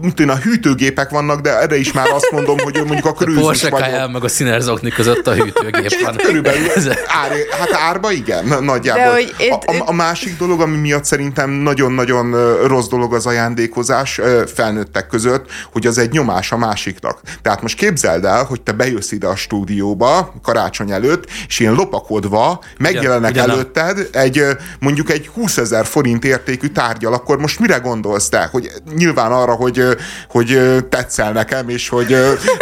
[0.00, 3.70] mint a hűtőgépek vannak, de erre is már azt mondom, hogy mondjuk a krűzis Porsche
[3.70, 4.12] vagyok.
[4.12, 6.16] meg a színerzokni között a hűtőgép van.
[6.16, 6.68] Körülbelül,
[7.22, 9.14] ár, hát árba igen, nagyjából.
[9.14, 14.20] De, én, a, a, a másik dolog, ami miatt szerintem nagyon-nagyon rossz dolog az ajándékozás
[14.54, 17.20] felnőttek között, hogy az egy nyomás a másiknak.
[17.42, 22.60] Tehát most képzeld el, hogy te bejössz ide a stúdióba karácsony előtt, és ilyen lopakodva
[22.78, 24.44] megjelenek Ugyan, előtted egy
[24.78, 28.48] mondjuk egy 20 ezer forint értékű tárgyal, akkor most mire gondolsz te?
[28.52, 29.85] Hogy nyilván arra, hogy
[30.28, 30.58] hogy
[30.88, 32.16] tetszel nekem, és hogy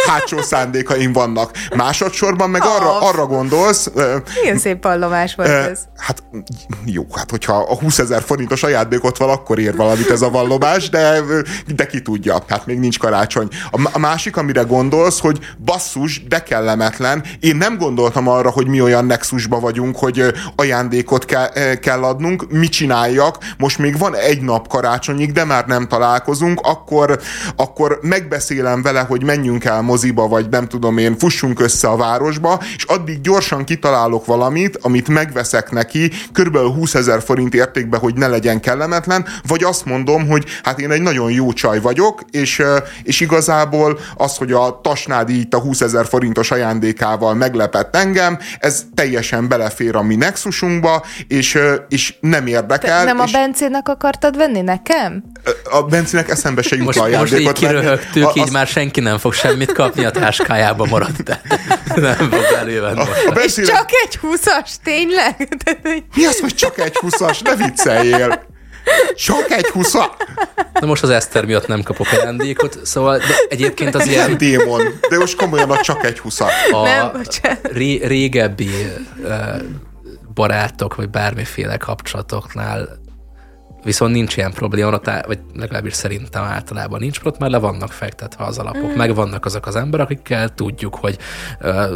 [0.07, 1.51] hátsó szándékaim vannak.
[1.75, 3.91] Másodszorban meg arra, arra gondolsz...
[4.41, 5.79] Milyen szép pallomás volt ez.
[5.97, 6.23] Hát
[6.85, 10.89] jó, hát hogyha a 20 ezer forintos ajándékot van, akkor ér valamit ez a vallomás,
[10.89, 11.21] de,
[11.75, 13.47] de ki tudja, hát még nincs karácsony.
[13.71, 17.23] A, másik, amire gondolsz, hogy basszus, de kellemetlen.
[17.39, 22.71] Én nem gondoltam arra, hogy mi olyan nexusba vagyunk, hogy ajándékot kell, kell adnunk, mit
[22.71, 27.14] csináljak, most még van egy nap karácsonyig, de már nem találkozunk, akkor
[27.55, 32.61] akkor, megbeszélem vele, hogy menjünk el moziba, vagy nem tudom én, fussunk össze a városba,
[32.75, 38.27] és addig gyorsan kitalálok valamit, amit megveszek neki, körülbelül 20 ezer forint értékbe, hogy ne
[38.27, 42.63] legyen kellemetlen, vagy azt mondom, hogy hát én egy nagyon jó csaj vagyok, és,
[43.03, 48.83] és igazából az, hogy a Tasnádi itt a 20 ezer forintos ajándékával meglepett engem, ez
[48.93, 51.59] teljesen belefér a mi nexusunkba, és,
[51.89, 52.99] és nem érdekel.
[52.99, 55.23] Te nem és a Bencének akartad venni nekem?
[55.71, 58.49] A Bencének eszembe se jut most, most így kiröhögtük, így az...
[58.49, 61.41] már senki nem fog semmit kapni, a táskájába maradt, de
[61.95, 63.03] nem fog elővenni
[63.33, 63.57] most.
[63.57, 65.47] És csak egy húszas, tényleg?
[66.15, 67.41] Mi az, hogy csak egy húszas?
[67.41, 68.53] Ne vicceljél!
[69.15, 70.09] Csak egy húszas?
[70.79, 74.37] Na most az Eszter miatt nem kapok ajándékot, szóval de egyébként az ilyen...
[74.37, 76.51] démon, de most komolyan a csak egy húszas.
[76.71, 77.21] A nem,
[77.61, 78.69] ré, régebbi
[80.33, 83.03] barátok, vagy bármiféle kapcsolatoknál
[83.85, 88.57] Viszont nincs ilyen probléma, vagy legalábbis szerintem általában nincs, mert már le vannak fektetve az
[88.57, 88.95] alapok, mm.
[88.95, 91.17] meg vannak azok az emberek, akikkel tudjuk, hogy
[91.61, 91.95] uh,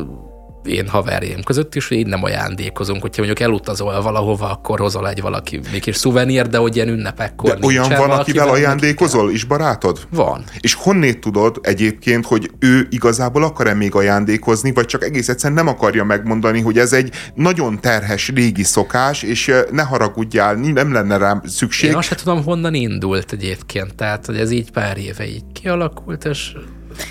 [0.64, 3.02] én haverjaim között is, hogy így nem ajándékozunk.
[3.02, 7.57] Hogyha mondjuk elutazol valahova, akkor hozol egy valaki még is szuvenír, de hogy ilyen ünnepekkor
[7.57, 10.07] de olyan van, akivel ajándékozol is barátod?
[10.10, 10.44] Van.
[10.60, 15.73] És honnét tudod egyébként, hogy ő igazából akar-e még ajándékozni, vagy csak egész egyszerűen nem
[15.73, 21.41] akarja megmondani, hogy ez egy nagyon terhes régi szokás, és ne haragudjál, nem lenne rám
[21.45, 21.90] szükség.
[21.90, 23.95] Én azt sem tudom, honnan indult egyébként.
[23.95, 26.52] Tehát, hogy ez így pár éve így kialakult, és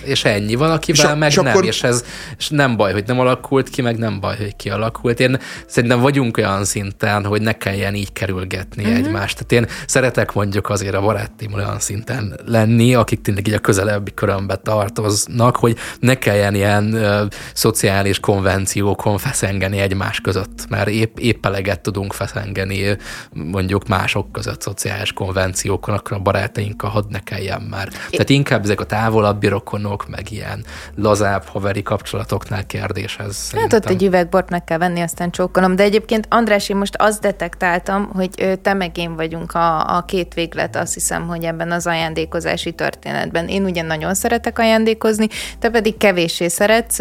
[0.04, 0.54] és ennyi.
[0.54, 1.64] Van, akivel és meg és nem, akkor...
[1.64, 2.04] és ez
[2.38, 5.20] és nem baj, hogy nem alakult ki, meg nem baj, hogy kialakult.
[5.20, 8.98] Én szerintem vagyunk olyan szinten, hogy ne kelljen így kerülgetni uh-huh.
[8.98, 9.44] egymást.
[9.44, 14.14] Tehát én szeretek mondjuk azért a barátim olyan szinten lenni, akik tényleg így a közelebbi
[14.14, 17.24] körömbe tartoznak, hogy ne kelljen ilyen ö,
[17.54, 22.96] szociális konvenciókon feszengeni egymás között, mert épp, épp eleget tudunk feszengeni
[23.32, 27.88] mondjuk mások között szociális konvenciókon, akkor a barátainkkal hadd ne kelljen már.
[28.10, 30.64] Tehát inkább ezek a távolabbi rokon rokonok, meg ilyen
[30.94, 33.50] lazább haveri kapcsolatoknál kérdés ez.
[33.52, 35.76] Hát ott egy üvegbort meg kell venni, aztán csókolom.
[35.76, 40.34] De egyébként András, én most azt detektáltam, hogy te meg én vagyunk a, a két
[40.34, 43.48] véglet, azt hiszem, hogy ebben az ajándékozási történetben.
[43.48, 45.28] Én ugye nagyon szeretek ajándékozni,
[45.58, 46.98] te pedig kevéssé szeretsz,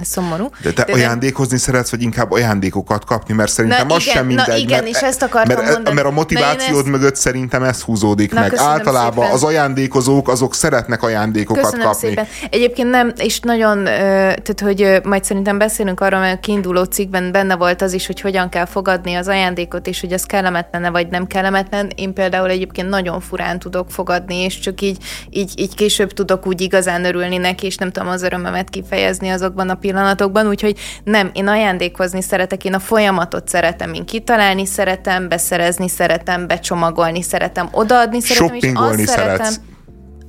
[0.00, 0.48] szomorú.
[0.62, 1.62] De te de ajándékozni de...
[1.62, 4.46] szeretsz, vagy inkább ajándékokat kapni, mert szerintem na, az igen, sem mindegy.
[4.46, 5.94] Na igen, mert, és ezt akartam mert, mondani.
[5.94, 6.86] Mert a motivációd ezt...
[6.86, 8.56] mögött szerintem ez húzódik na, meg.
[8.56, 9.30] Általában szépen.
[9.30, 11.86] az ajándékozók, azok szeretnek ajándékokat köszönöm.
[11.98, 12.26] Szépen.
[12.50, 17.56] Egyébként nem, és nagyon, tehát hogy majd szerintem beszélünk arról, mert a kiinduló cikkben benne
[17.56, 21.26] volt az is, hogy hogyan kell fogadni az ajándékot, és hogy az kellemetlen vagy nem
[21.26, 21.90] kellemetlen.
[21.94, 24.98] Én például egyébként nagyon furán tudok fogadni, és csak így,
[25.30, 29.68] így, így később tudok úgy igazán örülni neki, és nem tudom az örömömet kifejezni azokban
[29.68, 35.88] a pillanatokban, úgyhogy nem, én ajándékozni szeretek, én a folyamatot szeretem, én kitalálni szeretem, beszerezni
[35.88, 39.52] szeretem, becsomagolni szeretem, odaadni szeretem, és azt szeretem.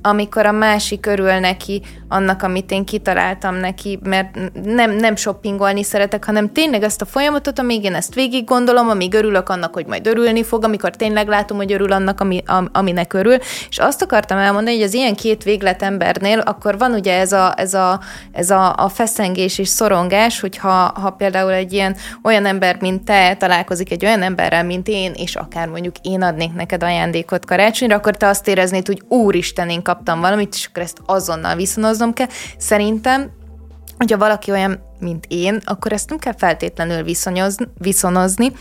[0.08, 6.24] Amikor a másik örül neki annak, amit én kitaláltam neki, mert nem, nem shoppingolni szeretek,
[6.24, 10.06] hanem tényleg ezt a folyamatot, amíg én ezt végig gondolom, amíg örülök annak, hogy majd
[10.06, 13.36] örülni fog, amikor tényleg látom, hogy örül annak, ami, am, aminek örül.
[13.68, 17.52] És azt akartam elmondani, hogy az ilyen két véglet embernél, akkor van ugye ez a,
[17.56, 18.00] ez a,
[18.32, 23.36] ez a, a feszengés és szorongás, hogyha ha például egy ilyen olyan ember, mint te
[23.36, 28.16] találkozik egy olyan emberrel, mint én, és akár mondjuk én adnék neked ajándékot karácsonyra, akkor
[28.16, 32.28] te azt éreznéd, hogy úristen, én kaptam valamit, és akkor ezt azonnal viszonoznom kell.
[32.58, 33.36] Szerintem
[33.96, 37.02] hogyha valaki olyan, mint én, akkor ezt nem kell feltétlenül
[37.78, 38.52] viszonozni,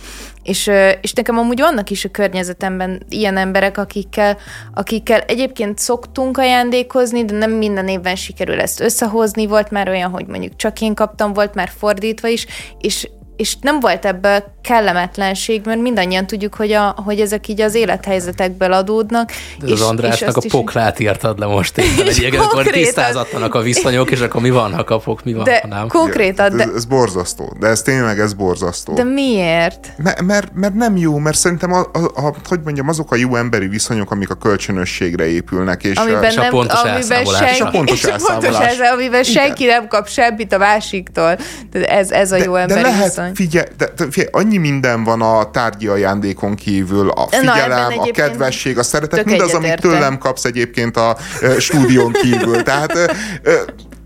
[0.43, 4.37] és, és nekem amúgy vannak is a környezetemben ilyen emberek, akikkel,
[4.73, 9.47] akikkel egyébként szoktunk ajándékozni, de nem minden évben sikerül ezt összehozni.
[9.47, 12.45] Volt már olyan, hogy mondjuk csak én kaptam, volt már fordítva is,
[12.77, 17.75] és és nem volt ebből kellemetlenség, mert mindannyian tudjuk, hogy, a, hogy ezek így az
[17.75, 19.31] élethelyzetekből adódnak.
[19.59, 22.07] De és, az Andrásnak és a poklát írtad le most éppen.
[22.07, 25.67] Egyébként akkor tisztázatlanak a viszonyok, és akkor mi van, ha kapok, mi van, de ha
[25.67, 25.87] nem.
[25.87, 26.57] Konkrétan.
[26.57, 26.63] De...
[26.63, 28.93] Ez, ez borzasztó, de ez tényleg ez borzasztó.
[28.93, 29.93] De miért?
[29.97, 33.35] Mert, mert, mert nem jó, mert szerintem, a, a, a, hogy mondjam, azok a jó
[33.35, 35.83] emberi viszonyok, amik a kölcsönösségre épülnek.
[35.83, 38.91] És amiben a, és a pontos amiben senki, és a pontos és a pontos elszámolás.
[38.91, 41.37] amiben senki nem kap semmit a másiktól.
[41.71, 43.26] De ez, ez a de, jó emberi de lehet, viszony.
[43.33, 48.11] Figyelj, de, de figyelj, annyi minden van a tárgyi ajándékon kívül, a figyelem, Na, a
[48.11, 52.63] kedvesség, a szeretet, mindaz, amit tőlem kapsz egyébként a uh, stúdión kívül.
[52.63, 53.05] Tehát uh,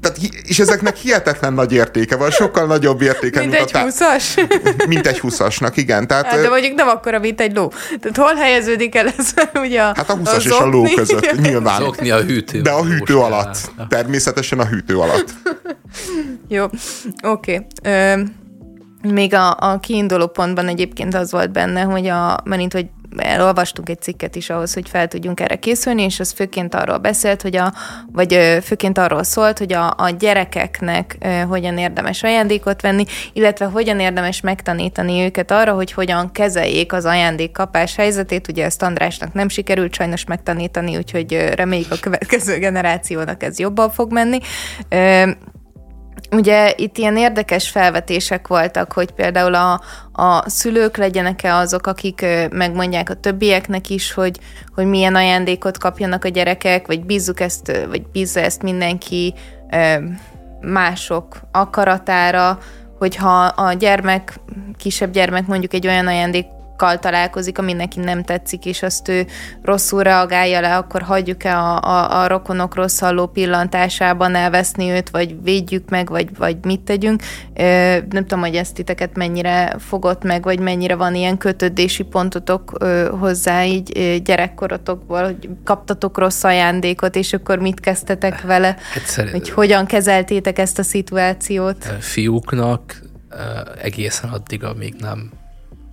[0.02, 4.88] tehát, és ezeknek hihetetlen nagy értéke van, sokkal nagyobb értéke, mint, mint egy tá- 20-as?
[4.88, 6.08] Mint egy 20-asnak, igen.
[6.08, 7.72] Tehát, hát, de mondjuk nem akkora, mint egy ló.
[8.00, 9.34] Tehát hol helyeződik el ez
[9.66, 11.82] ugye Hát a 20-as és a ló között, nyilván.
[11.82, 12.62] Zokni a hűtő.
[12.62, 13.72] De a hűtő alatt.
[13.90, 15.34] Természetesen a hűtő alatt.
[16.48, 16.66] Jó,
[17.24, 17.68] oké.
[17.82, 18.24] Okay.
[19.02, 22.88] Még a, a kiinduló pontban egyébként az volt benne, hogy a, mert hogy
[23.18, 27.42] elolvastunk egy cikket is ahhoz, hogy fel tudjunk erre készülni, és az főként arról beszélt,
[27.42, 27.74] hogy a,
[28.12, 31.18] vagy főként arról szólt, hogy a, a gyerekeknek
[31.48, 37.96] hogyan érdemes ajándékot venni, illetve hogyan érdemes megtanítani őket arra, hogy hogyan kezeljék az ajándékkapás
[37.96, 38.48] helyzetét.
[38.48, 44.12] Ugye ezt Andrásnak nem sikerült sajnos megtanítani, úgyhogy reméljük a következő generációnak ez jobban fog
[44.12, 44.40] menni.
[46.32, 49.82] Ugye itt ilyen érdekes felvetések voltak, hogy például a,
[50.12, 54.40] a szülők legyenek-e azok, akik megmondják a többieknek is, hogy,
[54.76, 59.34] hogy milyen ajándékot kapjanak a gyerekek, vagy bízzuk ezt, vagy bízza ezt mindenki
[60.62, 62.58] mások akaratára,
[62.98, 64.40] hogyha a gyermek,
[64.78, 66.46] kisebb gyermek mondjuk egy olyan ajándék
[66.82, 69.26] kal találkozik, ami neki nem tetszik, és azt ő
[69.62, 75.44] rosszul reagálja le, akkor hagyjuk-e a, a, a rokonok rossz halló pillantásában elveszni őt, vagy
[75.44, 77.22] védjük meg, vagy, vagy mit tegyünk.
[78.10, 82.84] Nem tudom, hogy ezt titeket mennyire fogott meg, vagy mennyire van ilyen kötődési pontotok
[83.20, 89.86] hozzá így gyerekkorotokból, hogy kaptatok rossz ajándékot, és akkor mit kezdtetek vele, Egyszer, hogy hogyan
[89.86, 91.86] kezeltétek ezt a szituációt?
[92.00, 93.02] Fiúknak
[93.82, 95.40] egészen addig, amíg nem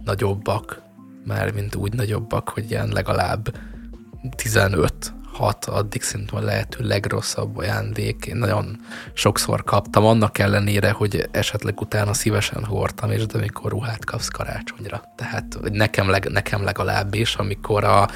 [0.09, 0.83] nagyobbak,
[1.25, 3.55] már mint úgy nagyobbak, hogy ilyen legalább
[4.37, 8.27] 15 hat addig szerintem a lehető legrosszabb ajándék.
[8.27, 8.81] Én nagyon
[9.13, 15.03] sokszor kaptam, annak ellenére, hogy esetleg utána szívesen hordtam, és de amikor ruhát kapsz karácsonyra.
[15.17, 18.09] Tehát nekem, leg, nekem legalábbis, amikor a,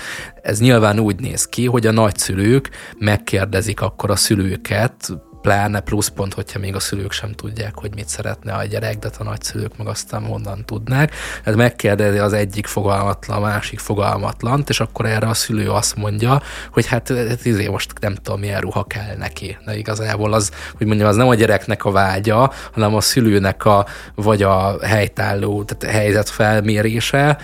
[0.43, 5.13] ez nyilván úgy néz ki, hogy a nagyszülők megkérdezik akkor a szülőket,
[5.43, 9.23] pláne pluszpont, hogyha még a szülők sem tudják, hogy mit szeretne a gyerek, de a
[9.23, 11.15] nagyszülők meg aztán honnan tudnák.
[11.45, 16.43] Ez megkérdezi az egyik fogalmatlan, a másik fogalmatlant, és akkor erre a szülő azt mondja,
[16.73, 19.59] hogy hát, hát izé most nem tudom, milyen ruha kell neki.
[19.65, 23.87] De igazából az, hogy mondjam, az nem a gyereknek a vágya, hanem a szülőnek a,
[24.15, 27.39] vagy a helytálló, tehát helyzet felmérése,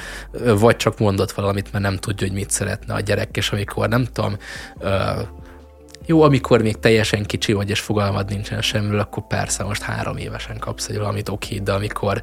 [0.59, 4.05] vagy csak mondott valamit, mert nem tudja, hogy mit szeretne a gyerek, és amikor nem
[4.05, 4.37] tudom,
[6.09, 10.59] jó, amikor még teljesen kicsi vagy, és fogalmad nincsen semmiről, akkor persze most három évesen
[10.59, 12.23] kapsz egy valamit, oké, de amikor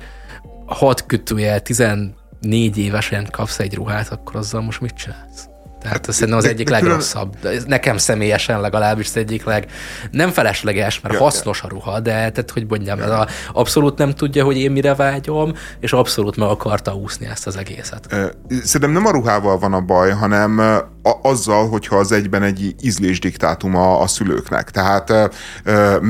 [0.66, 5.55] hat kötője 14 évesen kapsz egy ruhát, akkor azzal most mit csinálsz?
[5.86, 7.38] Tehát ez szerintem az egyik legrosszabb.
[7.68, 9.72] Nekem személyesen legalábbis az egyik leg...
[10.12, 14.44] Nem felesleges, mert hasznos a ruha, de tehát, hogy mondjam, ez a, abszolút nem tudja,
[14.44, 18.16] hogy én mire vágyom, és abszolút meg akarta úszni ezt az egészet.
[18.64, 20.60] Szerintem nem a ruhával van a baj, hanem
[21.06, 24.72] a, azzal, hogyha az egyben egy ízlésdiktátum a, a szülőknek.
[24.72, 25.14] Tehát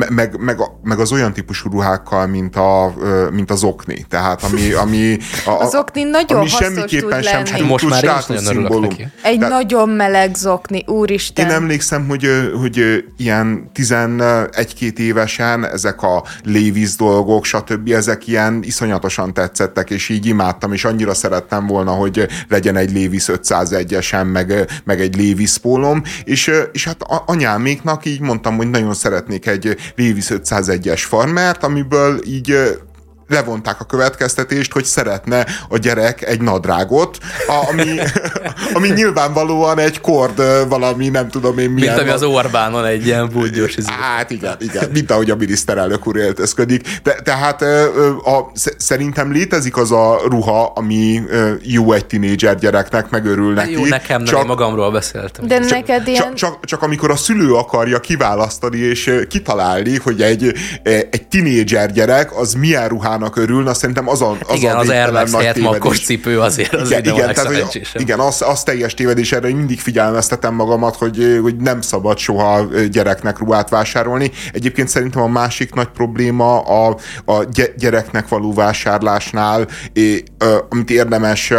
[0.10, 2.94] meg, meg, meg az olyan típusú ruhákkal, mint, a,
[3.32, 4.06] mint az okni.
[4.10, 7.68] Tehát ami, ami a, az okni nagyon ami semmiképpen sem lenni.
[7.68, 9.08] Most már is nagyon Neki.
[9.22, 11.46] Egy Tehát, nagyon meleg zokni, úristen.
[11.46, 12.28] Én emlékszem, hogy,
[12.60, 17.90] hogy ilyen 11-2 évesen ezek a Lévis dolgok, stb.
[17.90, 23.26] ezek ilyen iszonyatosan tetszettek, és így imádtam, és annyira szerettem volna, hogy legyen egy Lévis
[23.28, 29.48] 501-esen, meg, meg egy Lévis pólom, és, és hát anyáméknak így mondtam, hogy nagyon szeretnék
[29.48, 32.78] egy Lévis 501-es farmert, amiből így
[33.28, 37.18] levonták a következtetést, hogy szeretne a gyerek egy nadrágot,
[37.70, 38.00] ami,
[38.76, 41.96] ami nyilvánvalóan egy kord valami, nem tudom én milyen.
[41.96, 43.92] Mint ami az Orbánon egy ilyen búgyos izé.
[44.02, 47.00] Hát igen, igen, mint ahogy a miniszterelnök úr éltezködik.
[47.04, 51.22] De, tehát a, szerintem létezik az a ruha, ami
[51.62, 53.72] jó egy tinédzser gyereknek, megörül neki.
[53.72, 55.48] Jó, nekem nem, csak, én magamról beszéltem.
[55.48, 56.22] De csak, neked ilyen...
[56.22, 60.54] Csak, csak, csak amikor a szülő akarja kiválasztani és kitalálni, hogy egy,
[60.84, 64.90] egy tinédzser gyerek az milyen ruhának örül, na szerintem az a, az igen, a az
[64.90, 69.32] Air helyett makkos cipő azért az igen, igen, tehát, hogy, igen az, az teljes tévedés,
[69.32, 74.32] erre mindig figyelmeztetem magamat, hogy, hogy nem szabad soha gyereknek ruhát vásárolni.
[74.54, 77.44] Egyébként szerintem a másik nagy probléma a, a
[77.78, 79.68] gyereknek való vásárlásnál,
[80.70, 81.54] amit érdemes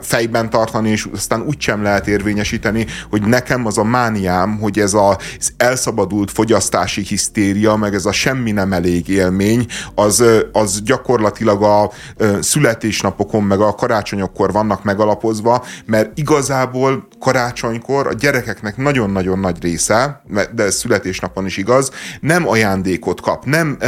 [0.00, 4.94] fejben tartani, és aztán úgy sem lehet érvényesíteni, hogy nekem az a mániám, hogy ez
[4.94, 11.90] az elszabadult fogyasztási hisztéria, meg ez a semmi nem elég élmény, az, az gyakorlatilag a
[12.40, 20.22] születésnapokon, meg a karácsonyokkor vannak megalapozva, mert igazából karácsonykor a gyerekeknek nagyon-nagyon nagy része,
[20.54, 21.90] de ez születésnapon is igaz,
[22.20, 23.78] nem ajándékot kap, nem,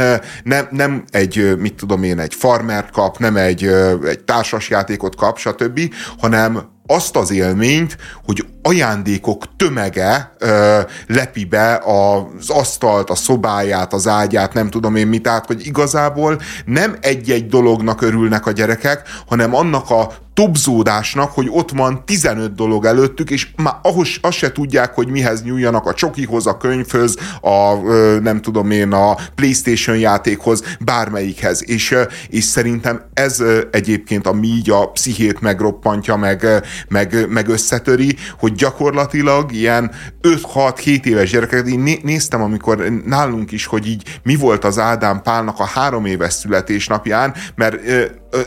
[0.43, 3.63] nem, nem egy, mit tudom én, egy farmert kap, nem egy,
[4.07, 5.79] egy társasjátékot kap, stb.,
[6.19, 14.07] hanem azt az élményt, hogy ajándékok tömege ö, lepi be az asztalt, a szobáját, az
[14.07, 19.55] ágyát, nem tudom én mit, tehát hogy igazából nem egy-egy dolognak örülnek a gyerekek, hanem
[19.55, 24.95] annak a tobzódásnak, hogy ott van 15 dolog előttük, és már ahhoz azt se tudják,
[24.95, 27.75] hogy mihez nyúljanak a csokihoz, a könyvhöz, a
[28.19, 31.69] nem tudom én, a Playstation játékhoz, bármelyikhez.
[31.69, 31.95] És,
[32.29, 36.45] és szerintem ez egyébként, ami így a pszichét megroppantja, meg,
[36.87, 39.91] meg, meg összetöri, hogy gyakorlatilag ilyen
[40.21, 45.59] 5-6-7 éves gyerekek, én néztem, amikor nálunk is, hogy így mi volt az Ádám Pálnak
[45.59, 47.75] a három éves születésnapján, mert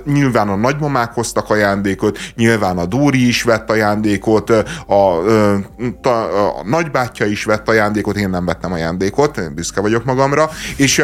[0.04, 7.26] nyilván a nagymamák hoztak ajándékot, nyilván a Dóri is vett ajándékot, a, a, a nagybátyja
[7.26, 11.02] is vett ajándékot, én nem vettem ajándékot, én büszke vagyok magamra, és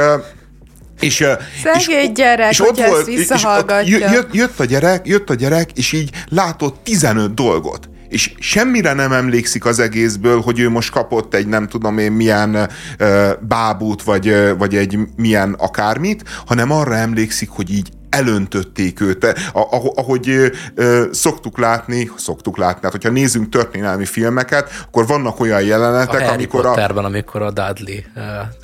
[1.01, 1.25] és,
[1.63, 3.97] Szegény és, gyerek, és ott volt, ezt visszahallgatja.
[3.97, 8.93] És jött, jött, a gyerek, jött a gyerek, és így látott 15 dolgot és semmire
[8.93, 14.03] nem emlékszik az egészből, hogy ő most kapott egy nem tudom én milyen uh, bábút,
[14.03, 19.35] vagy, vagy egy milyen akármit, hanem arra emlékszik, hogy így elöntötték őt.
[19.95, 26.29] Ahogy ö, szoktuk látni, szoktuk látni, hát hogyha nézzünk történelmi filmeket, akkor vannak olyan jelenetek,
[26.29, 27.07] a amikor Potterben, a...
[27.07, 27.99] amikor a Dudley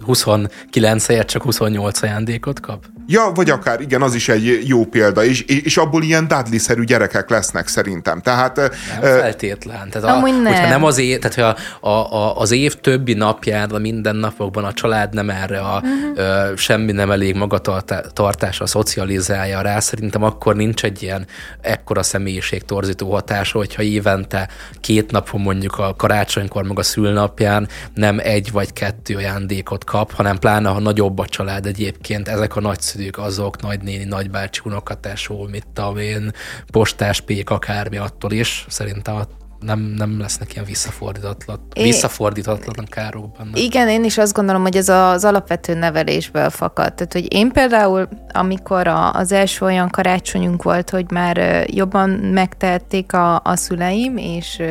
[0.05, 2.85] 29 helyett csak 28 ajándékot kap.
[3.11, 7.31] Ja, vagy akár, igen, az is egy jó példa, és, és abból ilyen Dudley-szerű gyerekek
[7.31, 8.21] lesznek szerintem.
[8.21, 8.71] Tehát, nem
[9.01, 9.91] feltétlen.
[9.91, 10.45] Tehát a, nem.
[10.45, 14.73] Hogyha nem az év, tehát a, a, a, az év többi napján, a mindennapokban a
[14.73, 16.51] család nem erre a uh-huh.
[16.51, 21.27] ö, semmi nem elég magatartásra szocializál, reagálja rá, szerintem akkor nincs egy ilyen
[21.61, 24.49] ekkora személyiség torzító hatása, hogyha évente
[24.81, 30.39] két napon mondjuk a karácsonykor, meg a szülnapján nem egy vagy kettő ajándékot kap, hanem
[30.39, 35.97] pláne, ha nagyobb a család egyébként, ezek a nagyszülők, azok, nagynéni, nagybácsi, unokatásó, mit tudom
[35.97, 36.33] én,
[36.73, 39.15] postás pék, akármi attól is, szerintem
[39.61, 43.51] nem, nem lesznek ilyen visszafordítatlan, é, visszafordítatlan károk benne.
[43.55, 46.95] Igen, én is azt gondolom, hogy ez az alapvető nevelésből fakad.
[46.95, 53.13] Tehát, hogy én például, amikor a, az első olyan karácsonyunk volt, hogy már jobban megtehették
[53.13, 54.63] a, a szüleim, és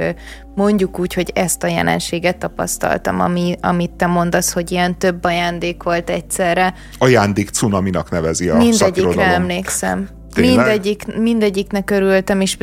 [0.56, 5.84] mondjuk úgy, hogy ezt a jelenséget tapasztaltam, ami, amit te mondasz, hogy ilyen több ajándék
[5.84, 6.74] volt egyszerre.
[6.98, 10.17] Ajándék cunaminak nevezi a Mindegyikre emlékszem.
[10.36, 12.58] Mindegyik, mindegyiknek örültem, és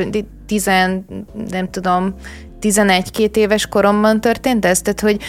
[0.46, 1.04] tizen,
[1.50, 2.14] nem tudom,
[2.60, 5.20] 11-2 éves koromban történt ez, tehát hogy,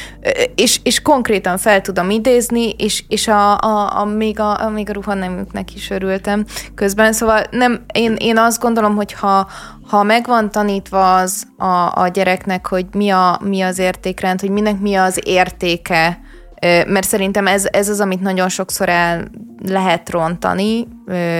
[0.56, 4.90] és, és konkrétan fel tudom idézni, és, és a, a, a, még, a, a, még
[4.90, 6.46] a ruhanemüknek is örültem
[6.76, 9.48] közben, szóval nem, én, én azt gondolom, hogy ha,
[9.88, 14.80] ha megvan tanítva az a, a gyereknek, hogy mi, a, mi az értékrend, hogy minek
[14.80, 16.20] mi az értéke,
[16.88, 19.28] mert szerintem ez, ez az, amit nagyon sokszor el
[19.64, 20.88] lehet rontani,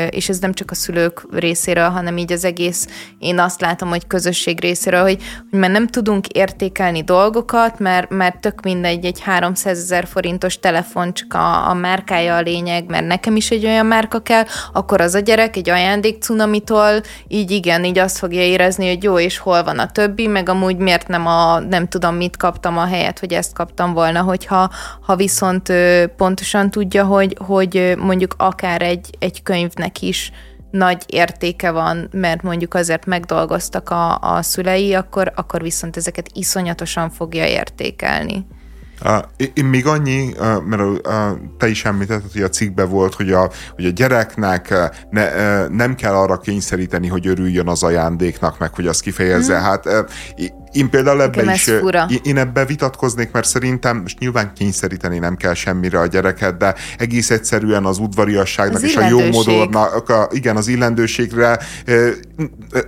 [0.10, 2.88] és ez nem csak a szülők részéről, hanem így az egész,
[3.20, 8.40] én azt látom, hogy közösség részéről, hogy, hogy már nem tudunk értékelni dolgokat, mert, mert
[8.40, 13.36] tök mindegy, egy 300 ezer forintos telefon, csak a, a márkája a lényeg, mert nekem
[13.36, 14.44] is egy olyan márka kell,
[14.74, 19.20] akkor az a gyerek egy ajándék cunamitól, így igen, így azt fogja érezni, hogy jó,
[19.20, 22.86] és hol van a többi, meg amúgy miért nem a, nem tudom mit kaptam a
[22.86, 24.70] helyet, hogy ezt kaptam volna, hogyha
[25.02, 25.74] ha viszont
[26.18, 30.32] pontosan tudja, hogy, hogy mondjuk akár egy, egy könyvnek is
[30.72, 37.10] nagy értéke van, mert mondjuk azért megdolgoztak a, a szülei, akkor, akkor viszont ezeket iszonyatosan
[37.10, 38.46] fogja értékelni.
[39.54, 40.34] Én még annyi,
[40.66, 40.82] mert
[41.58, 44.74] te is említetted, hogy a cikkbe volt, hogy a, hogy a gyereknek
[45.10, 49.56] ne, nem kell arra kényszeríteni, hogy örüljön az ajándéknak, meg hogy azt kifejezze.
[49.56, 49.64] Hmm.
[49.64, 49.86] Hát
[50.76, 51.72] én például ebbe is,
[52.24, 57.30] én ebbe vitatkoznék, mert szerintem most nyilván kényszeríteni nem kell semmire a gyereket, de egész
[57.30, 61.60] egyszerűen az udvariasságnak az és a jó modornak, a, igen, az illendőségre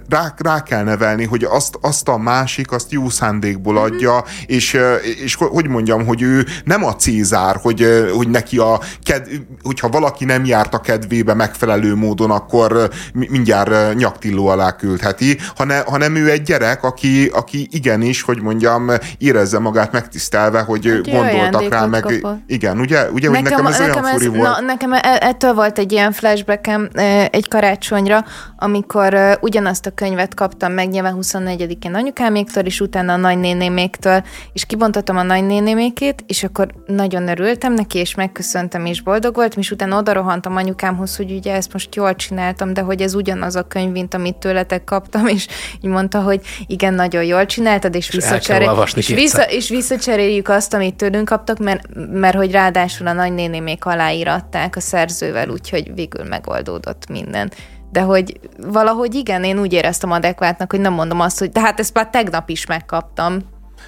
[0.10, 3.84] rá, rá kell nevelni, hogy azt, azt a másik, azt jó szándékból mhm.
[3.84, 4.44] adja, mm-hmm.
[4.46, 4.78] és,
[5.24, 9.28] és hogy mondjam, hogy ő nem a Cézár, hogy, hogy neki a ked,
[9.64, 16.16] hogyha valaki nem járt a kedvébe megfelelő módon, akkor mindjárt nyaktilló alá küldheti, hanem, hanem
[16.16, 21.86] ő egy gyerek, aki, aki igenis, hogy mondjam, érezze magát megtisztelve, hogy egy gondoltak rá,
[21.86, 22.38] meg kapott.
[22.48, 24.60] igen, ugye, ugye nekem, hogy nekem ez nekem olyan furi ez, volt.
[24.60, 26.90] Na, nekem e- ettől volt egy ilyen flashbackem
[27.32, 28.26] egy karácsonyra,
[28.58, 34.24] amikor ugyanazt a könyvet kaptam meg nyilván 24-én anyukáméktől, és utána a nagynénéméktől,
[34.54, 39.72] és kibontottam a nagynénémékét, és akkor nagyon örültem neki, és megköszöntem, és boldog voltam, és
[39.72, 43.68] utána oda rohantam anyukámhoz, hogy ugye ezt most jól csináltam, de hogy ez ugyanaz a
[43.68, 45.48] könyv, mint amit tőletek kaptam, és
[45.82, 50.96] így mondta, hogy igen, nagyon jól csináltad, és, visszacseré- és, vissza, és visszacseréljük azt, amit
[50.96, 57.52] tőlünk kaptak, mert, mert hogy ráadásul a nagynénémék aláíratták a szerzővel, úgyhogy végül megoldódott minden.
[57.92, 61.80] De hogy valahogy igen, én úgy éreztem adekvátnak, hogy nem mondom azt, hogy de hát
[61.80, 63.40] ezt már tegnap is megkaptam.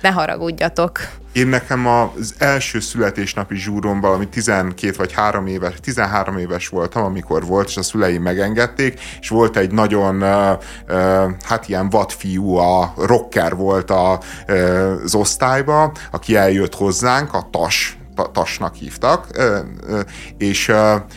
[0.02, 1.00] Ne haragudjatok.
[1.32, 7.46] Én nekem az első születésnapi zsúrom valami 12 vagy 3 éves, 13 éves voltam, amikor
[7.46, 10.22] volt, és a szüleim megengedték, és volt egy nagyon,
[11.46, 19.28] hát ilyen vadfiú, a rocker volt az osztályba, aki eljött hozzánk, a Tas tasnak hívtak,
[20.38, 20.72] és,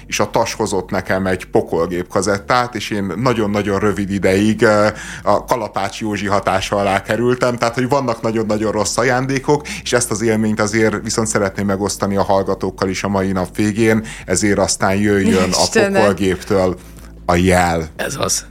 [0.06, 4.66] és a tas hozott nekem egy pokolgép kazettát, és én nagyon-nagyon rövid ideig
[5.22, 10.22] a Kalapács Józsi hatása alá kerültem, tehát hogy vannak nagyon-nagyon rossz ajándékok, és ezt az
[10.22, 15.48] élményt azért viszont szeretném megosztani a hallgatókkal is a mai nap végén, ezért aztán jöjjön
[15.48, 15.94] Istenem.
[15.94, 16.76] a pokolgéptől
[17.26, 17.88] a jel.
[17.96, 18.44] Ez az.